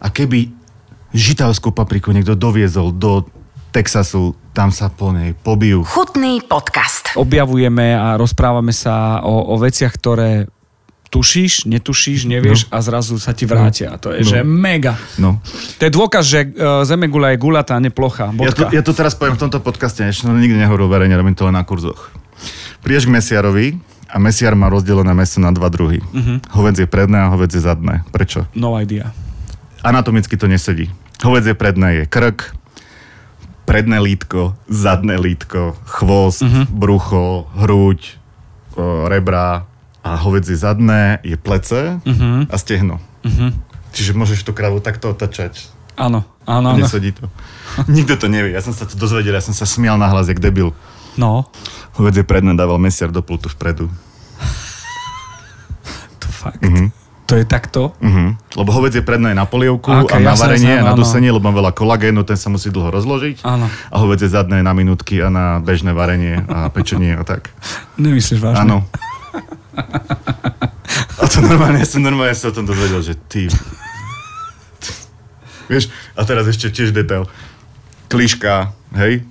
A 0.00 0.08
keby 0.08 0.48
žitavskú 1.12 1.68
papriku 1.68 2.16
niekto 2.16 2.32
doviezol 2.32 2.96
do 2.96 3.28
Texasu, 3.74 4.38
tam 4.54 4.70
sa 4.70 4.86
po 4.86 5.10
nej 5.10 5.34
pobijú. 5.34 5.82
Chutný 5.82 6.38
podcast. 6.46 7.10
Objavujeme 7.18 7.90
a 7.92 8.14
rozprávame 8.14 8.70
sa 8.70 9.18
o, 9.20 9.50
o 9.50 9.58
veciach, 9.58 9.90
ktoré 9.98 10.46
tušíš, 11.14 11.70
netušíš, 11.70 12.26
nevieš 12.26 12.66
no. 12.66 12.74
a 12.74 12.76
zrazu 12.82 13.14
sa 13.22 13.30
ti 13.30 13.46
vrátia. 13.46 13.94
A 13.94 14.02
to 14.02 14.10
je, 14.10 14.26
No. 14.26 14.30
že 14.34 14.38
mega. 14.42 14.98
No. 15.14 15.38
To 15.78 15.82
je 15.86 15.92
dôkaz, 15.94 16.24
že 16.26 16.42
uh, 16.50 16.82
zemegula 16.82 17.30
je 17.30 17.38
gulatá, 17.38 17.78
neplochá. 17.78 18.34
Ja 18.34 18.50
to, 18.50 18.66
ja 18.74 18.82
to 18.82 18.90
teraz 18.90 19.14
poviem 19.14 19.38
v 19.38 19.46
tomto 19.46 19.62
podcaste, 19.62 20.02
ešte 20.02 20.26
no, 20.26 20.34
nikdy 20.34 20.58
nehovoril 20.58 20.90
verejne, 20.90 21.14
robím 21.14 21.38
to 21.38 21.46
len 21.46 21.54
na 21.54 21.62
kurzoch. 21.62 22.10
Prídeš 22.82 23.06
k 23.06 23.14
mesiarovi 23.14 23.66
a 24.10 24.18
mesiar 24.18 24.58
má 24.58 24.66
rozdelené 24.66 25.14
meso 25.14 25.38
na 25.38 25.54
dva 25.54 25.70
druhy. 25.70 26.02
Uh-huh. 26.02 26.42
Hovedzie 26.50 26.90
predné 26.90 27.22
a 27.22 27.30
hovedzie 27.30 27.62
zadné. 27.62 28.02
Prečo? 28.10 28.50
No 28.58 28.74
idea. 28.74 29.14
Anatomicky 29.86 30.34
to 30.34 30.50
nesedí. 30.50 30.90
Hovedzie 31.22 31.54
predné 31.54 32.02
je 32.02 32.04
krk, 32.10 32.52
predné 33.64 34.02
lítko, 34.02 34.58
zadné 34.66 35.16
lítko, 35.16 35.78
chvost, 35.86 36.42
uh-huh. 36.42 36.66
brucho, 36.68 37.46
hruď, 37.54 38.18
rebra 39.08 39.64
a 40.04 40.20
hovedzie 40.20 40.60
zadné 40.60 41.16
je 41.24 41.40
plece 41.40 41.96
uh-huh. 42.04 42.44
a 42.44 42.56
stehno. 42.60 43.00
Uh-huh. 43.24 43.56
Čiže 43.96 44.12
môžeš 44.12 44.44
tú 44.44 44.52
kravu 44.52 44.84
takto 44.84 45.16
otačať. 45.16 45.72
Áno, 45.96 46.28
áno, 46.44 46.44
No, 46.44 46.76
áno. 46.76 46.84
Nesedí 46.84 47.16
to. 47.16 47.32
Nikto 47.88 48.20
to 48.20 48.28
nevie. 48.28 48.52
Ja 48.52 48.60
som 48.60 48.76
sa 48.76 48.84
to 48.84 49.00
dozvedel, 49.00 49.32
ja 49.32 49.40
som 49.40 49.56
sa 49.56 49.64
smial 49.64 49.96
na 49.96 50.12
hlas, 50.12 50.28
jak 50.28 50.44
debil. 50.44 50.76
No, 51.16 51.48
Hovedzie 51.94 52.26
predné 52.26 52.58
dával 52.58 52.82
mesiar 52.82 53.14
do 53.14 53.22
pultu 53.22 53.46
vpredu. 53.48 53.86
to 56.20 56.28
fakt. 56.28 56.60
To 57.24 57.40
je 57.40 57.48
takto? 57.48 57.96
Uh-huh. 58.04 58.36
Lebo 58.52 58.68
hovedzie 58.68 59.00
predné 59.00 59.32
je 59.32 59.40
na 59.40 59.48
polievku 59.48 59.88
Ok, 59.88 60.12
a 60.12 60.20
na 60.20 60.36
jasné, 60.36 60.44
varenie 60.44 60.74
a 60.76 60.84
na 60.84 60.92
dusenie, 60.92 61.32
lebo 61.32 61.48
má 61.48 61.56
veľa 61.56 61.72
kolagénu, 61.72 62.20
ten 62.20 62.36
sa 62.36 62.52
musí 62.52 62.68
dlho 62.68 62.92
rozložiť. 62.92 63.48
Áno. 63.48 63.64
A 63.88 63.96
hovedzie 63.96 64.28
zadné 64.28 64.60
je 64.60 64.64
na 64.68 64.76
minútky 64.76 65.24
a 65.24 65.32
na 65.32 65.56
bežné 65.56 65.96
varenie 65.96 66.44
a 66.44 66.68
pečenie 66.68 67.16
a 67.16 67.24
tak. 67.24 67.48
Nemyslíš 68.02 68.44
vážne? 68.44 68.60
Áno. 68.60 68.76
A 71.22 71.24
to 71.30 71.40
normálne, 71.40 71.80
ja 71.80 71.88
som 71.88 72.02
normálne 72.02 72.36
sa 72.36 72.50
o 72.50 72.54
tom 72.54 72.68
dozvedel, 72.68 73.00
že 73.00 73.14
ty... 73.30 73.48
Vieš, 75.64 75.88
a 76.12 76.20
teraz 76.28 76.44
ešte 76.44 76.68
tiež 76.68 76.92
detail. 76.92 77.24
Kliška, 78.12 78.76
hej? 79.00 79.24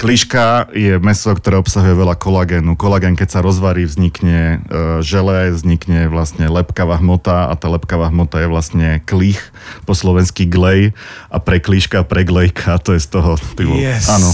Kliška 0.00 0.72
je 0.72 0.96
meso, 0.96 1.28
ktoré 1.28 1.60
obsahuje 1.60 1.92
veľa 1.92 2.16
kolagénu. 2.16 2.72
Kolagén, 2.72 3.20
keď 3.20 3.28
sa 3.36 3.40
rozvarí, 3.44 3.84
vznikne 3.84 4.64
e, 4.64 5.04
žele, 5.04 5.52
vznikne 5.52 6.08
vlastne 6.08 6.48
lepkavá 6.48 6.96
hmota 6.96 7.52
a 7.52 7.54
tá 7.58 7.68
lepkavá 7.68 8.08
hmota 8.08 8.40
je 8.40 8.48
vlastne 8.48 8.88
klích, 9.04 9.40
po 9.84 9.92
slovensky 9.92 10.48
glej 10.48 10.96
a 11.28 11.36
pre 11.36 11.60
klíška, 11.60 12.00
pre 12.08 12.24
glejka, 12.24 12.80
to 12.80 12.96
je 12.96 13.00
z 13.04 13.08
toho. 13.12 13.36
Vole. 13.60 13.76
Yes. 13.76 14.08
Áno. 14.08 14.30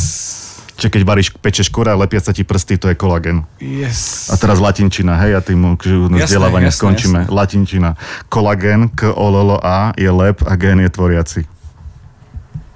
Čiže 0.76 0.92
keď 0.92 1.02
varíš, 1.02 1.28
pečeš 1.32 1.68
kura, 1.68 1.96
lepia 1.96 2.20
sa 2.20 2.36
ti 2.36 2.44
prsty, 2.44 2.76
to 2.76 2.86
je 2.88 2.94
kolagén. 2.94 3.48
Yes. 3.56 4.28
A 4.28 4.36
teraz 4.36 4.60
latinčina, 4.60 5.16
hej, 5.18 5.32
a 5.32 5.40
tým 5.40 5.72
vzdelávanie 5.74 6.68
skončíme. 6.68 7.24
jasné. 7.24 7.32
Latinčina. 7.32 7.90
Kolagén, 8.28 8.92
k 8.92 9.08
o 9.08 9.26
l 9.26 9.36
l 9.40 9.50
a 9.56 9.96
je 9.96 10.06
lep 10.06 10.44
a 10.44 10.52
gén 10.54 10.76
je 10.78 10.90
tvoriaci. 10.90 11.40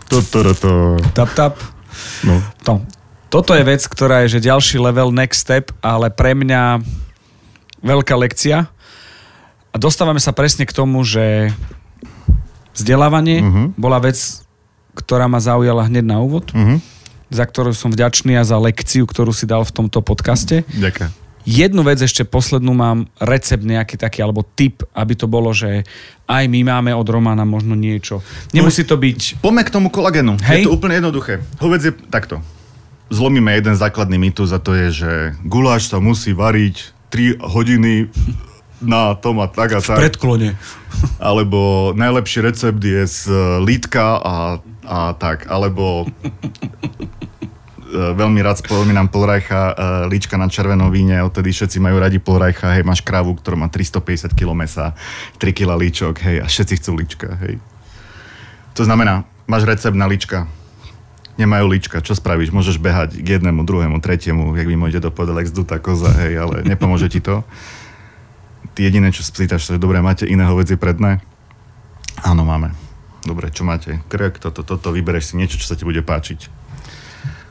To, 0.08 0.24
to, 0.24 0.38
to, 0.42 0.52
to. 0.56 0.72
Tap, 1.12 1.30
tap. 1.36 1.54
No. 2.24 2.40
To. 2.64 2.80
Toto 3.28 3.52
je 3.54 3.62
vec, 3.62 3.84
ktorá 3.84 4.24
je 4.24 4.40
že 4.40 4.48
ďalší 4.48 4.80
level, 4.80 5.12
next 5.12 5.44
step, 5.44 5.70
ale 5.78 6.10
pre 6.10 6.34
mňa 6.34 6.82
veľká 7.78 8.16
lekcia. 8.16 8.66
A 9.70 9.76
dostávame 9.78 10.18
sa 10.18 10.34
presne 10.34 10.66
k 10.66 10.72
tomu, 10.72 11.04
že 11.04 11.54
vzdelávanie 12.74 13.38
Mhm. 13.38 13.62
bola 13.76 14.00
vec, 14.00 14.18
ktorá 14.96 15.28
ma 15.28 15.38
zaujala 15.38 15.86
hneď 15.86 16.04
na 16.06 16.18
úvod, 16.18 16.50
Mhm. 16.50 16.80
Za 17.30 17.46
ktorú 17.46 17.70
som 17.72 17.94
vďačný 17.94 18.36
a 18.36 18.44
za 18.44 18.58
lekciu, 18.58 19.06
ktorú 19.06 19.30
si 19.30 19.46
dal 19.46 19.62
v 19.62 19.72
tomto 19.72 20.02
podcaste. 20.02 20.66
Ďakujem. 20.74 21.10
Jednu 21.48 21.80
vec 21.80 21.96
ešte 22.04 22.28
poslednú 22.28 22.76
mám, 22.76 23.08
recept 23.16 23.64
nejaký 23.64 23.96
taký, 23.96 24.20
alebo 24.20 24.44
tip, 24.44 24.84
aby 24.92 25.16
to 25.16 25.24
bolo, 25.24 25.56
že 25.56 25.88
aj 26.28 26.44
my 26.52 26.60
máme 26.68 26.92
od 26.92 27.08
Romana 27.08 27.48
možno 27.48 27.72
niečo. 27.72 28.20
Nemusí 28.52 28.84
to 28.84 29.00
byť... 29.00 29.40
Poďme 29.40 29.64
k 29.64 29.72
tomu 29.72 29.88
kolagénu. 29.88 30.36
Hej. 30.44 30.62
Je 30.62 30.68
to 30.68 30.76
úplne 30.76 31.00
jednoduché. 31.00 31.40
Hovec 31.56 31.80
je 31.80 31.92
takto. 32.12 32.44
Zlomíme 33.08 33.56
jeden 33.56 33.72
základný 33.72 34.20
mýtus 34.20 34.52
a 34.52 34.60
to 34.60 34.76
je, 34.76 35.02
že 35.02 35.12
guláš 35.42 35.88
sa 35.88 35.96
musí 35.98 36.36
variť 36.36 36.92
3 37.08 37.40
hodiny 37.40 38.12
na 38.84 39.16
tom 39.16 39.40
a 39.40 39.48
tak 39.48 39.76
a 39.76 39.80
tak. 39.80 39.96
Predklone. 39.96 40.60
Alebo 41.16 41.90
najlepší 41.96 42.44
recept 42.44 42.80
je 42.84 43.02
z 43.08 43.20
lítka 43.64 44.20
a, 44.20 44.60
a 44.90 45.14
tak. 45.14 45.46
Alebo 45.46 46.02
e, 46.02 46.10
veľmi 47.94 48.42
rád 48.42 48.58
spomínam 48.58 49.06
Polrajcha, 49.06 49.70
e, 49.70 49.74
líčka 50.10 50.34
na 50.34 50.50
červenom 50.50 50.90
víne, 50.90 51.22
odtedy 51.22 51.54
všetci 51.54 51.78
majú 51.78 52.02
radi 52.02 52.18
Polrajcha, 52.18 52.74
hej, 52.74 52.82
máš 52.82 53.06
krávu, 53.06 53.38
ktorá 53.38 53.54
má 53.54 53.70
350 53.70 54.34
kg 54.34 54.50
mesa, 54.58 54.98
3 55.38 55.54
kg 55.54 55.78
líčok, 55.78 56.18
hej, 56.26 56.36
a 56.42 56.50
všetci 56.50 56.74
chcú 56.82 56.98
líčka, 56.98 57.38
hej. 57.46 57.62
To 58.74 58.82
znamená, 58.82 59.22
máš 59.46 59.62
recept 59.62 59.94
na 59.94 60.10
líčka, 60.10 60.50
nemajú 61.38 61.70
líčka, 61.70 62.02
čo 62.02 62.18
spravíš? 62.18 62.50
Môžeš 62.50 62.82
behať 62.82 63.22
k 63.22 63.38
jednému, 63.38 63.62
druhému, 63.62 64.02
tretiemu, 64.02 64.58
jak 64.58 64.66
by 64.66 64.74
môj 64.74 64.98
dedo 64.98 65.14
povedal, 65.14 65.38
jak 65.38 65.54
zdutá 65.54 65.78
koza, 65.78 66.10
hej, 66.26 66.34
ale 66.42 66.66
nepomôže 66.66 67.06
ti 67.06 67.22
to. 67.22 67.46
Ty 68.74 68.90
jediné, 68.90 69.14
čo 69.14 69.22
spýtaš, 69.22 69.70
že 69.70 69.82
dobre, 69.82 70.02
máte 70.02 70.26
iné 70.26 70.46
hovedzie 70.46 70.76
predné? 70.78 71.22
Áno, 72.20 72.44
máme. 72.44 72.89
Dobre, 73.20 73.52
čo 73.52 73.68
máte? 73.68 74.00
Krk, 74.08 74.40
toto, 74.40 74.64
toto, 74.64 74.88
vybereš 74.96 75.32
si 75.32 75.34
niečo, 75.36 75.60
čo 75.60 75.68
sa 75.68 75.76
ti 75.76 75.84
bude 75.84 76.00
páčiť. 76.00 76.48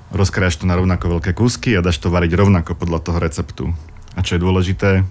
rozkrájaš 0.10 0.62
to 0.62 0.66
na 0.66 0.74
rovnako 0.74 1.22
veľké 1.22 1.38
kúsky 1.38 1.78
a 1.78 1.86
dáš 1.86 2.02
to 2.02 2.10
variť 2.10 2.34
rovnako 2.34 2.74
podľa 2.74 3.00
toho 3.06 3.18
receptu. 3.22 3.66
A 4.18 4.26
čo 4.26 4.36
je 4.36 4.42
dôležité, 4.42 5.06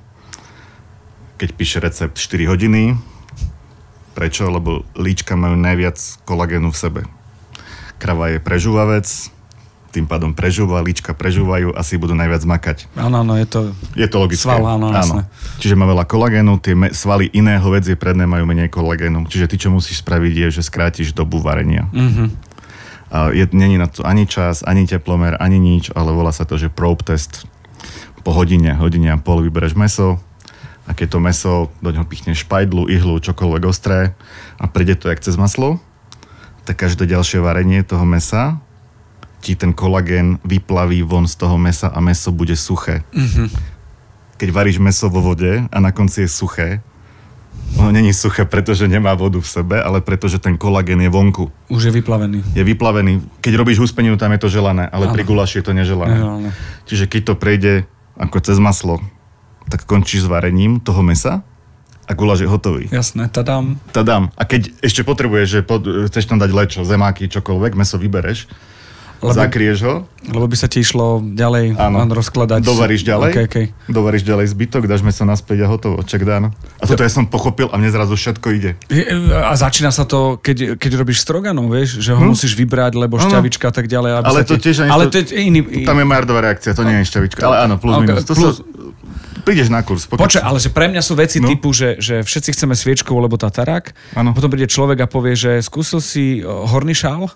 keď 1.38 1.48
píše 1.54 1.78
recept 1.78 2.18
4 2.18 2.50
hodiny, 2.50 2.98
prečo? 4.18 4.50
Lebo 4.50 4.82
líčka 4.98 5.38
majú 5.38 5.54
najviac 5.54 5.94
kolagénu 6.26 6.74
v 6.74 6.80
sebe. 6.80 7.00
Krava 8.02 8.34
je 8.34 8.42
prežúvavec, 8.42 9.06
tým 9.98 10.06
pádom 10.06 10.30
prežúva, 10.30 10.78
líčka 10.78 11.10
prežúvajú, 11.10 11.74
asi 11.74 11.98
budú 11.98 12.14
najviac 12.14 12.46
makať. 12.46 12.86
Áno, 12.94 13.26
áno, 13.26 13.34
je 13.34 13.46
to... 13.50 13.58
Je 13.98 14.06
to 14.06 14.22
logické. 14.22 14.46
Sval, 14.46 14.62
áno, 14.62 14.94
jasné. 14.94 15.26
Čiže 15.58 15.74
má 15.74 15.90
veľa 15.90 16.06
kolagénu, 16.06 16.62
tie 16.62 16.78
me- 16.78 16.94
svaly 16.94 17.26
iné 17.34 17.58
hovedzie 17.58 17.98
predné 17.98 18.30
majú 18.30 18.46
menej 18.46 18.70
kolagénu. 18.70 19.26
Čiže 19.26 19.50
ty, 19.50 19.56
čo 19.58 19.74
musíš 19.74 20.06
spraviť, 20.06 20.32
je, 20.46 20.48
že 20.54 20.62
skrátiš 20.62 21.10
dobu 21.10 21.42
varenia. 21.42 21.90
Mhm. 21.90 22.46
A 23.08 23.32
je, 23.32 23.48
není 23.56 23.80
na 23.80 23.88
to 23.88 24.04
ani 24.04 24.28
čas, 24.28 24.60
ani 24.62 24.84
teplomer, 24.84 25.34
ani 25.40 25.56
nič, 25.56 25.90
ale 25.96 26.12
volá 26.12 26.28
sa 26.28 26.44
to, 26.44 26.60
že 26.60 26.68
probe 26.70 27.02
test. 27.02 27.48
Po 28.20 28.36
hodine, 28.36 28.76
hodine 28.76 29.08
a 29.10 29.16
pol 29.16 29.40
vybereš 29.40 29.72
meso 29.72 30.20
a 30.84 30.92
keď 30.92 31.16
to 31.16 31.18
meso, 31.20 31.54
do 31.80 31.88
ňoho 31.88 32.04
pichneš 32.04 32.44
špajdlu, 32.44 32.92
ihlu, 32.92 33.16
čokoľvek 33.16 33.62
ostré 33.64 34.12
a 34.60 34.68
príde 34.68 34.96
to 35.00 35.08
jak 35.08 35.24
cez 35.24 35.40
maslo, 35.40 35.80
tak 36.68 36.84
každé 36.84 37.08
ďalšie 37.08 37.40
varenie 37.40 37.80
toho 37.80 38.04
mesa 38.04 38.60
ti 39.40 39.54
ten 39.54 39.72
kolagén 39.72 40.38
vyplaví 40.44 41.02
von 41.02 41.26
z 41.28 41.34
toho 41.36 41.58
mesa 41.58 41.88
a 41.88 42.00
meso 42.00 42.32
bude 42.32 42.56
suché. 42.56 43.02
Mhm. 43.14 43.48
Keď 44.38 44.48
varíš 44.54 44.78
meso 44.78 45.10
vo 45.10 45.18
vode 45.18 45.66
a 45.66 45.76
na 45.82 45.90
konci 45.90 46.22
je 46.22 46.30
suché, 46.30 46.68
ono 47.76 47.90
není 47.92 48.14
suché, 48.14 48.44
pretože 48.44 48.88
nemá 48.88 49.12
vodu 49.14 49.40
v 49.40 49.48
sebe, 49.48 49.82
ale 49.82 50.00
pretože 50.00 50.38
ten 50.38 50.56
kolagén 50.56 51.00
je 51.00 51.10
vonku. 51.10 51.50
Už 51.68 51.90
je 51.90 51.92
vyplavený. 52.00 52.40
Je 52.54 52.64
vyplavený. 52.64 53.20
Keď 53.42 53.52
robíš 53.58 53.82
huspeninu, 53.82 54.16
tam 54.16 54.32
je 54.32 54.40
to 54.40 54.48
želané, 54.48 54.88
ale 54.88 55.10
Áno. 55.10 55.14
pri 55.14 55.22
gulaši 55.26 55.60
je 55.60 55.64
to 55.66 55.76
neželané. 55.76 56.16
Neželané. 56.16 56.48
Čiže 56.86 57.04
keď 57.10 57.22
to 57.28 57.34
prejde 57.34 57.72
ako 58.16 58.40
cez 58.40 58.56
maslo, 58.62 59.02
tak 59.68 59.84
končíš 59.84 60.24
s 60.24 60.30
varením 60.30 60.80
toho 60.80 61.04
mesa 61.04 61.44
a 62.08 62.16
guláš 62.16 62.40
je 62.40 62.48
hotový. 62.48 62.88
Jasné, 62.88 63.28
tadám. 63.28 63.76
Tadám. 63.92 64.32
A 64.32 64.48
keď 64.48 64.72
ešte 64.80 65.04
potrebuješ, 65.04 65.46
že 65.46 65.60
pod, 65.60 65.84
chceš 66.08 66.24
tam 66.24 66.40
dať 66.40 66.50
lečo, 66.50 66.80
zemáky, 66.88 67.28
čokoľvek, 67.28 67.76
meso 67.76 68.00
vybereš, 68.00 68.48
Lebo- 69.20 69.34
zakrieš 69.34 69.78
ho, 69.82 69.94
Lebo 70.24 70.44
by 70.44 70.54
sa 70.54 70.66
ti 70.66 70.78
išlo 70.78 71.18
ďalej 71.20 71.74
Áno. 71.74 72.06
rozkladať. 72.08 72.60
dovaríš 72.60 73.02
ďalej, 73.02 73.30
Okay, 73.30 73.44
okay. 73.44 73.64
dovaríš 73.86 74.22
ďalej 74.22 74.46
zbytok, 74.48 74.84
dáš 74.84 75.00
meso 75.00 75.22
naspäť 75.22 75.58
a 75.60 75.68
hotovo, 75.68 75.98
check 76.02 76.22
done. 76.22 76.54
A 76.76 76.84
toto 76.84 77.00
ja 77.00 77.08
som 77.08 77.24
pochopil 77.24 77.66
a 77.66 77.74
mne 77.74 77.88
zrazu 77.88 78.14
všetko 78.14 78.46
ide. 78.52 78.70
A 79.32 79.54
začína 79.54 79.88
sa 79.88 80.02
to, 80.02 80.36
keď, 80.36 80.76
keď 80.76 80.90
robíš 80.96 81.18
stroganov, 81.20 81.66
vieš, 81.66 81.98
že 81.98 82.12
ho 82.12 82.20
Hm. 82.20 82.30
musíš 82.30 82.54
vybrať, 82.54 82.94
lebo 82.94 83.16
šťavička 83.16 83.64
a 83.64 83.72
tak 83.72 83.86
ďalej. 83.86 84.10
Aby 84.16 84.26
Ale 84.28 84.38
sa 84.38 84.44
to 84.44 84.54
ti... 84.54 84.62
tiež 84.64 84.76
ani 84.80 84.90
Ale 84.90 85.02
to- 85.04 85.10
to 85.10 85.18
je 85.24 85.40
iný... 85.40 85.60
Tam 85.82 85.96
je 85.96 86.06
Mardová 86.06 86.40
reakcia, 86.40 86.70
to 86.70 86.82
nie 86.82 86.96
je 86.96 87.08
šťavička. 87.08 87.40
Ale 87.40 87.56
áno, 87.60 87.74
plus 87.76 87.92
Ok, 87.92 88.02
minus. 88.04 88.22
To 88.22 88.34
plus- 88.34 88.58
Sa, 88.58 88.62
prídeš 89.48 89.72
na 89.72 89.80
kurz. 89.80 90.04
Pokiaľ- 90.04 90.20
Počkaj, 90.28 90.44
ale 90.44 90.58
že 90.60 90.68
pre 90.68 90.86
mňa 90.92 91.00
sú 91.00 91.16
veci 91.16 91.40
No. 91.40 91.48
typu, 91.48 91.72
že, 91.72 91.96
že 91.96 92.20
všetci 92.20 92.52
chceme 92.52 92.76
sviečkovú, 92.76 93.16
lebo 93.16 93.40
tatarák. 93.40 93.96
Áno. 94.12 94.36
Potom 94.36 94.52
príde 94.52 94.68
človek 94.68 95.00
a 95.00 95.06
povie, 95.08 95.32
že 95.32 95.64
skúsil 95.64 96.04
si 96.04 96.44
horný 96.44 96.92
šál. 96.92 97.32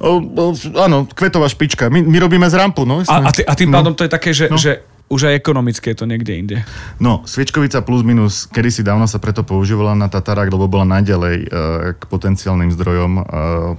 O, 0.00 0.10
o, 0.16 0.44
áno, 0.80 1.04
kvetová 1.04 1.52
špička. 1.52 1.92
My, 1.92 2.00
my 2.00 2.16
robíme 2.16 2.48
z 2.48 2.56
rampu, 2.56 2.88
no. 2.88 3.04
A, 3.04 3.28
a, 3.28 3.30
tý, 3.30 3.44
a 3.44 3.52
tým 3.52 3.68
no. 3.68 3.76
pádom 3.76 3.92
to 3.92 4.08
je 4.08 4.10
také, 4.10 4.32
že, 4.32 4.48
No. 4.48 4.56
že 4.56 4.80
už 5.10 5.26
aj 5.26 5.42
ekonomické 5.42 5.90
je 5.90 5.98
to 5.98 6.06
niekde 6.06 6.32
inde. 6.38 6.56
No, 7.02 7.26
sviečkovica 7.26 7.82
plus 7.82 8.06
minus, 8.06 8.46
kedysi 8.46 8.86
dávno 8.86 9.10
sa 9.10 9.18
preto 9.18 9.42
používala 9.42 9.98
na 9.98 10.06
tatarák, 10.06 10.46
lebo 10.46 10.70
bola 10.70 10.86
najďalej 10.86 11.36
e, 11.42 11.46
k 11.98 12.02
potenciálnym 12.06 12.70
zdrojom 12.70 13.12
e, 13.18 13.22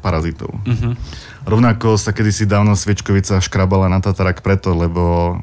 parazitov. 0.03 0.51
Mhm. 0.67 0.99
Rovnako 1.41 1.95
sa 1.97 2.11
kedysi 2.13 2.45
dávno 2.45 2.75
sviečkovica 2.77 3.39
škrabala 3.41 3.87
na 3.89 3.97
tatarák 3.97 4.43
preto, 4.45 4.75
lebo 4.77 5.39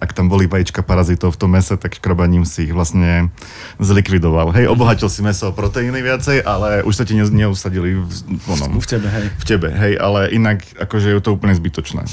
ak 0.00 0.16
tam 0.16 0.32
boli 0.32 0.48
vajíčka 0.48 0.80
parazitov 0.80 1.36
v 1.36 1.40
tom 1.44 1.52
mese, 1.52 1.76
tak 1.76 1.94
škrabaním 1.94 2.48
si 2.48 2.64
ich 2.64 2.72
vlastne 2.72 3.28
zlikvidoval. 3.76 4.50
Hej, 4.56 4.66
obohatil 4.66 5.12
si 5.12 5.20
meso 5.20 5.52
o 5.52 5.56
proteíny 5.56 6.00
viacej, 6.00 6.40
ale 6.40 6.80
už 6.82 6.94
sa 6.96 7.04
ti 7.04 7.12
ne, 7.12 7.28
neusadili 7.28 8.00
v, 8.00 8.10
onom, 8.48 8.80
V 8.80 8.86
tebe, 8.88 9.06
hej. 9.06 9.26
v 9.36 9.44
tebe, 9.44 9.68
hej, 9.68 9.94
ale 10.00 10.32
inak 10.32 10.64
akože 10.80 11.12
je 11.12 11.20
to 11.20 11.36
úplne 11.36 11.52
zbytočné. 11.52 12.02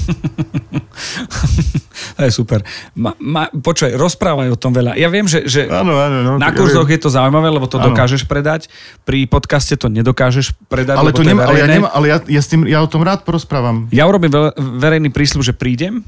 To 2.18 2.26
je 2.26 2.34
super. 2.34 2.66
Ma, 2.98 3.14
ma, 3.18 3.46
počkaj, 3.50 3.94
rozprávaj 3.94 4.50
o 4.50 4.58
tom 4.58 4.74
veľa. 4.74 4.98
Ja 4.98 5.06
viem, 5.06 5.26
že, 5.30 5.46
že 5.46 5.70
Áno, 5.70 5.94
áno, 5.94 6.22
no. 6.22 6.32
na 6.38 6.50
kurzoch 6.50 6.86
je 6.86 6.98
to 6.98 7.10
zaujímavé, 7.10 7.46
lebo 7.46 7.70
to 7.70 7.78
Áno. 7.78 7.90
dokážeš 7.90 8.26
predať. 8.26 8.66
Pri 9.06 9.26
podcaste 9.30 9.78
to 9.78 9.86
nedokážeš 9.86 10.54
predať, 10.66 10.98
Ale, 10.98 11.14
to 11.14 11.22
to 11.22 11.30
nemá, 11.30 11.46
ale, 11.46 11.58
ja, 11.58 11.66
nemá, 11.70 11.88
ale 11.94 12.06
ja, 12.10 12.18
ja, 12.26 12.42
s 12.42 12.50
tým, 12.50 12.66
ja 12.66 12.82
o 12.82 12.90
tom 12.90 13.06
rád 13.06 13.22
porozprávam. 13.22 13.86
Ja 13.94 14.06
urobím 14.10 14.34
ve- 14.34 14.54
verejný 14.58 15.14
prísľub, 15.14 15.46
že 15.46 15.54
prídem 15.54 16.02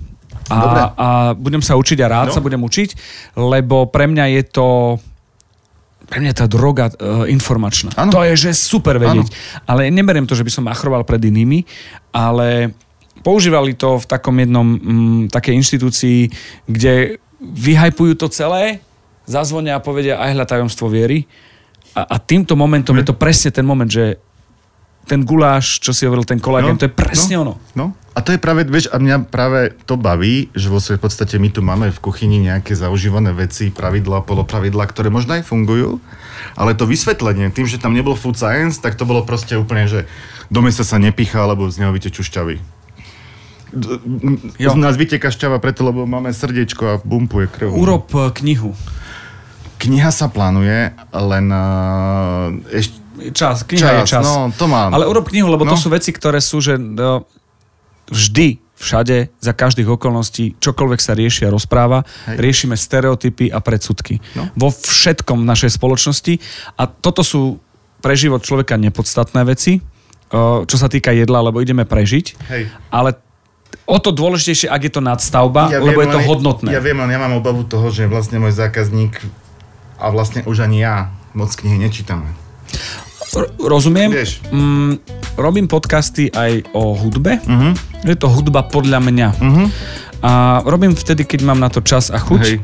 Dobre. 0.50 0.80
a, 0.82 0.86
a 0.98 1.08
budem 1.38 1.62
sa 1.62 1.78
učiť 1.78 1.98
a 2.02 2.06
rád 2.10 2.26
No. 2.30 2.34
sa 2.34 2.42
budem 2.42 2.58
učiť, 2.58 2.90
lebo 3.38 3.86
pre 3.86 4.10
mňa 4.10 4.24
je 4.34 4.42
to 4.50 4.66
pre 6.10 6.18
mňa 6.18 6.34
tá 6.34 6.50
droga 6.50 6.90
uh, 6.90 7.22
informačná. 7.30 7.94
Áno. 7.94 8.10
To 8.10 8.26
je, 8.26 8.34
že 8.34 8.50
super 8.50 8.98
vedieť. 8.98 9.30
Ale 9.62 9.86
neberiem 9.94 10.26
to, 10.26 10.34
že 10.34 10.42
by 10.42 10.50
som 10.50 10.66
machroval 10.66 11.06
pred 11.06 11.22
inými, 11.22 11.62
ale 12.10 12.74
používali 13.22 13.78
to 13.78 13.94
v 14.02 14.06
takom 14.10 14.34
jednom 14.34 14.66
mm, 14.66 15.20
takej 15.30 15.54
inštitúcii, 15.62 16.18
kde 16.66 17.22
vyhajpujú 17.38 18.18
to 18.18 18.26
celé, 18.26 18.82
zazvonia 19.22 19.78
a 19.78 19.84
povedia 19.84 20.18
aj 20.18 20.34
hľa 20.34 20.46
tajomstvo 20.50 20.90
viery. 20.90 21.30
A, 21.94 22.02
a 22.02 22.16
týmto 22.18 22.58
momentom 22.58 22.98
je 22.98 23.06
to 23.06 23.14
presne 23.14 23.54
ten 23.54 23.62
moment, 23.62 23.86
že 23.86 24.18
ten 25.06 25.22
guláš, 25.22 25.78
čo 25.78 25.94
si 25.94 26.06
hovoril, 26.10 26.26
ten 26.26 26.42
kolagén, 26.42 26.74
to 26.74 26.86
je 26.86 26.94
presne 26.94 27.38
ono. 27.38 27.58
No. 27.78 27.94
A 28.10 28.26
to 28.26 28.34
je 28.34 28.42
práve, 28.42 28.66
vieš, 28.66 28.90
a 28.90 28.98
mňa 28.98 29.30
práve 29.30 29.70
to 29.86 29.94
baví, 29.94 30.50
že 30.50 30.66
vo 30.66 30.82
svojej 30.82 30.98
podstate 30.98 31.38
my 31.38 31.46
tu 31.46 31.62
máme 31.62 31.94
v 31.94 32.02
kuchyni 32.02 32.42
nejaké 32.42 32.74
zaužívané 32.74 33.30
veci, 33.30 33.70
pravidlá, 33.70 34.26
polopravidlá, 34.26 34.82
ktoré 34.90 35.14
možno 35.14 35.38
aj 35.38 35.46
fungujú, 35.46 36.02
ale 36.58 36.74
to 36.74 36.90
vysvetlenie, 36.90 37.54
tým, 37.54 37.70
že 37.70 37.78
tam 37.78 37.94
nebol 37.94 38.18
food 38.18 38.34
science, 38.34 38.82
tak 38.82 38.98
to 38.98 39.06
bolo 39.06 39.22
proste 39.22 39.54
úplne, 39.54 39.86
že 39.86 40.10
do 40.50 40.58
mesa 40.58 40.82
sa 40.82 40.98
nepichá, 40.98 41.46
lebo 41.46 41.70
z 41.70 41.86
neho 41.86 41.94
vytečú 41.94 42.26
šťavy. 42.26 42.58
Jo. 44.58 44.74
Z 44.74 44.76
nás 44.82 44.98
vyteká 44.98 45.30
šťava 45.30 45.62
preto, 45.62 45.86
lebo 45.86 46.02
máme 46.02 46.34
srdiečko 46.34 46.82
a 46.90 46.94
bumpuje 46.98 47.46
krv. 47.46 47.70
Urob 47.70 48.10
e, 48.10 48.34
knihu. 48.42 48.74
Kniha 49.78 50.10
sa 50.10 50.26
plánuje, 50.26 50.90
len 51.14 51.46
uh, 51.48 52.50
ešte 52.74 52.98
Čas, 53.36 53.68
kniha 53.68 54.00
je 54.00 54.16
čas. 54.16 54.24
No, 54.24 54.48
to 54.48 54.64
mám. 54.64 54.96
Ale 54.96 55.04
urob 55.04 55.28
knihu, 55.28 55.52
lebo 55.52 55.68
to 55.68 55.76
No. 55.76 55.80
sú 55.80 55.92
veci, 55.92 56.08
ktoré 56.08 56.40
sú, 56.40 56.64
že 56.64 56.80
no, 56.80 57.28
vždy, 58.10 58.48
všade, 58.80 59.28
za 59.38 59.52
každých 59.52 59.88
okolností, 59.92 60.56
čokoľvek 60.56 61.00
sa 61.00 61.12
rieši 61.12 61.44
a 61.46 61.52
rozpráva, 61.52 62.02
Hej. 62.26 62.36
riešime 62.40 62.76
stereotypy 62.80 63.52
a 63.52 63.60
predsudky. 63.60 64.24
No. 64.32 64.48
Vo 64.56 64.72
všetkom 64.72 65.44
v 65.44 65.46
našej 65.46 65.76
spoločnosti. 65.76 66.40
A 66.80 66.88
toto 66.88 67.20
sú 67.20 67.60
pre 68.00 68.16
život 68.16 68.40
človeka 68.40 68.80
nepodstatné 68.80 69.44
veci, 69.44 69.84
o, 70.32 70.64
čo 70.64 70.76
sa 70.80 70.88
týka 70.88 71.12
jedla, 71.12 71.44
lebo 71.44 71.60
ideme 71.60 71.84
prežiť. 71.84 72.26
Hej. 72.48 72.72
Ale 72.88 73.20
o 73.84 73.98
to 74.00 74.16
dôležitejšie, 74.16 74.72
ak 74.72 74.88
je 74.88 74.92
to 74.96 75.02
nadstavba, 75.04 75.68
lebo 75.68 76.00
je 76.00 76.08
to 76.08 76.20
hodnotné. 76.24 76.72
Ja 76.72 76.80
viem, 76.80 76.96
len 76.96 77.12
ja 77.12 77.20
mám 77.20 77.36
obavu 77.36 77.68
toho, 77.68 77.92
že 77.92 78.08
vlastne 78.08 78.40
môj 78.40 78.56
zákazník 78.56 79.20
a 80.00 80.08
vlastne 80.08 80.40
už 80.48 80.64
ani 80.64 80.80
ja 80.80 81.12
moc 81.36 81.52
knihy 81.52 81.76
nečítame. 81.76 82.32
R- 83.36 83.52
rozumiem. 83.60 84.10
Vieš. 84.10 84.42
Mm, 84.50 84.98
robím 85.38 85.68
podcasty 85.70 86.32
aj 86.32 86.72
o 86.72 86.96
hudbe. 86.96 87.38
Mhm. 87.44 87.89
Je 88.02 88.14
to 88.14 88.26
hudba 88.26 88.62
podľa 88.62 88.98
mňa. 89.00 89.28
Mhm. 89.36 89.64
A 90.20 90.30
robím 90.62 90.92
vtedy, 90.92 91.24
keď 91.24 91.40
mám 91.42 91.56
na 91.56 91.68
to 91.68 91.80
čas 91.80 92.08
a 92.08 92.20
chuť. 92.20 92.42
Hej. 92.42 92.58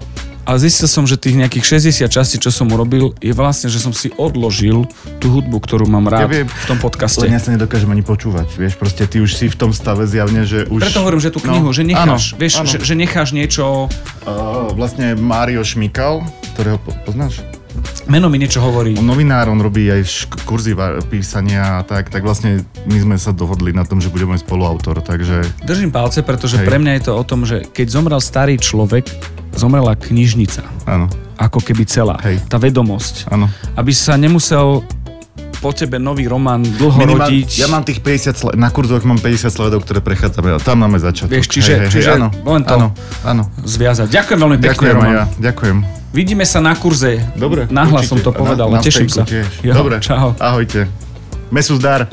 A 0.46 0.62
zistil 0.62 0.86
som, 0.86 1.02
že 1.02 1.18
tých 1.18 1.34
nejakých 1.34 1.82
60 1.90 2.06
častí, 2.06 2.38
čo 2.38 2.54
som 2.54 2.70
urobil, 2.70 3.10
je 3.18 3.34
vlastne, 3.34 3.66
že 3.66 3.82
som 3.82 3.90
si 3.90 4.14
odložil 4.14 4.86
tú 5.18 5.26
hudbu, 5.26 5.58
ktorú 5.58 5.90
mám 5.90 6.06
rád 6.06 6.22
Ja 6.22 6.30
viem. 6.30 6.46
v 6.46 6.66
tom 6.70 6.78
podcaste. 6.78 7.18
Len 7.18 7.34
ja 7.34 7.42
sa 7.42 7.50
nedokážem 7.50 7.90
ani 7.90 8.06
počúvať, 8.06 8.54
vieš, 8.54 8.78
proste 8.78 9.10
ty 9.10 9.18
už 9.18 9.34
si 9.34 9.50
v 9.50 9.58
tom 9.58 9.74
stave 9.74 10.06
zjavne, 10.06 10.46
že 10.46 10.62
už... 10.70 10.86
Preto 10.86 11.02
hovorím, 11.02 11.18
že 11.18 11.34
tú 11.34 11.42
knihu, 11.42 11.66
No, 11.66 11.74
že 11.74 11.82
necháš, 11.82 12.06
áno, 12.30 12.38
vieš, 12.38 12.52
áno. 12.62 12.68
Že, 12.68 12.76
že 12.78 12.94
necháš 12.94 13.28
niečo, 13.32 13.64
Uh, 14.22 14.70
vlastne 14.74 15.14
Mário 15.14 15.62
Šmikal, 15.62 16.22
ktorého 16.54 16.78
po- 16.78 16.94
poznáš? 17.02 17.42
Meno 18.06 18.30
mi 18.30 18.38
niečo 18.38 18.62
hovorí. 18.62 18.94
On 18.98 19.06
novinár, 19.06 19.50
on 19.50 19.58
robí 19.58 19.90
aj 19.90 20.02
šk- 20.02 20.42
kurzy 20.46 20.72
písania 21.10 21.78
a 21.78 21.82
tak, 21.82 22.08
tak 22.08 22.22
vlastne 22.22 22.62
my 22.86 22.98
sme 23.02 23.16
sa 23.18 23.34
dohodli 23.34 23.74
na 23.74 23.82
tom, 23.82 23.98
že 23.98 24.08
budeme 24.10 24.38
spoluautor, 24.38 25.02
takže... 25.02 25.42
Držím 25.66 25.90
palce, 25.90 26.22
pretože 26.22 26.60
Hej. 26.60 26.66
pre 26.66 26.78
mňa 26.78 26.92
je 26.98 27.02
to 27.06 27.12
o 27.14 27.24
tom, 27.26 27.42
že 27.42 27.66
keď 27.66 27.86
zomrel 27.90 28.20
starý 28.22 28.56
človek, 28.56 29.08
zomrela 29.56 29.96
knižnica. 29.96 30.62
Áno, 30.86 31.08
Ako 31.36 31.60
keby 31.60 31.84
celá. 31.88 32.16
Hej. 32.24 32.40
Tá 32.48 32.56
vedomosť. 32.60 33.28
áno. 33.32 33.48
Aby 33.76 33.92
sa 33.92 34.16
nemusel 34.16 34.84
po 35.56 35.70
tebe 35.70 35.96
nový 35.96 36.24
román 36.24 36.62
dlho 36.62 36.96
Minimál, 36.96 37.26
rodiť. 37.26 37.48
ja 37.56 37.66
mám 37.66 37.82
tých 37.82 37.98
50 37.98 38.32
sle- 38.32 38.54
na 38.54 38.68
kurzoch 38.68 39.02
mám 39.02 39.16
50 39.16 39.48
sledov, 39.48 39.82
ktoré 39.82 39.98
prechádzame 39.98 40.52
a 40.52 40.58
tam 40.58 40.80
máme 40.80 40.96
začiatok. 40.96 41.32
Vieš, 41.32 41.46
čiže- 41.48 41.88
čiže 41.88 42.10
áno, 42.12 42.28
len 42.30 42.62
to. 42.62 42.74
áno, 42.74 42.86
áno. 43.22 43.42
zviazať. 43.62 44.08
Ďakujem 44.08 44.38
veľmi 44.38 44.58
pekne, 44.58 44.70
Ďakujem 44.70 44.94
Roman. 44.94 45.12
ja, 45.12 45.24
ďakujem. 45.42 45.76
Vidíme 46.12 46.44
sa 46.44 46.58
na 46.58 46.72
kurze. 46.72 47.20
Dobre, 47.34 47.68
Nahlas 47.68 48.06
som 48.06 48.16
to 48.16 48.30
povedal. 48.30 48.68
Na, 48.68 48.78
na 48.78 48.80
Teším 48.80 49.06
sa. 49.06 49.22
Tiež. 49.22 49.44
Jo, 49.60 49.72
Dobre, 49.74 50.00
Čau. 50.00 50.32
ahojte. 50.38 50.88
Mesu 51.46 51.76
zdar. 51.76 52.08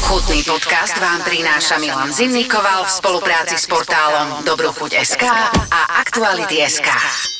Chutný 0.00 0.40
podcast 0.42 0.94
vám 0.96 1.20
prináša 1.20 1.76
Milan 1.76 2.08
Zimnikoval 2.08 2.82
v 2.82 2.90
spolupráci 2.90 3.54
s 3.54 3.66
portálom 3.66 4.42
Dobrochuť.sk 4.42 5.22
a 5.68 5.80
Aktuality.sk. 6.00 7.35